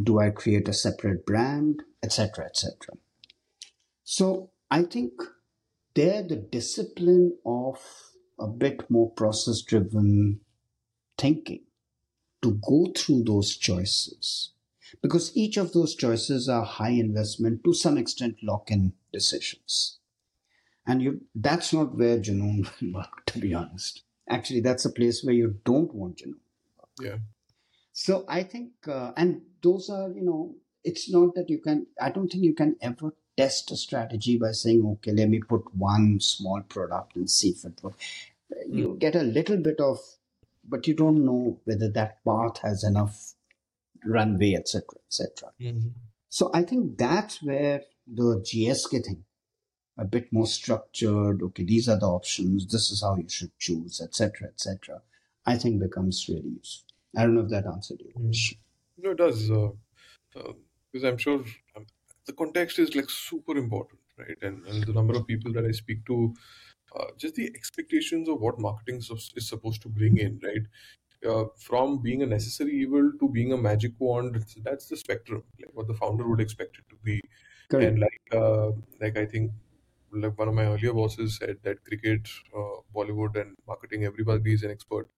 Do 0.00 0.20
I 0.20 0.30
create 0.30 0.68
a 0.68 0.72
separate 0.72 1.26
brand, 1.26 1.82
etc., 2.02 2.46
etc.? 2.46 2.94
So 4.04 4.50
I 4.70 4.82
think 4.84 5.12
there 5.94 6.22
the 6.22 6.36
discipline 6.36 7.36
of 7.44 7.80
a 8.38 8.46
bit 8.46 8.88
more 8.88 9.10
process 9.10 9.62
driven 9.62 10.40
thinking 11.16 11.64
to 12.42 12.60
go 12.66 12.92
through 12.96 13.24
those 13.24 13.56
choices. 13.56 14.50
Because 15.02 15.36
each 15.36 15.56
of 15.56 15.72
those 15.72 15.94
choices 15.94 16.48
are 16.48 16.64
high 16.64 16.90
investment 16.90 17.62
to 17.64 17.74
some 17.74 17.98
extent 17.98 18.36
lock 18.42 18.70
in 18.70 18.94
decisions. 19.12 19.98
And 20.86 21.02
you 21.02 21.20
that's 21.34 21.72
not 21.72 21.94
where 21.94 22.18
Junoon 22.18 22.68
will 22.80 22.92
work 23.00 23.26
to 23.26 23.38
be 23.38 23.52
honest. 23.52 24.02
Actually 24.28 24.60
that's 24.60 24.86
a 24.86 24.90
place 24.90 25.22
where 25.22 25.34
you 25.34 25.56
don't 25.64 25.94
want 25.94 26.16
Junoon 26.16 26.40
Yeah. 27.02 27.18
so 27.92 28.24
I 28.28 28.42
think, 28.44 28.70
uh, 28.86 29.12
and 29.16 29.42
those 29.62 29.90
are, 29.90 30.08
you 30.10 30.22
know, 30.22 30.54
it's 30.84 31.10
not 31.10 31.34
that 31.34 31.50
you 31.50 31.58
can, 31.58 31.86
I 32.00 32.10
don't 32.10 32.28
think 32.28 32.44
you 32.44 32.54
can 32.54 32.76
ever 32.80 33.12
test 33.36 33.70
a 33.70 33.76
strategy 33.76 34.38
by 34.38 34.52
saying, 34.52 34.84
okay, 34.84 35.12
let 35.12 35.28
me 35.28 35.40
put 35.40 35.62
one 35.74 36.18
small 36.20 36.62
product 36.62 37.16
and 37.16 37.28
see 37.30 37.50
if 37.50 37.64
it 37.64 37.78
works. 37.82 38.04
You 38.66 38.96
get 38.98 39.14
a 39.14 39.22
little 39.22 39.58
bit 39.58 39.80
of, 39.80 39.98
but 40.68 40.86
you 40.86 40.94
don't 40.94 41.24
know 41.24 41.60
whether 41.64 41.88
that 41.90 42.22
path 42.24 42.58
has 42.62 42.84
enough 42.84 43.34
runway, 44.04 44.54
etc., 44.54 44.82
etc. 45.06 45.52
Mhm. 45.60 45.92
So 46.28 46.50
I 46.54 46.62
think 46.62 46.98
that's 46.98 47.42
where 47.42 47.82
the 48.06 48.40
GSK 48.48 49.00
thing, 49.04 49.24
a 49.96 50.04
bit 50.04 50.32
more 50.32 50.46
structured. 50.46 51.42
Okay, 51.42 51.64
these 51.64 51.88
are 51.88 51.98
the 51.98 52.06
options. 52.06 52.66
This 52.66 52.90
is 52.90 53.02
how 53.02 53.16
you 53.16 53.28
should 53.28 53.52
choose, 53.58 54.00
etc., 54.00 54.48
etc. 54.48 55.02
I 55.46 55.56
think 55.56 55.80
becomes 55.80 56.26
really 56.28 56.50
useful. 56.60 56.86
I 57.16 57.22
don't 57.22 57.34
know 57.34 57.40
if 57.42 57.50
that 57.50 57.66
answered 57.66 58.00
your 58.00 58.12
Mm. 58.12 58.26
question. 58.26 58.58
No, 58.98 59.10
it 59.10 59.18
does. 59.18 59.50
Uh, 59.50 59.70
uh, 60.36 60.52
because 60.92 61.04
I'm 61.04 61.18
sure 61.18 61.44
um, 61.76 61.86
the 62.26 62.32
context 62.34 62.78
is 62.78 62.94
like 62.94 63.08
super 63.10 63.56
important, 63.56 64.00
right? 64.18 64.36
And, 64.42 64.64
and 64.66 64.84
the 64.84 64.92
number 64.92 65.14
of 65.16 65.26
people 65.26 65.52
that 65.54 65.64
I 65.64 65.72
speak 65.72 66.04
to, 66.06 66.34
uh, 66.95 67.07
just 67.17 67.35
the 67.35 67.47
expectations 67.55 68.29
of 68.29 68.39
what 68.39 68.59
marketing 68.59 68.97
is 68.97 69.11
is 69.35 69.47
supposed 69.47 69.81
to 69.83 69.89
bring 69.89 70.17
in, 70.17 70.39
right? 70.43 70.65
Uh, 71.25 71.45
from 71.57 72.01
being 72.01 72.21
a 72.21 72.25
necessary 72.25 72.73
evil 72.81 73.11
to 73.19 73.29
being 73.29 73.53
a 73.53 73.57
magic 73.57 73.93
wand, 73.99 74.35
it's- 74.35 74.57
that's 74.63 74.87
the 74.87 74.97
spectrum, 74.97 75.43
like 75.59 75.73
what 75.73 75.87
the 75.87 75.93
founder 75.93 76.27
would 76.29 76.41
expect 76.41 76.77
it 76.79 76.85
to 76.89 76.97
be. 77.09 77.21
Correct. 77.69 77.87
And 77.87 77.99
like, 77.99 78.21
uh, 78.41 78.71
like 79.01 79.17
I 79.17 79.25
think, 79.25 79.51
like 80.11 80.37
one 80.37 80.47
of 80.49 80.53
my 80.55 80.65
earlier 80.67 80.93
bosses 80.93 81.37
said 81.37 81.59
that 81.63 81.83
cricket, 81.85 82.29
uh, 82.55 82.77
Bollywood, 82.95 83.39
and 83.41 83.55
marketing, 83.67 84.05
everybody 84.05 84.53
is 84.53 84.63
an 84.63 84.71
expert. 84.71 85.09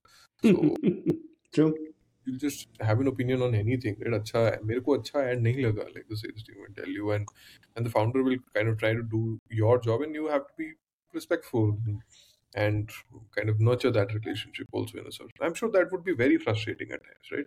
So 0.43 0.75
True. 1.51 1.93
you 2.25 2.38
just 2.39 2.67
have 2.79 2.99
an 2.99 3.07
opinion 3.07 3.41
on 3.47 3.55
anything 3.55 3.95
right 4.03 4.13
अच्छा 4.19 4.39
है 4.45 4.59
मेरे 4.69 4.79
को 4.88 4.97
अच्छा 4.97 5.21
ad 5.31 5.41
नहीं 5.47 5.63
लगा 5.65 5.86
like 5.95 6.07
the 6.13 6.17
sales 6.21 6.43
team 6.47 6.57
will 6.63 6.73
tell 6.79 6.89
you 6.99 7.11
and 7.17 7.27
and 7.75 7.86
the 7.86 7.91
founder 7.97 8.23
will 8.27 8.38
kind 8.57 8.71
of 8.71 8.77
try 8.83 8.91
to 8.99 9.03
do 9.15 9.21
your 9.61 9.75
job 9.88 10.01
and 10.07 10.15
you 10.19 10.27
have 10.33 10.47
to 10.47 10.53
be 10.63 10.69
respectful 11.12 11.78
and, 12.54 12.90
kind 13.36 13.48
of 13.48 13.61
nurture 13.61 13.90
that 13.92 14.12
relationship 14.12 14.66
also 14.72 14.98
in 14.98 15.06
a 15.06 15.12
certain 15.12 15.30
I'm 15.40 15.54
sure 15.54 15.70
that 15.70 15.92
would 15.92 16.04
be 16.04 16.14
very 16.14 16.36
frustrating 16.36 16.90
at 16.90 17.02
times 17.02 17.30
right 17.32 17.46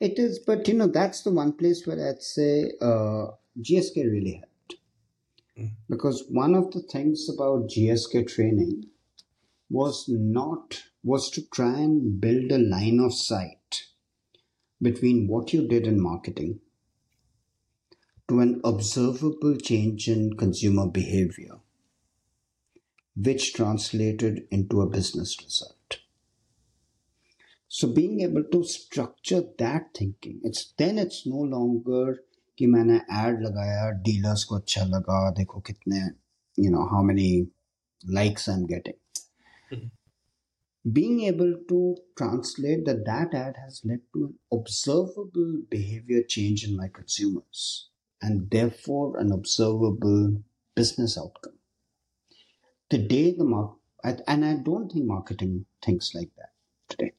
It 0.00 0.18
is, 0.18 0.40
but 0.40 0.66
you 0.66 0.74
know, 0.74 0.88
that's 0.88 1.22
the 1.22 1.30
one 1.30 1.52
place 1.52 1.86
where 1.86 2.08
I'd 2.08 2.22
say 2.22 2.72
uh, 2.80 3.26
GSK 3.60 3.96
really 4.14 4.42
helped. 4.42 4.74
Mm. 5.56 5.70
Because 5.88 6.24
one 6.28 6.56
of 6.56 6.72
the 6.72 6.80
things 6.80 7.28
about 7.32 7.68
GSK 7.68 8.26
training 8.26 8.86
was 9.70 10.04
not, 10.08 10.82
was 11.04 11.30
to 11.30 11.42
try 11.54 11.74
and 11.74 12.20
build 12.20 12.50
a 12.50 12.58
line 12.58 12.98
of 12.98 13.14
sight 13.14 13.84
between 14.80 15.28
what 15.28 15.52
you 15.52 15.68
did 15.68 15.86
in 15.86 16.02
marketing 16.02 16.58
to 18.28 18.40
an 18.40 18.60
observable 18.64 19.56
change 19.56 20.08
in 20.08 20.36
consumer 20.36 20.86
behavior, 20.88 21.60
which 23.15 23.53
translated 23.53 24.47
into 24.51 24.81
a 24.81 24.89
business 24.89 25.37
result. 25.43 25.99
So 27.67 27.87
being 27.87 28.21
able 28.21 28.43
to 28.51 28.63
structure 28.63 29.43
that 29.57 29.93
thinking, 29.93 30.39
it's 30.43 30.73
then 30.77 30.97
it's 30.97 31.25
no 31.25 31.41
longer 31.55 32.15
कि 32.59 32.67
मैंने 32.67 32.99
ad 33.13 33.41
लगाया 33.41 33.89
dealers 34.05 34.43
को 34.49 34.55
अच्छा 34.55 34.83
लगा 34.83 35.29
देखो 35.39 35.59
कितने 35.67 35.99
you 36.57 36.71
know 36.75 36.85
how 36.91 37.01
many 37.09 37.27
likes 38.17 38.47
I'm 38.53 38.65
getting. 38.71 38.97
Mhm. 39.71 39.91
Being 40.97 41.19
able 41.29 41.53
to 41.69 41.79
translate 42.21 42.85
that 42.85 43.03
that 43.05 43.33
ad 43.33 43.57
has 43.63 43.81
led 43.83 44.01
to 44.13 44.25
an 44.25 44.33
observable 44.57 45.51
behavior 45.75 46.23
change 46.35 46.63
in 46.67 46.75
my 46.77 46.87
consumers 46.87 47.89
and 48.21 48.49
therefore 48.49 49.17
an 49.19 49.31
observable 49.31 50.43
business 50.75 51.17
outcome. 51.17 51.50
the 52.92 52.98
day 52.98 53.32
the 53.32 53.44
mark, 53.44 53.76
and 54.04 54.44
I 54.44 54.56
don't 54.56 54.92
think 54.92 55.06
marketing 55.06 55.64
thinks 55.82 56.14
like 56.14 56.30
that 56.36 56.50
today. 56.90 57.12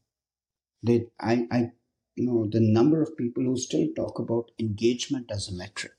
They, 0.84 1.08
I, 1.20 1.48
I, 1.52 1.72
you 2.16 2.28
know, 2.28 2.48
the 2.48 2.60
number 2.60 3.02
of 3.02 3.18
people 3.18 3.44
who 3.44 3.58
still 3.58 3.88
talk 3.96 4.20
about 4.20 4.52
engagement 4.60 5.32
as 5.32 5.50
a 5.50 5.54
metric, 5.54 5.94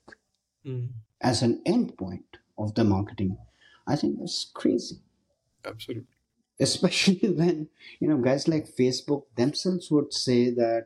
Mm. 0.65 0.91
as 1.21 1.41
an 1.43 1.61
endpoint 1.67 2.39
of 2.57 2.73
the 2.75 2.85
marketing, 2.85 3.37
I 3.85 3.97
think 3.97 4.17
that's 4.17 4.49
crazy. 4.53 5.01
Absolutely. 5.65 6.07
Especially 6.59 7.29
when, 7.39 7.67
you 7.99 8.07
know, 8.07 8.17
guys 8.17 8.47
like 8.47 8.75
Facebook 8.79 9.23
themselves 9.35 9.91
would 9.91 10.13
say 10.13 10.51
that 10.51 10.85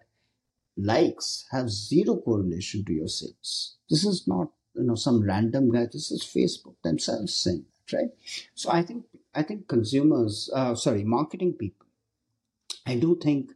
likes 0.75 1.45
have 1.51 1.69
zero 1.69 2.17
correlation 2.17 2.83
to 2.85 2.93
your 2.93 3.07
sales. 3.07 3.75
This 3.89 4.03
is 4.03 4.27
not, 4.27 4.49
you 4.73 4.83
know, 4.83 4.95
some 4.95 5.21
random 5.23 5.69
guy. 5.69 5.85
This 5.85 6.09
is 6.11 6.23
Facebook 6.23 6.75
themselves 6.83 7.35
saying 7.35 7.65
that, 7.67 7.78
right? 7.92 8.10
So 8.54 8.70
I 8.70 8.82
think, 8.82 9.04
I 9.34 9.42
think 9.42 9.68
consumers, 9.68 10.50
uh, 10.54 10.74
sorry, 10.74 11.04
marketing 11.04 11.54
people, 11.54 11.86
I 12.86 12.96
do 12.96 13.18
think 13.22 13.52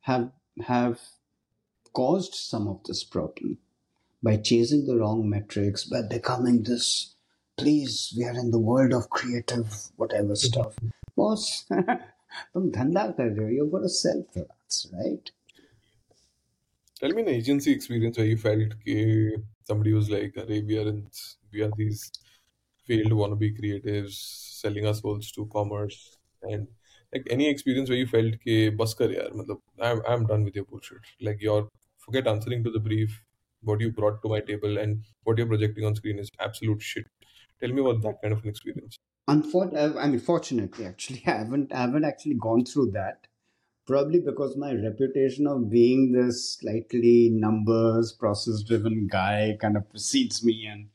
have 0.00 0.32
have 0.66 1.00
caused 1.92 2.34
some 2.34 2.68
of 2.68 2.80
this 2.84 3.04
problem 3.04 3.58
by 4.22 4.36
chasing 4.36 4.86
the 4.86 4.96
wrong 4.96 5.28
metrics, 5.28 5.84
by 5.84 6.02
becoming 6.02 6.62
this. 6.62 7.14
Please, 7.56 8.14
we 8.16 8.24
are 8.24 8.38
in 8.38 8.50
the 8.50 8.58
world 8.58 8.92
of 8.92 9.10
creative 9.10 9.66
whatever 9.96 10.34
stuff. 10.34 10.78
Boss, 11.16 11.66
तुम 12.54 12.70
धंधा 12.70 13.06
कर 13.18 13.36
रहे 13.38 13.44
हो. 13.44 13.54
You've 13.56 13.72
got 13.72 13.80
to 13.80 13.88
sell 13.88 14.22
products, 14.32 14.86
right? 14.94 15.30
Tell 17.00 17.10
me 17.10 17.22
an 17.22 17.28
agency 17.28 17.72
experience 17.72 18.16
where 18.16 18.26
you 18.26 18.38
felt 18.38 18.74
कि 18.86 19.44
somebody 19.64 19.92
was 19.92 20.08
like, 20.08 20.34
"Arey, 20.34 20.66
we 20.66 20.78
are 20.78 20.88
in, 20.88 21.06
we 21.52 21.62
are 21.62 21.70
these 21.76 22.10
failed 22.87 23.15
wannabe 23.21 23.47
creatives 23.59 24.17
selling 24.61 24.87
our 24.91 24.97
souls 25.01 25.31
to 25.37 25.45
commerce 25.55 25.99
and 26.43 26.67
like 27.13 27.27
any 27.37 27.49
experience 27.49 27.89
where 27.89 28.01
you 28.03 28.09
felt 28.15 28.37
ke 28.45 28.57
bas 28.81 28.97
kar 29.01 29.09
yaar 29.17 29.29
matlab 29.41 29.89
I'm 29.89 30.03
I'm 30.13 30.27
done 30.33 30.45
with 30.49 30.61
your 30.61 30.67
bullshit 30.73 31.11
like 31.29 31.47
you're 31.47 31.65
forget 32.07 32.31
answering 32.35 32.63
to 32.69 32.75
the 32.77 32.83
brief 32.89 33.17
what 33.69 33.83
you 33.85 33.91
brought 33.99 34.21
to 34.23 34.33
my 34.35 34.41
table 34.51 34.81
and 34.85 35.11
what 35.23 35.41
you're 35.41 35.51
projecting 35.53 35.89
on 35.91 35.99
screen 36.01 36.23
is 36.25 36.33
absolute 36.49 36.87
shit 36.91 37.11
tell 37.61 37.77
me 37.79 37.85
about 37.85 38.01
that 38.07 38.21
kind 38.23 38.37
of 38.37 38.43
an 38.47 38.55
experience 38.55 38.99
Unfor- 39.29 39.75
uh, 39.75 39.99
I 39.99 40.07
mean, 40.07 40.19
fortunately, 40.19 40.85
actually, 40.85 41.23
I 41.27 41.31
haven't, 41.31 41.73
I 41.73 41.81
haven't 41.81 42.05
actually 42.05 42.35
gone 42.35 42.65
through 42.65 42.91
that. 42.91 43.27
Probably 43.85 44.19
because 44.19 44.57
my 44.57 44.73
reputation 44.73 45.47
of 45.47 45.69
being 45.69 46.11
this 46.11 46.57
slightly 46.59 47.29
numbers, 47.31 48.11
process 48.11 48.61
driven 48.61 49.07
guy 49.07 49.57
kind 49.61 49.77
of 49.77 49.89
precedes 49.89 50.43
me. 50.43 50.65
And 50.69 50.87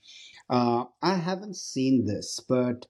uh, 0.52 0.84
I 1.02 1.16
haven't 1.16 1.56
seen 1.56 2.04
this, 2.06 2.38
but 2.48 2.86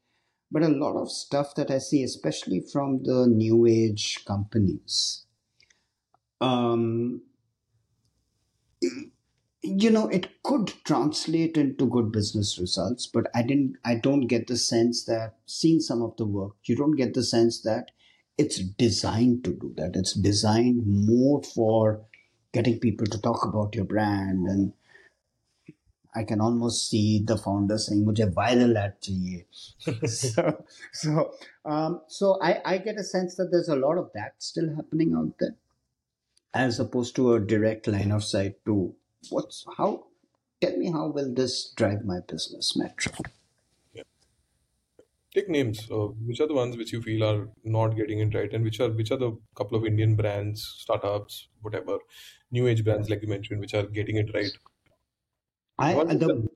but 0.50 0.62
a 0.62 0.68
lot 0.68 0.96
of 0.96 1.10
stuff 1.10 1.54
that 1.56 1.70
I 1.70 1.78
see, 1.78 2.02
especially 2.02 2.60
from 2.60 3.04
the 3.04 3.26
new 3.26 3.66
age 3.66 4.24
companies, 4.26 5.24
um, 6.40 7.22
you 9.62 9.90
know, 9.90 10.08
it 10.08 10.42
could 10.42 10.72
translate 10.84 11.56
into 11.56 11.86
good 11.86 12.10
business 12.12 12.58
results, 12.58 13.06
but 13.06 13.26
I 13.34 13.42
didn't, 13.42 13.76
I 13.84 13.94
don't 13.94 14.26
get 14.26 14.48
the 14.48 14.56
sense 14.56 15.04
that 15.04 15.34
seeing 15.46 15.80
some 15.80 16.02
of 16.02 16.16
the 16.16 16.26
work, 16.26 16.54
you 16.64 16.74
don't 16.76 16.96
get 16.96 17.14
the 17.14 17.22
sense 17.22 17.62
that 17.62 17.90
it's 18.38 18.58
designed 18.58 19.44
to 19.44 19.52
do 19.52 19.72
that. 19.76 19.92
It's 19.94 20.14
designed 20.14 20.82
more 20.86 21.42
for 21.42 22.04
getting 22.52 22.80
people 22.80 23.06
to 23.06 23.20
talk 23.20 23.44
about 23.44 23.74
your 23.74 23.84
brand 23.84 24.46
and 24.48 24.72
I 26.15 26.23
can 26.23 26.41
almost 26.41 26.89
see 26.89 27.23
the 27.23 27.37
founder 27.37 27.77
saying, 27.77 28.03
"मुझे 28.05 28.33
viral 28.33 28.77
ad 28.83 28.95
चाहिए." 29.01 29.43
so, 30.07 30.65
so, 30.93 31.31
um, 31.65 32.01
so 32.07 32.39
I, 32.41 32.61
I 32.65 32.77
get 32.79 32.97
a 32.97 33.03
sense 33.03 33.35
that 33.35 33.49
there's 33.51 33.69
a 33.69 33.75
lot 33.75 33.97
of 33.97 34.09
that 34.15 34.33
still 34.39 34.75
happening 34.75 35.13
out 35.15 35.33
there, 35.39 35.55
as 36.53 36.79
opposed 36.79 37.15
to 37.17 37.33
a 37.33 37.39
direct 37.39 37.87
line 37.87 38.11
of 38.11 38.23
sight 38.23 38.55
to 38.65 38.95
what's 39.29 39.65
how. 39.77 40.05
Tell 40.59 40.75
me 40.75 40.91
how 40.91 41.07
will 41.09 41.33
this 41.35 41.71
drive 41.75 42.03
my 42.03 42.19
business 42.27 42.75
metric? 42.75 43.15
Take 45.35 45.49
names. 45.49 45.81
Uh, 45.91 46.07
which 46.25 46.39
are 46.39 46.47
the 46.47 46.55
ones 46.55 46.77
which 46.77 46.91
you 46.91 46.99
feel 46.99 47.23
are 47.23 47.47
not 47.63 47.95
getting 47.95 48.19
it 48.21 48.33
right, 48.33 48.51
and 48.51 48.63
which 48.63 48.79
are 48.79 48.89
which 48.89 49.11
are 49.11 49.17
the 49.17 49.37
couple 49.55 49.77
of 49.77 49.85
Indian 49.85 50.15
brands, 50.15 50.63
startups, 50.79 51.49
whatever, 51.61 51.99
new 52.49 52.65
age 52.65 52.83
brands 52.83 53.11
like 53.11 53.21
you 53.21 53.27
mentioned, 53.27 53.59
which 53.59 53.75
are 53.75 53.83
getting 53.83 54.17
it 54.17 54.33
right. 54.33 54.49
the 55.82 55.88
I 55.88 55.94
ones 55.94 56.20
the 56.20 56.48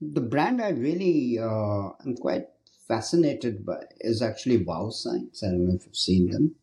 the 0.00 0.20
brand 0.20 0.60
I 0.60 0.70
really 0.70 1.38
uh, 1.38 1.90
am 2.04 2.16
quite 2.16 2.48
fascinated 2.86 3.64
by 3.64 3.84
is 4.00 4.20
actually 4.20 4.64
Wow 4.64 4.90
Science. 4.90 5.42
I 5.42 5.48
don't 5.48 5.68
know 5.68 5.74
if 5.74 5.86
you've 5.86 5.96
seen 5.96 6.30
them. 6.30 6.54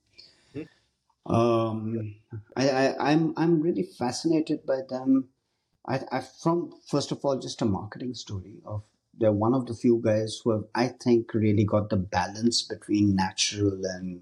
Hmm? 0.53 1.33
Um, 1.33 2.15
I, 2.55 2.69
I 2.69 3.11
I'm 3.11 3.33
I'm 3.37 3.61
really 3.61 3.83
fascinated 3.83 4.65
by 4.65 4.81
them. 4.87 5.29
I, 5.87 6.01
I 6.11 6.19
from 6.19 6.73
first 6.85 7.11
of 7.11 7.25
all 7.25 7.39
just 7.39 7.61
a 7.61 7.65
marketing 7.65 8.13
story 8.13 8.57
of 8.65 8.83
they're 9.17 9.31
one 9.31 9.55
of 9.55 9.65
the 9.65 9.73
few 9.73 9.99
guys 10.03 10.39
who 10.43 10.51
have 10.51 10.65
I 10.75 10.89
think 10.89 11.33
really 11.33 11.63
got 11.63 11.89
the 11.89 11.97
balance 11.97 12.61
between 12.61 13.15
natural 13.15 13.81
and 13.83 14.21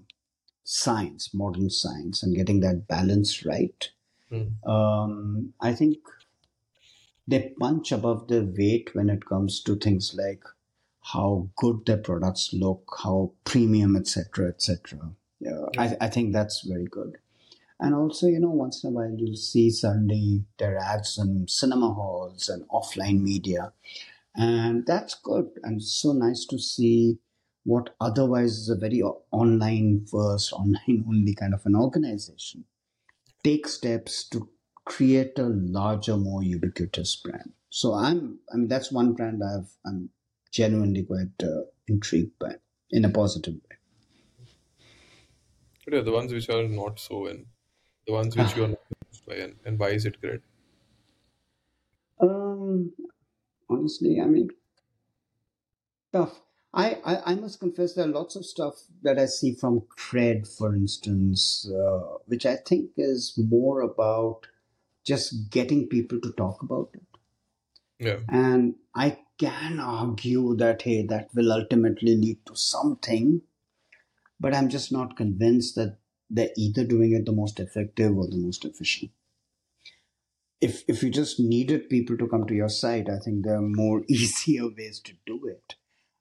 science, 0.64 1.34
modern 1.34 1.68
science, 1.70 2.22
and 2.22 2.34
getting 2.34 2.60
that 2.60 2.88
balance 2.88 3.44
right. 3.44 3.90
Hmm. 4.30 4.68
Um, 4.68 5.54
I 5.60 5.74
think 5.74 5.98
they 7.26 7.52
punch 7.60 7.92
above 7.92 8.28
their 8.28 8.44
weight 8.44 8.94
when 8.94 9.10
it 9.10 9.26
comes 9.26 9.62
to 9.62 9.76
things 9.76 10.14
like 10.16 10.42
how 11.12 11.48
good 11.56 11.84
their 11.86 11.98
products 11.98 12.50
look, 12.52 12.96
how 13.02 13.32
premium, 13.44 13.96
etc., 13.96 14.48
etc. 14.48 14.98
Yeah, 15.40 15.66
Yeah. 15.74 15.82
I, 16.00 16.06
I 16.06 16.08
think 16.08 16.32
that's 16.32 16.62
very 16.62 16.86
good. 16.86 17.18
And 17.78 17.94
also, 17.94 18.26
you 18.26 18.40
know, 18.40 18.50
once 18.50 18.82
in 18.82 18.90
a 18.90 18.92
while 18.92 19.14
you'll 19.16 19.36
see 19.36 19.70
suddenly 19.70 20.44
their 20.58 20.78
ads 20.78 21.18
in 21.18 21.46
cinema 21.46 21.92
halls 21.92 22.48
and 22.48 22.66
offline 22.68 23.20
media, 23.20 23.72
and 24.34 24.86
that's 24.86 25.14
good. 25.14 25.50
And 25.62 25.82
so 25.82 26.12
nice 26.12 26.46
to 26.46 26.58
see 26.58 27.18
what 27.64 27.94
otherwise 28.00 28.58
is 28.58 28.68
a 28.68 28.76
very 28.76 29.02
online 29.02 30.06
first, 30.10 30.52
online 30.54 31.04
only 31.06 31.34
kind 31.34 31.54
of 31.54 31.66
an 31.66 31.76
organization 31.76 32.64
take 33.46 33.68
steps 33.68 34.24
to 34.24 34.48
create 34.86 35.38
a 35.38 35.48
larger, 35.48 36.16
more 36.16 36.42
ubiquitous 36.42 37.16
brand. 37.16 37.52
So 37.70 37.92
I'm, 37.92 38.38
I 38.52 38.56
mean, 38.56 38.68
that's 38.68 38.90
one 38.90 39.12
brand 39.12 39.42
I've, 39.44 39.70
I'm 39.84 40.10
genuinely 40.50 41.02
quite 41.02 41.42
uh, 41.42 41.64
intrigued 41.88 42.38
by 42.38 42.54
in 42.90 43.04
a 43.04 43.10
positive 43.10 43.54
way. 43.54 43.76
But 45.84 45.94
yeah, 45.94 46.00
the 46.02 46.12
ones 46.12 46.32
which 46.32 46.48
are 46.48 46.66
not 46.66 46.98
so, 46.98 47.26
and 47.26 47.46
the 48.06 48.12
ones 48.12 48.36
which 48.36 48.56
you 48.56 48.64
are 48.64 48.68
not 48.68 48.80
by, 49.28 49.34
and, 49.34 49.56
and 49.64 49.78
why 49.78 49.90
is 49.90 50.06
it 50.06 50.20
great? 50.20 50.40
Um, 52.20 52.92
honestly, 53.68 54.20
I 54.20 54.26
mean, 54.26 54.50
tough. 56.12 56.40
I, 56.72 57.00
I, 57.04 57.32
I 57.32 57.34
must 57.34 57.60
confess 57.60 57.94
there 57.94 58.04
are 58.04 58.08
lots 58.08 58.36
of 58.36 58.44
stuff 58.44 58.74
that 59.02 59.18
I 59.18 59.26
see 59.26 59.54
from 59.54 59.82
Cred, 59.98 60.46
for 60.46 60.74
instance, 60.74 61.68
uh, 61.70 62.18
which 62.26 62.46
I 62.46 62.56
think 62.56 62.90
is 62.96 63.34
more 63.36 63.80
about 63.80 64.46
just 65.06 65.50
getting 65.50 65.88
people 65.88 66.20
to 66.20 66.32
talk 66.32 66.62
about 66.62 66.90
it. 66.94 67.02
Yeah, 67.98 68.18
And 68.28 68.74
I 68.94 69.18
can 69.38 69.80
argue 69.80 70.56
that, 70.56 70.82
hey, 70.82 71.06
that 71.06 71.28
will 71.34 71.52
ultimately 71.52 72.16
lead 72.16 72.44
to 72.46 72.56
something, 72.56 73.42
but 74.40 74.54
I'm 74.54 74.68
just 74.68 74.92
not 74.92 75.16
convinced 75.16 75.76
that 75.76 75.98
they're 76.28 76.50
either 76.56 76.84
doing 76.84 77.12
it 77.12 77.24
the 77.26 77.32
most 77.32 77.60
effective 77.60 78.16
or 78.16 78.26
the 78.28 78.36
most 78.36 78.64
efficient. 78.64 79.12
if 80.60 80.84
if 80.88 81.02
you 81.02 81.10
just 81.10 81.38
needed 81.38 81.88
people 81.88 82.16
to 82.16 82.26
come 82.28 82.46
to 82.46 82.54
your 82.54 82.68
site, 82.68 83.08
I 83.08 83.18
think 83.18 83.44
there 83.44 83.56
are 83.56 83.62
more 83.62 84.04
easier 84.08 84.68
ways 84.68 85.00
to 85.00 85.12
do 85.26 85.46
it. 85.46 85.76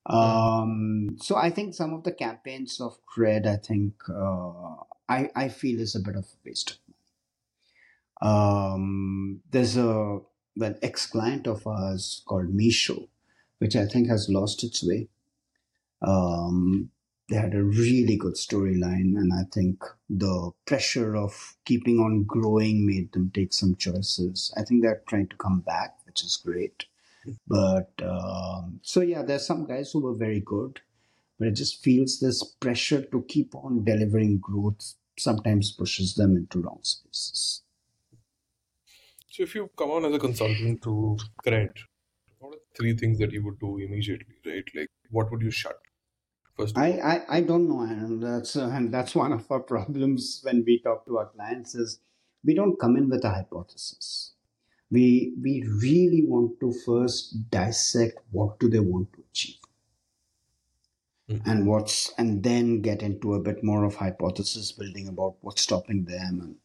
Um, 0.07 1.17
so 1.19 1.35
I 1.35 1.49
think 1.49 1.73
some 1.73 1.93
of 1.93 2.03
the 2.03 2.11
campaigns 2.11 2.79
of 2.79 2.97
cred, 3.05 3.47
I 3.47 3.57
think 3.57 3.93
uh, 4.09 4.75
I 5.09 5.29
I 5.35 5.49
feel 5.49 5.79
is 5.79 5.95
a 5.95 5.99
bit 5.99 6.15
of 6.15 6.25
a 6.25 6.37
waste. 6.45 6.79
Um, 8.21 9.41
there's 9.51 9.77
a 9.77 10.19
well 10.55 10.75
ex 10.81 11.05
client 11.07 11.47
of 11.47 11.65
ours 11.67 12.23
called 12.27 12.55
Meesho, 12.55 13.07
which 13.59 13.75
I 13.75 13.85
think 13.85 14.07
has 14.09 14.29
lost 14.29 14.63
its 14.63 14.83
way. 14.83 15.09
Um, 16.01 16.91
they 17.29 17.37
had 17.37 17.55
a 17.55 17.63
really 17.63 18.17
good 18.17 18.35
storyline, 18.35 19.17
and 19.17 19.33
I 19.33 19.43
think 19.51 19.83
the 20.09 20.51
pressure 20.65 21.15
of 21.15 21.55
keeping 21.65 21.99
on 21.99 22.23
growing 22.23 22.85
made 22.85 23.11
them 23.13 23.31
take 23.33 23.53
some 23.53 23.75
choices. 23.75 24.53
I 24.55 24.63
think 24.63 24.83
they're 24.83 25.01
trying 25.07 25.27
to 25.29 25.35
come 25.37 25.61
back, 25.61 25.95
which 26.05 26.23
is 26.23 26.37
great. 26.37 26.85
But 27.47 27.91
um, 28.03 28.79
so 28.83 29.01
yeah, 29.01 29.23
there's 29.23 29.47
some 29.47 29.65
guys 29.65 29.91
who 29.91 30.01
were 30.01 30.13
very 30.13 30.41
good, 30.41 30.81
but 31.39 31.47
it 31.47 31.53
just 31.53 31.83
feels 31.83 32.19
this 32.19 32.43
pressure 32.43 33.01
to 33.01 33.25
keep 33.27 33.55
on 33.55 33.83
delivering 33.83 34.37
growth 34.37 34.93
sometimes 35.17 35.71
pushes 35.71 36.15
them 36.15 36.35
into 36.35 36.59
wrong 36.59 36.79
spaces. 36.83 37.61
So 39.35 39.43
if 39.43 39.53
you 39.53 39.69
come 39.75 39.91
on 39.91 40.05
as 40.05 40.13
a 40.13 40.19
consultant 40.19 40.81
to 40.83 41.17
Cred, 41.45 41.71
what 42.39 42.53
are 42.53 42.59
three 42.73 42.95
things 42.95 43.19
that 43.19 43.33
you 43.33 43.43
would 43.43 43.59
do 43.59 43.79
immediately, 43.79 44.35
right? 44.45 44.63
Like 44.73 44.87
what 45.09 45.29
would 45.29 45.41
you 45.41 45.51
shut? 45.51 45.77
First 46.57 46.77
I, 46.77 46.91
I, 46.99 47.37
I 47.37 47.41
don't 47.41 47.67
know, 47.67 47.81
and 47.81 48.23
that's 48.23 48.55
uh, 48.55 48.69
and 48.69 48.93
that's 48.93 49.13
one 49.13 49.33
of 49.33 49.51
our 49.51 49.59
problems 49.73 50.39
when 50.43 50.63
we 50.65 50.79
talk 50.79 51.05
to 51.07 51.17
our 51.17 51.25
clients 51.25 51.75
is 51.75 51.99
we 52.45 52.55
don't 52.55 52.79
come 52.79 52.95
in 52.95 53.09
with 53.09 53.25
a 53.25 53.29
hypothesis. 53.29 54.35
We 54.89 55.33
we 55.43 55.65
really 55.81 56.23
want 56.25 56.57
to 56.61 56.71
first 56.85 57.51
dissect 57.51 58.19
what 58.31 58.57
do 58.59 58.69
they 58.69 58.79
want 58.79 59.11
to 59.15 59.23
achieve, 59.29 59.59
mm-hmm. 61.29 61.49
and 61.49 61.67
what's 61.67 62.13
and 62.17 62.41
then 62.41 62.81
get 62.81 63.01
into 63.01 63.33
a 63.33 63.41
bit 63.41 63.65
more 63.65 63.83
of 63.83 63.95
hypothesis 63.95 64.71
building 64.71 65.09
about 65.09 65.35
what's 65.41 65.63
stopping 65.63 66.05
them 66.05 66.39
and 66.41 66.55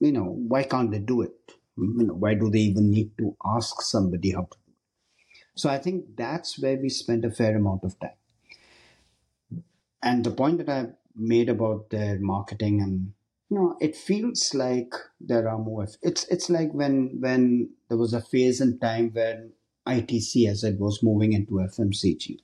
you 0.00 0.12
know 0.12 0.24
why 0.24 0.62
can't 0.62 0.90
they 0.90 0.98
do 0.98 1.22
it? 1.22 1.52
You 1.76 2.06
know 2.06 2.14
why 2.14 2.34
do 2.34 2.50
they 2.50 2.60
even 2.60 2.90
need 2.90 3.16
to 3.18 3.36
ask 3.44 3.82
somebody 3.82 4.32
how 4.32 4.42
to 4.42 4.58
do 4.66 4.72
it? 4.72 5.60
So 5.60 5.70
i 5.70 5.78
think 5.78 6.16
that's 6.16 6.58
where 6.58 6.76
we 6.76 6.88
spent 6.88 7.24
a 7.24 7.30
fair 7.30 7.56
amount 7.56 7.84
of 7.84 7.98
time. 7.98 9.62
And 10.02 10.24
the 10.24 10.30
point 10.30 10.58
that 10.58 10.68
I 10.68 10.86
made 11.16 11.48
about 11.48 11.90
their 11.90 12.18
marketing 12.20 12.82
and 12.82 13.12
you 13.50 13.58
know 13.58 13.76
it 13.80 13.96
feels 13.96 14.52
like 14.54 14.92
there 15.20 15.48
are 15.48 15.58
more 15.58 15.86
it's 16.02 16.24
it's 16.24 16.50
like 16.50 16.72
when 16.72 17.16
when 17.20 17.70
there 17.88 17.98
was 17.98 18.12
a 18.12 18.20
phase 18.20 18.60
in 18.60 18.78
time 18.78 19.10
when 19.12 19.52
ITC 19.86 20.48
as 20.48 20.64
it 20.64 20.78
was 20.78 21.02
moving 21.02 21.32
into 21.32 21.54
FMCG 21.54 22.38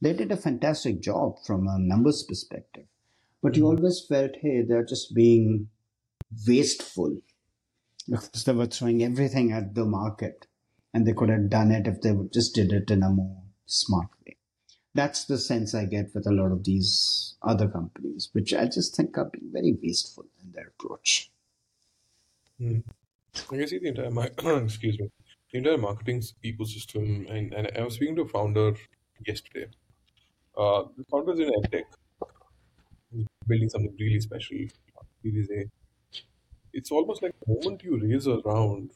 they 0.00 0.12
did 0.12 0.30
a 0.32 0.36
fantastic 0.36 1.00
job 1.00 1.36
from 1.46 1.68
a 1.68 1.78
numbers 1.78 2.22
perspective. 2.22 2.84
But 3.42 3.56
you 3.56 3.64
mm-hmm. 3.64 3.76
always 3.78 4.04
felt 4.08 4.36
hey 4.40 4.62
they're 4.62 4.84
just 4.84 5.14
being 5.14 5.68
wasteful 6.46 7.16
because 8.08 8.44
they 8.44 8.52
were 8.52 8.66
throwing 8.66 9.02
everything 9.02 9.52
at 9.52 9.74
the 9.74 9.84
market 9.84 10.46
and 10.92 11.06
they 11.06 11.12
could 11.12 11.28
have 11.28 11.50
done 11.50 11.70
it 11.70 11.86
if 11.86 12.00
they 12.00 12.14
just 12.32 12.54
did 12.54 12.72
it 12.72 12.90
in 12.90 13.02
a 13.02 13.10
more 13.10 13.42
smart 13.66 14.08
way 14.26 14.36
that's 14.94 15.24
the 15.24 15.38
sense 15.38 15.74
I 15.74 15.84
get 15.84 16.14
with 16.14 16.26
a 16.26 16.32
lot 16.32 16.52
of 16.52 16.64
these 16.64 17.36
other 17.42 17.68
companies, 17.68 18.30
which 18.32 18.52
I 18.52 18.66
just 18.66 18.96
think 18.96 19.16
are 19.16 19.26
being 19.26 19.50
very 19.52 19.76
wasteful 19.80 20.24
in 20.42 20.52
their 20.52 20.68
approach. 20.68 21.30
Hmm. 22.58 22.80
I 23.52 23.64
see 23.66 23.78
the 23.78 23.88
entire 23.88 24.56
excuse 24.64 24.98
me, 24.98 25.10
the 25.52 25.58
entire 25.58 25.78
marketing 25.78 26.22
ecosystem, 26.44 27.30
and, 27.30 27.54
and 27.54 27.70
I 27.76 27.84
was 27.84 27.94
speaking 27.94 28.16
to 28.16 28.22
a 28.22 28.28
founder 28.28 28.74
yesterday. 29.24 29.66
Uh, 30.56 30.84
the 30.96 31.04
founder 31.04 31.32
is 31.34 31.40
in 31.40 31.50
EdTech, 31.50 31.84
building 33.46 33.70
something 33.70 33.94
really 33.98 34.20
special, 34.20 34.58
Series 35.22 35.48
A 35.50 35.79
It's 36.73 36.91
almost 36.91 37.23
like 37.23 37.33
the 37.39 37.53
moment 37.53 37.83
you 37.83 37.99
raise 37.99 38.27
a 38.27 38.37
round, 38.39 38.91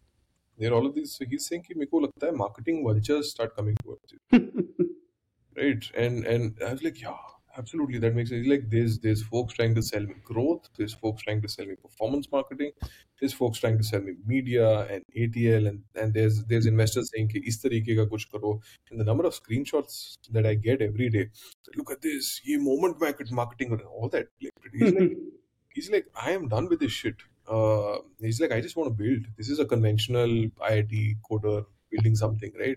there 0.58 0.72
are 0.72 0.76
all 0.76 0.86
of 0.86 0.96
these. 0.96 1.14
So 1.14 1.26
he's 1.26 1.48
saying, 1.48 1.64
कि 1.68 1.76
मेरे 1.76 1.90
को 1.92 2.02
लगता 2.06 2.28
है 2.28 2.36
marketing 2.38 2.84
vultures 2.84 3.32
start 3.32 3.56
coming 3.56 3.76
towards 3.76 4.12
you 4.12 4.80
right? 5.60 5.92
And 5.96 6.26
and 6.26 6.58
I 6.66 6.72
was 6.72 6.84
like, 6.84 7.02
yeah, 7.02 7.18
absolutely, 7.58 8.00
that 8.00 8.16
makes 8.16 8.30
sense. 8.30 8.48
Like 8.48 8.70
there's 8.70 9.00
there's 9.00 9.24
folks 9.24 9.54
trying 9.54 9.76
to 9.76 9.82
sell 9.82 10.02
me 10.02 10.16
growth, 10.24 10.70
there's 10.78 10.94
folks 10.94 11.24
trying 11.24 11.42
to 11.42 11.50
sell 11.50 11.66
me 11.66 11.76
performance 11.76 12.32
marketing, 12.32 12.72
there's 13.20 13.34
folks 13.34 13.60
trying 13.60 13.78
to 13.78 13.84
sell 13.84 14.02
me 14.02 14.14
media 14.26 14.70
and 14.96 15.04
ATL, 15.18 15.68
and 15.70 15.84
and 15.96 16.14
there's 16.14 16.44
there's 16.46 16.70
investors 16.74 17.12
saying 17.14 17.32
कि 17.34 17.44
इस 17.48 17.62
तरीके 17.66 17.96
का 17.96 18.10
कुछ 18.10 18.26
करो. 18.36 18.60
And 18.92 19.00
the 19.00 19.06
number 19.12 19.26
of 19.26 19.34
screenshots 19.34 20.18
that 20.32 20.46
I 20.46 20.56
get 20.56 20.82
every 20.82 21.10
day, 21.10 21.30
look 21.76 21.92
at 21.92 22.02
this, 22.02 22.42
ये 22.48 22.60
moment 22.60 23.02
marketing 23.32 23.72
and 23.72 23.82
all 23.82 24.10
that. 24.10 24.28
Like, 24.42 24.54
he's 24.74 24.94
like, 24.94 25.18
he's 25.74 25.92
like, 25.92 26.08
I 26.16 26.32
am 26.32 26.48
done 26.48 26.70
with 26.70 26.80
this 26.80 26.92
shit. 26.92 27.16
Uh, 27.47 27.99
he's 28.21 28.41
like, 28.41 28.53
I 28.53 28.61
just 28.61 28.77
want 28.77 28.89
to 28.97 29.03
build. 29.05 29.27
This 29.37 29.51
is 29.51 29.59
a 29.59 29.67
conventional 29.67 30.29
IIT 30.61 31.17
coder 31.31 31.67
building 31.91 32.17
something, 32.17 32.53
right? 32.59 32.77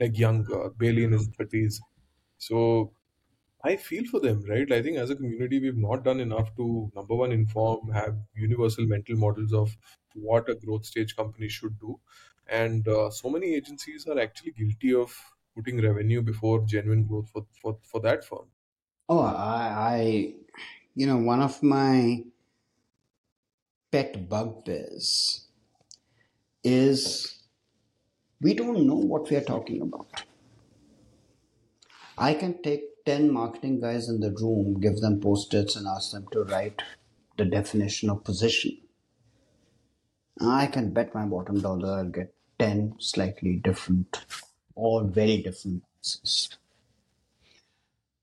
Like 0.00 0.18
young, 0.18 0.46
uh, 0.52 0.70
Bailey 0.70 1.04
in 1.04 1.12
his 1.12 1.28
30s 1.28 1.80
so 2.38 2.92
I 3.62 3.76
feel 3.76 4.04
for 4.06 4.20
them, 4.20 4.44
right? 4.44 4.70
I 4.72 4.82
think 4.82 4.96
as 4.98 5.10
a 5.10 5.16
community, 5.16 5.60
we've 5.60 5.76
not 5.76 6.04
done 6.04 6.20
enough 6.20 6.54
to 6.56 6.90
number 6.96 7.14
one, 7.14 7.32
inform, 7.32 7.90
have 7.92 8.18
universal 8.34 8.86
mental 8.86 9.16
models 9.16 9.52
of 9.52 9.76
what 10.14 10.48
a 10.50 10.54
growth 10.56 10.86
stage 10.86 11.14
company 11.16 11.48
should 11.48 11.78
do. 11.78 12.00
And 12.48 12.86
uh, 12.88 13.10
so 13.10 13.30
many 13.30 13.54
agencies 13.54 14.06
are 14.08 14.18
actually 14.18 14.52
guilty 14.52 14.94
of 14.94 15.14
putting 15.54 15.80
revenue 15.82 16.22
before 16.22 16.64
genuine 16.66 17.04
growth 17.06 17.30
for, 17.30 17.46
for, 17.62 17.78
for 17.82 18.00
that 18.00 18.24
firm. 18.24 18.50
Oh, 19.08 19.20
I, 19.20 19.94
I, 19.96 20.34
you 20.94 21.06
know, 21.06 21.18
one 21.18 21.40
of 21.40 21.62
my 21.62 22.24
pet 23.90 24.28
bugbears 24.28 25.46
is 26.62 27.42
we 28.40 28.54
don't 28.54 28.86
know 28.86 28.96
what 28.96 29.30
we 29.30 29.36
are 29.36 29.44
talking 29.44 29.82
about. 29.82 30.24
I 32.16 32.34
can 32.34 32.62
take 32.62 33.04
10 33.06 33.32
marketing 33.32 33.80
guys 33.80 34.08
in 34.08 34.20
the 34.20 34.30
room, 34.30 34.80
give 34.80 34.98
them 34.98 35.20
post 35.20 35.54
its, 35.54 35.76
and 35.76 35.86
ask 35.86 36.12
them 36.12 36.26
to 36.32 36.44
write 36.44 36.82
the 37.36 37.44
definition 37.44 38.10
of 38.10 38.24
position. 38.24 38.76
I 40.40 40.66
can 40.66 40.92
bet 40.92 41.14
my 41.14 41.24
bottom 41.24 41.60
dollar 41.60 41.98
I'll 41.98 42.04
get 42.04 42.34
10 42.58 42.96
slightly 42.98 43.56
different, 43.56 44.24
or 44.74 45.04
very 45.04 45.42
different 45.42 45.84
answers. 45.96 46.58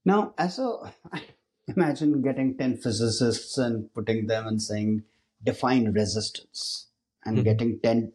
Now, 0.04 0.34
as 0.38 0.60
a, 0.60 0.94
imagine 1.68 2.22
getting 2.22 2.58
10 2.58 2.78
physicists 2.78 3.58
and 3.58 3.92
putting 3.94 4.28
them 4.28 4.48
and 4.48 4.62
saying, 4.62 5.04
define 5.46 5.92
resistance, 5.92 6.88
and 7.24 7.38
mm-hmm. 7.38 7.44
getting 7.44 7.80
10, 7.80 8.12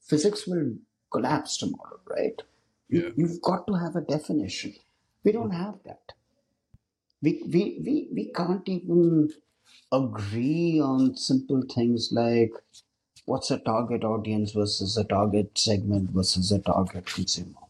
physics 0.00 0.46
will 0.46 0.74
collapse 1.12 1.56
tomorrow, 1.56 2.00
right? 2.08 2.40
Yeah. 2.88 3.10
You've 3.16 3.40
got 3.42 3.66
to 3.66 3.74
have 3.74 3.96
a 3.96 4.00
definition. 4.00 4.74
We 5.24 5.32
don't 5.32 5.52
have 5.52 5.76
that. 5.84 6.12
We, 7.22 7.42
we, 7.46 7.80
we, 7.84 8.08
we 8.12 8.32
can't 8.34 8.68
even 8.68 9.30
agree 9.90 10.80
on 10.80 11.16
simple 11.16 11.62
things 11.74 12.10
like 12.12 12.52
what's 13.26 13.50
a 13.50 13.58
target 13.58 14.04
audience 14.04 14.52
versus 14.52 14.96
a 14.96 15.04
target 15.04 15.56
segment 15.56 16.10
versus 16.10 16.52
a 16.52 16.58
target 16.58 17.06
consumer. 17.06 17.60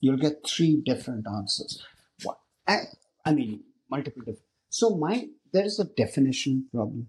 You'll 0.00 0.16
get 0.16 0.46
three 0.46 0.82
different 0.84 1.26
answers. 1.26 1.82
What? 2.22 2.38
I, 2.66 2.78
I 3.24 3.32
mean, 3.32 3.64
multiple 3.90 4.20
different. 4.20 4.40
So 4.70 4.96
my 4.96 5.28
there 5.52 5.64
is 5.64 5.78
a 5.78 5.84
definition 5.84 6.66
problem. 6.72 7.08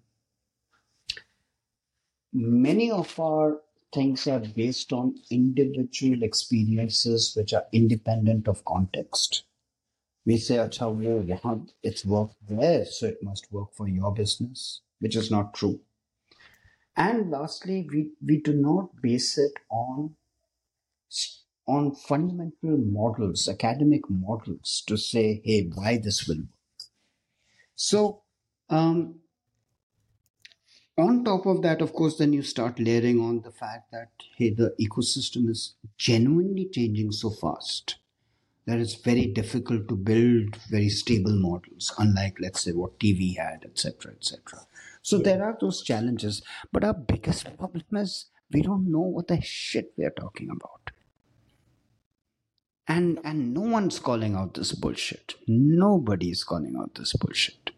Many 2.34 2.91
of 2.91 3.19
our 3.19 3.61
things 3.93 4.28
are 4.28 4.39
based 4.39 4.91
on 4.93 5.15
individual 5.32 6.23
experiences 6.23 7.34
which 7.36 7.53
are 7.53 7.65
independent 7.71 8.47
of 8.47 8.65
context. 8.65 9.43
We 10.25 10.38
say, 10.38 10.57
it's 10.57 12.05
worked 12.05 12.36
there, 12.49 12.86
so 12.86 13.07
it 13.07 13.23
must 13.23 13.51
work 13.51 13.69
for 13.73 13.88
your 13.88 14.13
business, 14.13 14.82
which 14.99 15.15
is 15.15 15.32
not 15.32 15.53
true. 15.53 15.80
And 16.97 17.32
lastly, 17.32 17.88
we, 17.89 18.09
we 18.25 18.41
do 18.41 18.53
not 18.53 18.89
base 19.01 19.38
it 19.38 19.53
on, 19.69 20.15
on 21.65 21.95
fundamental 21.95 22.78
models, 22.78 23.47
academic 23.47 24.09
models 24.09 24.84
to 24.88 24.97
say, 24.97 25.41
hey, 25.45 25.69
why 25.73 25.97
this 25.97 26.28
will 26.28 26.38
work. 26.38 26.47
So, 27.75 28.23
um, 28.69 29.19
on 30.97 31.23
top 31.23 31.45
of 31.45 31.61
that, 31.61 31.81
of 31.81 31.93
course, 31.93 32.17
then 32.17 32.33
you 32.33 32.41
start 32.41 32.79
layering 32.79 33.19
on 33.19 33.41
the 33.41 33.51
fact 33.51 33.91
that 33.91 34.09
hey, 34.35 34.49
the 34.49 34.75
ecosystem 34.81 35.49
is 35.49 35.75
genuinely 35.97 36.67
changing 36.71 37.11
so 37.11 37.29
fast 37.29 37.97
that 38.65 38.79
it's 38.79 38.95
very 38.95 39.27
difficult 39.27 39.87
to 39.87 39.95
build 39.95 40.57
very 40.69 40.89
stable 40.89 41.35
models, 41.35 41.93
unlike 41.97 42.37
let's 42.41 42.61
say 42.61 42.71
what 42.71 42.99
TV 42.99 43.37
had, 43.37 43.63
etc., 43.63 44.11
etc. 44.11 44.59
So 45.01 45.17
there 45.19 45.43
are 45.43 45.57
those 45.59 45.81
challenges, 45.81 46.41
but 46.73 46.83
our 46.83 46.93
biggest 46.93 47.55
problem 47.57 47.85
is 47.93 48.25
we 48.51 48.61
don't 48.61 48.91
know 48.91 48.99
what 48.99 49.27
the 49.27 49.41
shit 49.41 49.93
we 49.97 50.03
are 50.03 50.13
talking 50.19 50.49
about. 50.49 50.91
And 52.89 53.19
and 53.23 53.53
no 53.53 53.61
one's 53.61 53.99
calling 53.99 54.35
out 54.35 54.53
this 54.55 54.73
bullshit. 54.73 55.35
Nobody's 55.47 56.43
calling 56.43 56.75
out 56.77 56.95
this 56.95 57.13
bullshit. 57.13 57.71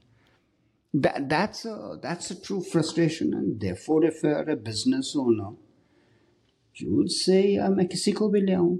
That 0.95 1.29
that's 1.29 1.65
a 1.65 1.99
that's 2.01 2.31
a 2.31 2.41
true 2.41 2.63
frustration, 2.63 3.35
and 3.35 3.61
therefore, 3.61 4.05
if 4.05 4.23
you're 4.23 4.51
a 4.51 4.57
business 4.57 5.15
owner, 5.17 5.57
you 6.77 6.95
would 6.97 7.11
say, 7.11 7.57
"मैं 7.59 7.87
किसी 7.89 8.13
को 8.13 8.29
भी 8.31 8.41
ले 8.47 8.53
आऊं." 8.53 8.79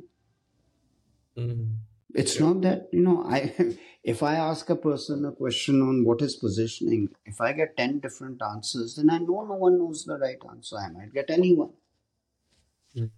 Mhm. 1.39 1.75
It's 2.15 2.39
not 2.41 2.61
that 2.63 2.89
you 2.93 3.03
know. 3.03 3.25
I 3.25 3.41
if 4.05 4.23
I 4.23 4.37
ask 4.37 4.71
a 4.71 4.77
person 4.77 5.25
a 5.25 5.33
question 5.33 5.83
on 5.83 6.05
what 6.05 6.23
is 6.23 6.37
positioning, 6.37 7.09
if 7.27 7.41
I 7.41 7.53
get 7.53 7.77
ten 7.77 7.99
different 7.99 8.43
answers, 8.43 8.95
then 8.97 9.11
I 9.11 9.19
know 9.19 9.45
no 9.45 9.57
one 9.57 9.79
knows 9.79 10.05
the 10.05 10.19
right 10.19 10.39
answer. 10.51 10.77
I 10.77 10.91
might 10.93 11.13
get 11.13 11.31
anyone. 11.31 11.73
Mm. 12.97 13.11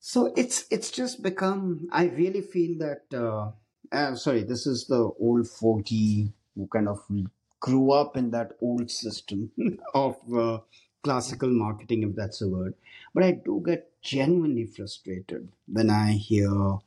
So 0.00 0.32
it's 0.36 0.64
it's 0.70 0.90
just 0.90 1.22
become. 1.22 1.88
I 1.92 2.06
really 2.06 2.40
feel 2.40 2.78
that. 2.78 3.14
Uh, 3.14 3.52
uh, 3.92 4.14
sorry, 4.14 4.42
this 4.42 4.66
is 4.66 4.86
the 4.86 5.10
old 5.20 5.48
fogey 5.48 6.32
who 6.54 6.66
kind 6.66 6.88
of 6.88 6.98
grew 7.59 7.91
up 7.91 8.17
in 8.17 8.31
that 8.31 8.51
old 8.61 8.91
system 8.91 9.51
of 9.93 10.17
uh, 10.33 10.59
classical 11.03 11.49
marketing, 11.49 12.03
if 12.03 12.15
that's 12.15 12.41
a 12.41 12.47
word. 12.47 12.75
But 13.13 13.23
I 13.23 13.31
do 13.31 13.63
get 13.65 13.91
genuinely 14.01 14.65
frustrated 14.65 15.49
when 15.67 15.89
I 15.89 16.11
hear 16.13 16.77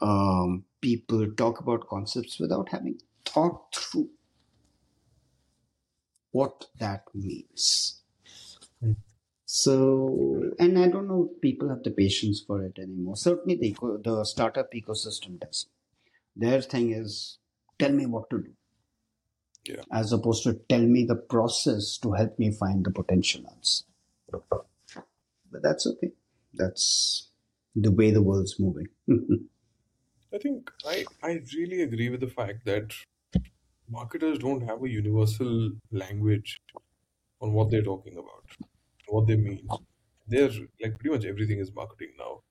um, 0.00 0.64
people 0.80 1.30
talk 1.32 1.60
about 1.60 1.88
concepts 1.88 2.38
without 2.38 2.68
having 2.70 3.00
thought 3.24 3.74
through 3.74 4.10
what 6.30 6.66
that 6.78 7.04
means. 7.14 8.02
Mm. 8.84 8.96
So, 9.44 10.52
and 10.58 10.78
I 10.78 10.88
don't 10.88 11.08
know 11.08 11.30
if 11.32 11.40
people 11.40 11.70
have 11.70 11.82
the 11.82 11.90
patience 11.90 12.44
for 12.46 12.62
it 12.62 12.78
anymore. 12.78 13.16
Certainly, 13.16 13.56
the, 13.56 14.00
the 14.04 14.24
startup 14.24 14.72
ecosystem 14.72 15.40
does. 15.40 15.66
Their 16.36 16.60
thing 16.60 16.92
is 16.92 17.38
tell 17.78 17.92
me 17.92 18.06
what 18.06 18.30
to 18.30 18.38
do, 18.38 18.52
Yeah. 19.68 19.82
as 19.92 20.12
opposed 20.12 20.44
to 20.44 20.54
tell 20.68 20.80
me 20.80 21.04
the 21.04 21.16
process 21.16 21.98
to 21.98 22.12
help 22.12 22.38
me 22.38 22.50
find 22.52 22.84
the 22.84 22.90
potential 22.90 23.42
answer. 23.54 23.84
But 24.30 25.62
that's 25.62 25.86
okay. 25.86 26.12
That's 26.54 27.28
the 27.74 27.90
way 27.90 28.10
the 28.10 28.22
world's 28.22 28.58
moving. 28.58 28.88
I 30.34 30.38
think 30.38 30.70
I, 30.86 31.04
I 31.22 31.40
really 31.56 31.82
agree 31.82 32.08
with 32.10 32.20
the 32.20 32.28
fact 32.28 32.64
that 32.66 32.94
marketers 33.88 34.38
don't 34.38 34.60
have 34.62 34.82
a 34.82 34.88
universal 34.88 35.72
language 35.90 36.60
on 37.40 37.52
what 37.52 37.70
they're 37.70 37.82
talking 37.82 38.14
about, 38.14 38.44
what 39.06 39.26
they 39.26 39.36
mean. 39.36 39.66
They're 40.26 40.50
like 40.82 40.98
pretty 40.98 41.10
much 41.10 41.24
everything 41.24 41.58
is 41.58 41.72
marketing 41.74 42.12
now. 42.18 42.42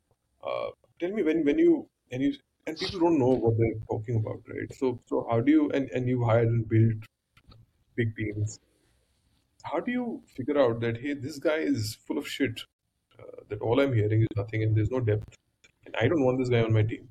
Uh, 0.44 0.70
tell 1.00 1.12
me 1.12 1.22
when 1.22 1.46
when 1.46 1.60
you 1.60 1.88
and 2.12 2.24
you 2.24 2.34
and 2.68 2.78
people 2.78 3.00
don't 3.00 3.18
know 3.18 3.30
what 3.30 3.58
they're 3.58 3.82
talking 3.90 4.18
about, 4.18 4.42
right? 4.54 4.72
So 4.78 5.00
so 5.06 5.26
how 5.30 5.40
do 5.42 5.52
you 5.52 5.70
and 5.72 5.90
and 5.92 6.08
you 6.08 6.24
hired 6.24 6.50
and 6.50 6.70
built 6.70 7.08
big 7.96 8.16
teams. 8.16 8.60
How 9.64 9.80
do 9.80 9.92
you 9.92 10.22
figure 10.36 10.60
out 10.60 10.80
that 10.82 10.98
hey, 10.98 11.14
this 11.14 11.40
guy 11.40 11.58
is 11.58 11.98
full 12.08 12.18
of 12.18 12.28
shit? 12.28 12.62
Uh, 13.20 13.42
that 13.50 13.62
all 13.62 13.80
I'm 13.80 13.94
hearing 13.94 14.22
is 14.22 14.28
nothing 14.36 14.64
and 14.64 14.78
there's 14.78 14.92
no 14.92 15.00
depth, 15.00 15.38
and 15.86 15.96
I 16.00 16.08
don't 16.08 16.24
want 16.24 16.40
this 16.40 16.50
guy 16.50 16.62
on 16.62 16.74
my 16.74 16.84
team. 16.84 17.10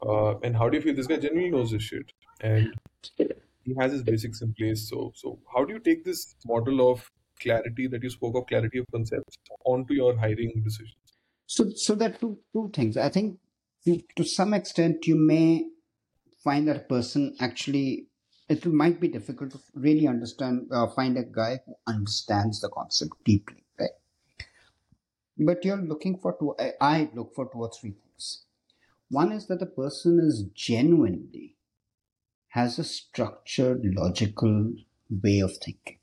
Uh, 0.00 0.38
and 0.44 0.56
how 0.56 0.68
do 0.68 0.76
you 0.76 0.82
feel 0.82 0.94
this 0.94 1.08
guy 1.08 1.16
genuinely 1.16 1.50
knows 1.50 1.72
his 1.72 1.82
shit 1.82 2.12
and 2.40 2.72
he 3.18 3.74
has 3.80 3.90
his 3.92 4.04
basics 4.04 4.42
in 4.42 4.54
place? 4.54 4.88
So 4.88 5.12
so 5.16 5.38
how 5.52 5.64
do 5.64 5.74
you 5.74 5.80
take 5.80 6.04
this 6.04 6.36
model 6.46 6.90
of 6.92 7.10
clarity 7.40 7.88
that 7.88 8.02
you 8.02 8.10
spoke 8.10 8.36
of, 8.36 8.46
clarity 8.46 8.78
of 8.78 8.86
concepts, 8.92 9.38
onto 9.64 9.94
your 9.94 10.16
hiring 10.16 10.62
decisions? 10.64 11.18
So, 11.46 11.70
so 11.74 11.94
there 11.94 12.10
are 12.10 12.12
two, 12.12 12.38
two 12.52 12.70
things. 12.74 12.96
I 12.98 13.08
think 13.08 13.38
to, 13.84 14.00
to 14.16 14.24
some 14.24 14.54
extent 14.54 15.06
you 15.06 15.16
may 15.16 15.68
find 16.42 16.68
that 16.68 16.76
a 16.76 16.80
person 16.80 17.34
actually, 17.40 18.06
it 18.48 18.64
might 18.66 19.00
be 19.00 19.08
difficult 19.08 19.52
to 19.52 19.60
really 19.74 20.06
understand, 20.06 20.68
uh, 20.72 20.86
find 20.88 21.16
a 21.16 21.24
guy 21.24 21.60
who 21.66 21.74
understands 21.86 22.60
the 22.60 22.68
concept 22.68 23.12
deeply, 23.24 23.64
right? 23.78 23.90
But 25.36 25.64
you're 25.64 25.76
looking 25.76 26.18
for 26.18 26.36
two, 26.38 26.54
I, 26.58 26.72
I 26.80 27.10
look 27.14 27.34
for 27.34 27.48
two 27.52 27.58
or 27.58 27.70
three 27.70 27.92
things. 27.92 28.44
One 29.10 29.32
is 29.32 29.46
that 29.46 29.60
the 29.60 29.66
person 29.66 30.20
is 30.20 30.44
genuinely 30.54 31.56
has 32.48 32.78
a 32.78 32.84
structured, 32.84 33.82
logical 33.84 34.72
way 35.10 35.40
of 35.40 35.52
thinking. 35.64 35.98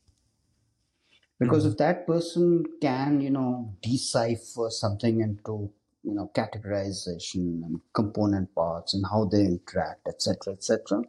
Because 1.39 1.65
if 1.65 1.77
that 1.77 2.07
person 2.07 2.63
can, 2.81 3.19
you 3.19 3.29
know, 3.29 3.75
decipher 3.81 4.69
something 4.69 5.19
into, 5.19 5.71
you 6.05 6.13
know, 6.13 6.29
categorization 6.35 7.63
and 7.63 7.81
component 7.93 8.53
parts 8.53 8.93
and 8.93 9.05
how 9.11 9.25
they 9.25 9.41
interact, 9.41 10.07
etc., 10.07 10.53
etc., 10.53 11.01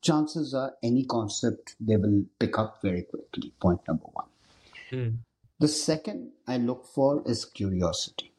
chances 0.00 0.54
are 0.54 0.72
any 0.82 1.04
concept 1.04 1.76
they 1.78 1.96
will 1.96 2.24
pick 2.38 2.58
up 2.58 2.80
very 2.82 3.02
quickly. 3.02 3.52
Point 3.60 3.80
number 3.86 4.06
one. 4.12 4.26
Hmm. 4.88 5.08
The 5.58 5.68
second 5.68 6.32
I 6.48 6.56
look 6.56 6.86
for 6.86 7.22
is 7.26 7.44
curiosity. 7.44 8.32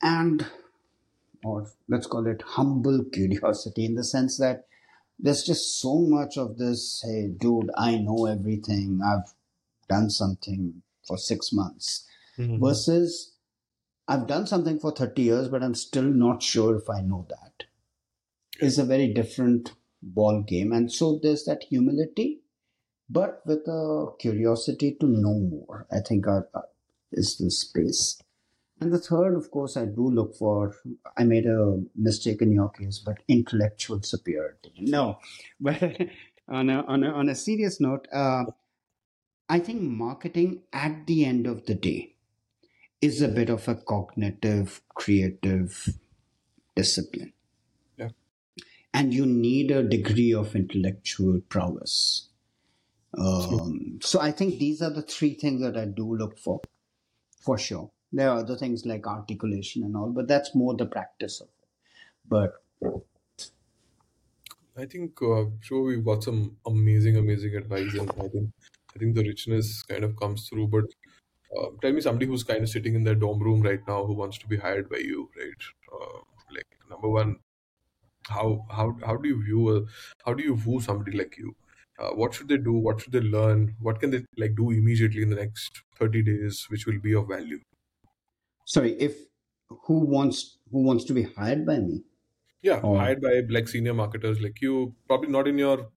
And, 0.00 0.46
or 1.44 1.66
let's 1.88 2.06
call 2.06 2.26
it 2.26 2.42
humble 2.42 3.04
curiosity 3.12 3.84
in 3.84 3.94
the 3.94 4.04
sense 4.04 4.38
that 4.38 4.64
there's 5.18 5.44
just 5.44 5.80
so 5.80 6.00
much 6.00 6.38
of 6.38 6.56
this, 6.56 7.04
hey, 7.06 7.28
dude, 7.28 7.70
I 7.76 7.96
know 7.96 8.26
everything. 8.26 9.00
I've 9.04 9.34
done 9.88 10.08
something 10.08 10.82
for 11.06 11.18
six 11.18 11.52
months 11.52 12.06
Mhm. 12.38 12.60
versus 12.60 13.32
I've 14.08 14.26
done 14.26 14.46
something 14.46 14.78
for 14.78 14.92
30 14.92 15.22
years, 15.22 15.48
but 15.48 15.62
I'm 15.62 15.74
still 15.74 16.04
not 16.04 16.42
sure 16.42 16.76
if 16.76 16.90
I 16.90 17.00
know 17.02 17.26
that. 17.30 17.64
Is 18.60 18.78
a 18.78 18.84
very 18.84 19.12
different 19.12 19.74
ball 20.02 20.42
game. 20.42 20.72
And 20.72 20.92
so 20.92 21.18
there's 21.22 21.44
that 21.44 21.64
humility, 21.64 22.40
but 23.10 23.42
with 23.46 23.66
a 23.68 24.08
curiosity 24.18 24.96
to 25.00 25.06
know 25.06 25.38
more, 25.40 25.86
I 25.92 26.00
think 26.00 26.26
are, 26.26 26.48
are- 26.54 26.68
is 27.12 27.38
the 27.38 27.50
space. 27.50 28.20
And 28.80 28.92
the 28.92 28.98
third, 28.98 29.36
of 29.36 29.50
course, 29.50 29.76
I 29.76 29.86
do 29.86 30.08
look 30.10 30.34
for, 30.36 30.74
I 31.16 31.24
made 31.24 31.46
a 31.46 31.82
mistake 31.96 32.42
in 32.42 32.52
your 32.52 32.70
case, 32.70 32.98
but 33.00 33.22
intellectual 33.28 34.02
superiority. 34.02 34.72
No, 34.78 35.18
but 35.60 35.82
on 36.48 36.70
a, 36.70 36.82
on 36.84 37.04
a, 37.04 37.10
on 37.12 37.28
a 37.28 37.34
serious 37.34 37.80
note, 37.80 38.08
uh, 38.12 38.44
I 39.48 39.60
think 39.60 39.82
marketing 39.82 40.62
at 40.72 41.06
the 41.06 41.24
end 41.24 41.46
of 41.46 41.66
the 41.66 41.74
day 41.76 42.11
is 43.02 43.20
a 43.20 43.28
bit 43.28 43.50
of 43.50 43.66
a 43.68 43.74
cognitive, 43.74 44.80
creative 44.94 45.88
discipline. 46.76 47.32
Yeah. 47.98 48.10
And 48.94 49.12
you 49.12 49.26
need 49.26 49.70
a 49.70 49.82
degree 49.82 50.32
of 50.32 50.54
intellectual 50.54 51.40
prowess. 51.48 52.28
Um, 53.18 53.98
so 54.00 54.20
I 54.20 54.30
think 54.30 54.58
these 54.58 54.80
are 54.80 54.90
the 54.90 55.02
three 55.02 55.34
things 55.34 55.60
that 55.60 55.76
I 55.76 55.84
do 55.84 56.16
look 56.16 56.38
for, 56.38 56.60
for 57.40 57.58
sure. 57.58 57.90
There 58.12 58.30
are 58.30 58.38
other 58.38 58.56
things 58.56 58.86
like 58.86 59.06
articulation 59.06 59.82
and 59.82 59.96
all, 59.96 60.10
but 60.10 60.28
that's 60.28 60.54
more 60.54 60.74
the 60.74 60.86
practice 60.86 61.40
of 61.40 61.48
it. 61.48 61.68
But 62.28 62.52
I 64.78 64.86
think 64.86 65.20
uh, 65.20 65.44
sure 65.60 65.82
we've 65.82 66.04
got 66.04 66.22
some 66.22 66.56
amazing, 66.66 67.16
amazing 67.16 67.56
advice, 67.56 67.92
and 67.94 68.10
I 68.10 68.28
think 68.28 68.50
I 68.94 68.98
think 68.98 69.14
the 69.14 69.22
richness 69.22 69.82
kind 69.82 70.04
of 70.04 70.16
comes 70.16 70.48
through. 70.48 70.68
But 70.68 70.84
uh, 71.56 71.68
tell 71.80 71.92
me 71.92 72.00
somebody 72.00 72.26
who's 72.26 72.42
kind 72.44 72.62
of 72.62 72.68
sitting 72.68 72.94
in 72.94 73.04
their 73.04 73.14
dorm 73.14 73.40
room 73.40 73.62
right 73.62 73.80
now 73.86 74.04
who 74.06 74.14
wants 74.14 74.38
to 74.38 74.46
be 74.48 74.56
hired 74.56 74.88
by 74.90 74.98
you, 74.98 75.30
right? 75.36 75.62
Uh, 75.92 76.20
like 76.54 76.78
number 76.90 77.08
one, 77.08 77.36
how 78.28 78.66
how 78.70 78.96
how 79.06 79.16
do 79.16 79.28
you 79.28 79.42
view 79.44 79.76
a 79.76 79.82
how 80.26 80.34
do 80.34 80.42
you 80.44 80.54
woo 80.66 80.80
somebody 80.80 81.16
like 81.16 81.36
you? 81.38 81.54
Uh, 81.98 82.10
what 82.10 82.34
should 82.34 82.48
they 82.48 82.58
do? 82.58 82.72
What 82.72 83.00
should 83.00 83.12
they 83.12 83.20
learn? 83.20 83.76
What 83.80 84.00
can 84.00 84.10
they 84.10 84.24
like 84.36 84.56
do 84.56 84.70
immediately 84.70 85.22
in 85.22 85.30
the 85.30 85.36
next 85.36 85.82
thirty 85.96 86.22
days, 86.22 86.66
which 86.70 86.86
will 86.86 87.00
be 87.00 87.14
of 87.14 87.28
value? 87.28 87.60
sorry, 88.66 88.92
if 89.00 89.28
who 89.86 90.00
wants 90.00 90.58
who 90.70 90.82
wants 90.82 91.04
to 91.04 91.12
be 91.12 91.22
hired 91.22 91.64
by 91.66 91.78
me? 91.78 92.04
Yeah, 92.62 92.80
Or 92.82 92.96
hired 92.96 93.20
by 93.20 93.42
like 93.48 93.68
senior 93.68 93.94
marketers 93.94 94.40
like 94.40 94.60
you, 94.60 94.94
probably 95.08 95.28
not 95.28 95.48
in 95.48 95.58
your 95.58 95.90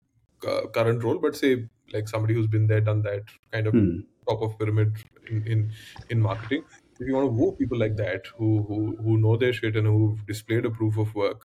uh, 0.47 0.67
current 0.69 1.03
role, 1.03 1.19
but 1.19 1.35
say 1.37 1.69
like 1.93 2.09
somebody 2.09 2.35
who's 2.35 2.47
been 2.47 2.69
there, 2.69 2.81
done 2.81 3.03
that, 3.03 3.25
kind 3.53 3.67
of 3.67 3.75
hmm. 3.75 4.01
Top 4.33 4.49
of 4.49 4.59
pyramid 4.63 5.05
in 5.31 5.47
in, 5.57 5.69
in 6.09 6.27
marketing. 6.31 6.65
If 7.01 7.09
you 7.09 7.15
want 7.15 7.29
to 7.29 7.37
woo 7.43 7.53
people 7.61 7.79
like 7.79 7.97
that 8.01 8.27
who 8.39 8.51
who 8.67 8.81
who 9.05 9.21
know 9.29 9.37
their 9.37 9.53
shit 9.61 9.77
and 9.77 9.87
who've 9.87 10.27
displayed 10.27 10.67
a 10.67 10.75
proof 10.83 10.99
of 11.05 11.15
work, 11.23 11.47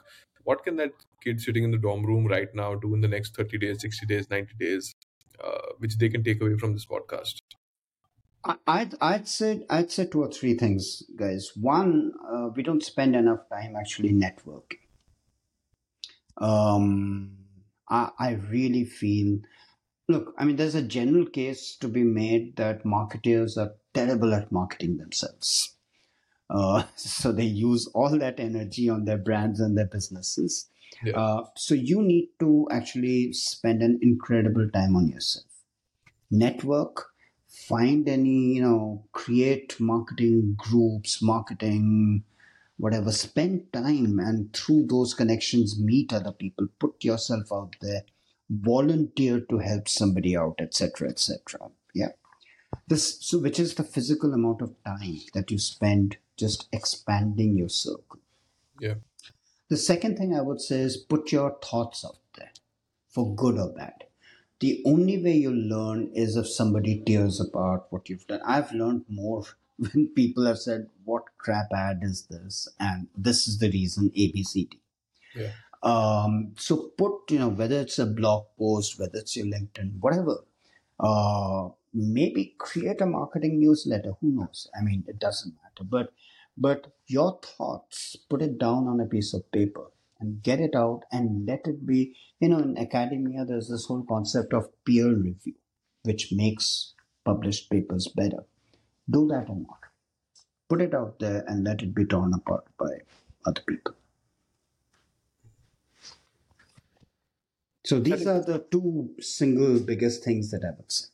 what 0.52 0.64
can 0.70 0.78
that 0.78 1.04
kid 1.26 1.42
sitting 1.42 1.64
in 1.64 1.72
the 1.72 1.82
dorm 1.90 2.06
room 2.06 2.32
right 2.36 2.56
now 2.62 2.70
do 2.86 2.94
in 2.96 3.02
the 3.02 3.12
next 3.18 3.36
thirty 3.36 3.58
days, 3.66 3.82
sixty 3.82 4.06
days, 4.14 4.30
ninety 4.30 4.56
days, 4.64 4.96
uh, 5.44 5.76
which 5.78 5.98
they 5.98 6.10
can 6.16 6.24
take 6.30 6.42
away 6.42 6.58
from 6.64 6.74
this 6.74 6.88
podcast? 6.96 7.44
I'd 8.68 8.96
I'd 9.00 9.28
say 9.28 9.66
I'd 9.70 9.92
say 9.92 10.06
two 10.08 10.24
or 10.24 10.32
three 10.32 10.56
things, 10.56 11.04
guys. 11.16 11.52
One, 11.56 12.12
uh, 12.30 12.50
we 12.56 12.64
don't 12.64 12.84
spend 12.84 13.16
enough 13.16 13.48
time 13.50 13.76
actually 13.76 14.12
networking. 14.12 14.84
Um, 16.38 17.38
I 17.90 18.10
I 18.20 18.32
really 18.56 18.84
feel 18.86 19.40
Look, 20.10 20.34
I 20.38 20.46
mean, 20.46 20.58
there's 20.58 20.76
a 20.76 20.82
general 20.82 21.26
case 21.26 21.78
to 21.78 21.88
be 21.88 22.04
made 22.04 22.58
that 22.58 22.86
marketers 22.86 23.58
are 23.58 23.74
terrible 23.94 24.34
at 24.34 24.52
marketing 24.52 24.98
themselves. 24.98 25.76
Uh, 26.50 26.84
so 26.96 27.32
they 27.32 27.46
use 27.46 27.88
all 27.94 28.18
that 28.20 28.40
energy 28.40 28.90
on 28.90 29.06
their 29.06 29.18
brands 29.18 29.60
and 29.60 29.78
their 29.78 29.88
businesses. 29.88 30.70
Yeah. 31.04 31.20
Uh, 31.20 31.46
so 31.56 31.74
you 31.74 32.02
need 32.02 32.30
to 32.40 32.68
actually 32.72 33.34
spend 33.34 33.82
an 33.82 34.00
incredible 34.02 34.70
time 34.70 34.96
on 34.96 35.08
yourself. 35.08 35.46
Network, 36.30 37.08
find 37.48 38.08
any, 38.08 38.56
you 38.56 38.62
know, 38.62 39.06
create 39.12 39.80
marketing 39.80 40.56
groups, 40.58 41.22
marketing, 41.22 42.24
whatever. 42.78 43.12
Spend 43.12 43.72
time 43.74 44.20
and 44.20 44.54
through 44.54 44.88
those 44.88 45.14
connections, 45.14 45.80
meet 45.80 46.14
other 46.14 46.32
people, 46.32 46.68
put 46.80 47.04
yourself 47.04 47.52
out 47.52 47.76
there, 47.82 48.04
volunteer 48.62 49.40
to 49.40 49.60
help 49.60 49.88
somebody 49.88 50.36
out, 50.38 50.56
etc., 50.60 51.10
etc. 51.10 51.70
Yeah. 51.94 52.10
This, 52.88 53.18
so 53.22 53.40
which 53.40 53.60
is 53.60 53.76
the 53.76 53.84
physical 53.84 54.34
amount 54.34 54.62
of 54.62 54.76
time 54.84 55.20
that 55.34 55.52
you 55.52 55.60
spend 55.60 56.18
just 56.38 56.68
expanding 56.72 57.58
your 57.58 57.70
circle. 57.70 58.20
Yeah. 58.80 58.96
The 59.70 59.78
second 59.78 60.18
thing 60.18 60.36
I 60.36 60.42
would 60.42 60.62
say 60.62 60.82
is 60.82 60.98
put 60.98 61.32
your 61.32 61.58
thoughts 61.64 62.04
out 62.06 62.18
there 62.38 62.52
for 63.10 63.36
good 63.36 63.58
or 63.58 63.70
bad. 63.70 64.06
The 64.60 64.82
only 64.86 65.22
way 65.22 65.34
you 65.34 65.52
learn 65.52 66.12
is 66.14 66.36
if 66.36 66.48
somebody 66.48 67.02
tears 67.06 67.40
apart 67.40 67.84
what 67.90 68.10
you've 68.10 68.28
done. 68.28 68.42
I've 68.46 68.72
learned 68.72 69.06
more 69.10 69.44
when 69.78 70.08
people 70.16 70.46
have 70.46 70.58
said, 70.58 70.90
What 71.04 71.24
crap 71.38 71.68
ad 71.76 72.00
is 72.04 72.28
this? 72.30 72.68
And 72.80 73.08
this 73.18 73.48
is 73.48 73.60
the 73.60 73.70
reason 73.70 74.12
ABCD. 74.12 74.78
Yeah. 75.36 75.52
Um, 75.84 76.54
so 76.58 76.92
put, 76.98 77.30
you 77.30 77.40
know, 77.40 77.50
whether 77.50 77.80
it's 77.82 78.00
a 78.00 78.06
blog 78.06 78.46
post, 78.58 79.00
whether 79.00 79.20
it's 79.20 79.36
your 79.36 79.48
LinkedIn, 79.48 80.00
whatever, 80.00 80.38
uh, 81.00 81.68
maybe 81.94 82.56
create 82.58 83.02
a 83.02 83.06
marketing 83.06 83.60
newsletter. 83.60 84.14
Who 84.22 84.32
knows? 84.32 84.70
I 84.78 84.84
mean, 84.84 85.04
it 85.08 85.20
doesn't 85.20 85.54
matter. 85.62 85.84
But 85.84 86.14
but 86.56 86.94
your 87.08 87.40
thoughts, 87.44 88.16
put 88.30 88.42
it 88.42 88.58
down 88.60 88.88
on 88.88 89.00
a 89.00 89.06
piece 89.06 89.34
of 89.34 89.52
paper 89.52 89.88
and 90.20 90.42
get 90.42 90.60
it 90.60 90.76
out 90.76 91.02
and 91.12 91.46
let 91.46 91.68
it 91.68 91.86
be. 91.86 92.16
You 92.40 92.50
know, 92.50 92.60
in 92.60 92.78
academia, 92.78 93.46
there's 93.46 93.70
this 93.70 93.86
whole 93.86 94.06
concept 94.08 94.54
of 94.54 94.70
peer 94.86 95.14
review, 95.14 95.56
which 96.04 96.32
makes 96.32 96.94
published 97.26 97.70
papers 97.70 98.08
better. 98.16 98.46
Do 99.10 99.28
that 99.28 99.50
or 99.50 99.58
not. 99.58 99.80
Put 100.70 100.82
it 100.82 100.94
out 100.94 101.20
there 101.20 101.44
and 101.48 101.64
let 101.64 101.82
it 101.82 101.94
be 101.94 102.06
torn 102.06 102.34
apart 102.34 102.66
by 102.78 103.00
other 103.46 103.62
people. 103.68 103.96
So 107.86 108.00
these 108.00 108.26
are 108.28 108.42
the 108.42 108.66
two 108.72 109.14
single 109.20 109.80
biggest 109.80 110.24
things 110.24 110.52
that 110.52 110.64
I 110.64 110.72
would 110.78 110.92
say. 110.92 111.06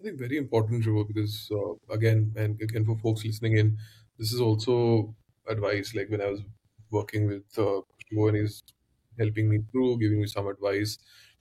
I 0.00 0.04
think 0.04 0.18
very 0.18 0.36
important, 0.36 0.84
Shiva, 0.84 1.04
because 1.04 1.50
uh, 1.50 1.92
again, 1.92 2.32
and 2.36 2.60
again 2.60 2.84
for 2.84 2.96
folks 2.98 3.24
listening 3.24 3.56
in, 3.56 3.78
this 4.18 4.32
is 4.32 4.40
also 4.40 5.14
advice. 5.48 5.94
Like 5.94 6.08
when 6.10 6.20
I 6.20 6.26
was 6.26 6.40
working 6.90 7.26
with 7.26 7.44
uh, 7.58 7.80
Shiva 8.08 8.26
and 8.26 8.36
he's 8.36 8.62
helping 9.18 9.48
me 9.48 9.60
through, 9.72 9.98
giving 9.98 10.20
me 10.20 10.26
some 10.26 10.46
advice. 10.46 10.98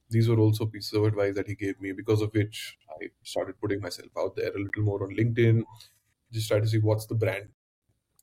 These 0.09 0.29
were 0.29 0.39
also 0.39 0.65
pieces 0.65 0.93
of 0.93 1.03
advice 1.03 1.35
that 1.35 1.47
he 1.47 1.55
gave 1.55 1.79
me, 1.81 1.91
because 1.91 2.21
of 2.21 2.31
which 2.33 2.77
I 3.01 3.09
started 3.23 3.59
putting 3.59 3.81
myself 3.81 4.09
out 4.17 4.35
there 4.35 4.55
a 4.55 4.59
little 4.59 4.83
more 4.83 5.03
on 5.03 5.15
LinkedIn. 5.15 5.63
Just 6.31 6.47
try 6.47 6.59
to 6.59 6.67
see 6.67 6.77
what's 6.79 7.05
the 7.07 7.15
brand, 7.15 7.49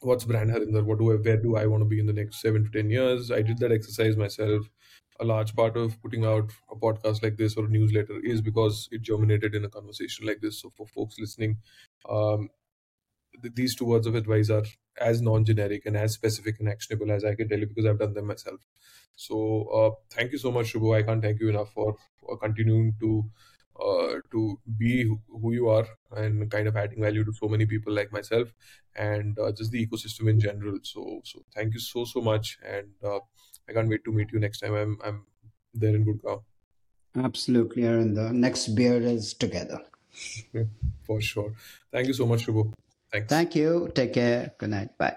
what's 0.00 0.24
brand 0.24 0.50
Harinder, 0.50 0.84
what 0.84 0.98
do 0.98 1.12
I, 1.12 1.16
where 1.16 1.36
do 1.36 1.56
I 1.56 1.66
want 1.66 1.82
to 1.82 1.88
be 1.88 2.00
in 2.00 2.06
the 2.06 2.12
next 2.12 2.40
seven 2.40 2.64
to 2.64 2.70
ten 2.70 2.90
years. 2.90 3.30
I 3.30 3.42
did 3.42 3.58
that 3.58 3.72
exercise 3.72 4.16
myself 4.16 4.66
a 5.20 5.24
large 5.24 5.54
part 5.54 5.76
of 5.76 6.00
putting 6.02 6.24
out 6.24 6.50
a 6.70 6.76
podcast 6.76 7.22
like 7.22 7.36
this 7.36 7.56
or 7.56 7.66
a 7.66 7.68
newsletter 7.68 8.18
is 8.22 8.40
because 8.40 8.88
it 8.90 9.02
germinated 9.02 9.54
in 9.54 9.64
a 9.64 9.68
conversation 9.68 10.26
like 10.26 10.40
this. 10.40 10.60
So 10.60 10.70
for 10.76 10.86
folks 10.86 11.16
listening, 11.18 11.58
um, 12.08 12.48
th- 13.42 13.54
these 13.54 13.74
two 13.74 13.84
words 13.84 14.06
of 14.06 14.14
advice 14.14 14.50
are 14.50 14.64
as 15.00 15.22
non-generic 15.22 15.86
and 15.86 15.96
as 15.96 16.12
specific 16.14 16.56
and 16.60 16.68
actionable 16.68 17.10
as 17.10 17.24
I 17.24 17.34
can 17.34 17.48
tell 17.48 17.58
you 17.58 17.66
because 17.66 17.86
I've 17.86 17.98
done 17.98 18.14
them 18.14 18.26
myself. 18.26 18.60
So 19.16 19.66
uh, 19.78 19.90
thank 20.10 20.32
you 20.32 20.38
so 20.38 20.50
much, 20.50 20.72
Shubho. 20.72 20.96
I 20.96 21.02
can't 21.02 21.22
thank 21.22 21.40
you 21.40 21.48
enough 21.48 21.72
for, 21.72 21.96
for 22.20 22.38
continuing 22.38 22.94
to 23.00 23.24
uh, 23.82 24.16
to 24.30 24.60
be 24.78 25.04
who 25.28 25.52
you 25.52 25.68
are 25.68 25.86
and 26.12 26.50
kind 26.50 26.68
of 26.68 26.76
adding 26.76 27.00
value 27.00 27.24
to 27.24 27.32
so 27.32 27.48
many 27.48 27.64
people 27.64 27.92
like 27.92 28.12
myself 28.12 28.52
and 28.94 29.38
uh, 29.38 29.50
just 29.50 29.70
the 29.72 29.84
ecosystem 29.86 30.28
in 30.28 30.38
general. 30.38 30.78
So 30.82 31.20
so 31.24 31.42
thank 31.54 31.72
you 31.74 31.80
so 31.80 32.04
so 32.04 32.20
much 32.20 32.58
and 32.66 32.88
uh, 33.04 33.20
I 33.68 33.72
can't 33.72 33.88
wait 33.88 34.04
to 34.04 34.12
meet 34.12 34.32
you 34.32 34.40
next 34.40 34.60
time. 34.60 34.74
I'm 34.74 34.98
I'm 35.04 35.26
there 35.74 35.94
in 35.94 36.04
Gurgaon. 36.04 36.42
Absolutely, 37.16 37.84
and 37.84 38.16
the 38.16 38.32
next 38.32 38.68
beer 38.68 39.00
is 39.00 39.34
together. 39.34 39.80
For 41.06 41.20
sure. 41.20 41.52
Thank 41.90 42.08
you 42.08 42.14
so 42.14 42.26
much, 42.26 42.46
Shubho. 42.46 42.72
Thanks. 43.10 43.28
Thank 43.28 43.54
you. 43.54 43.90
Take 43.94 44.14
care. 44.14 44.52
Good 44.58 44.70
night. 44.70 44.96
Bye. 44.98 45.16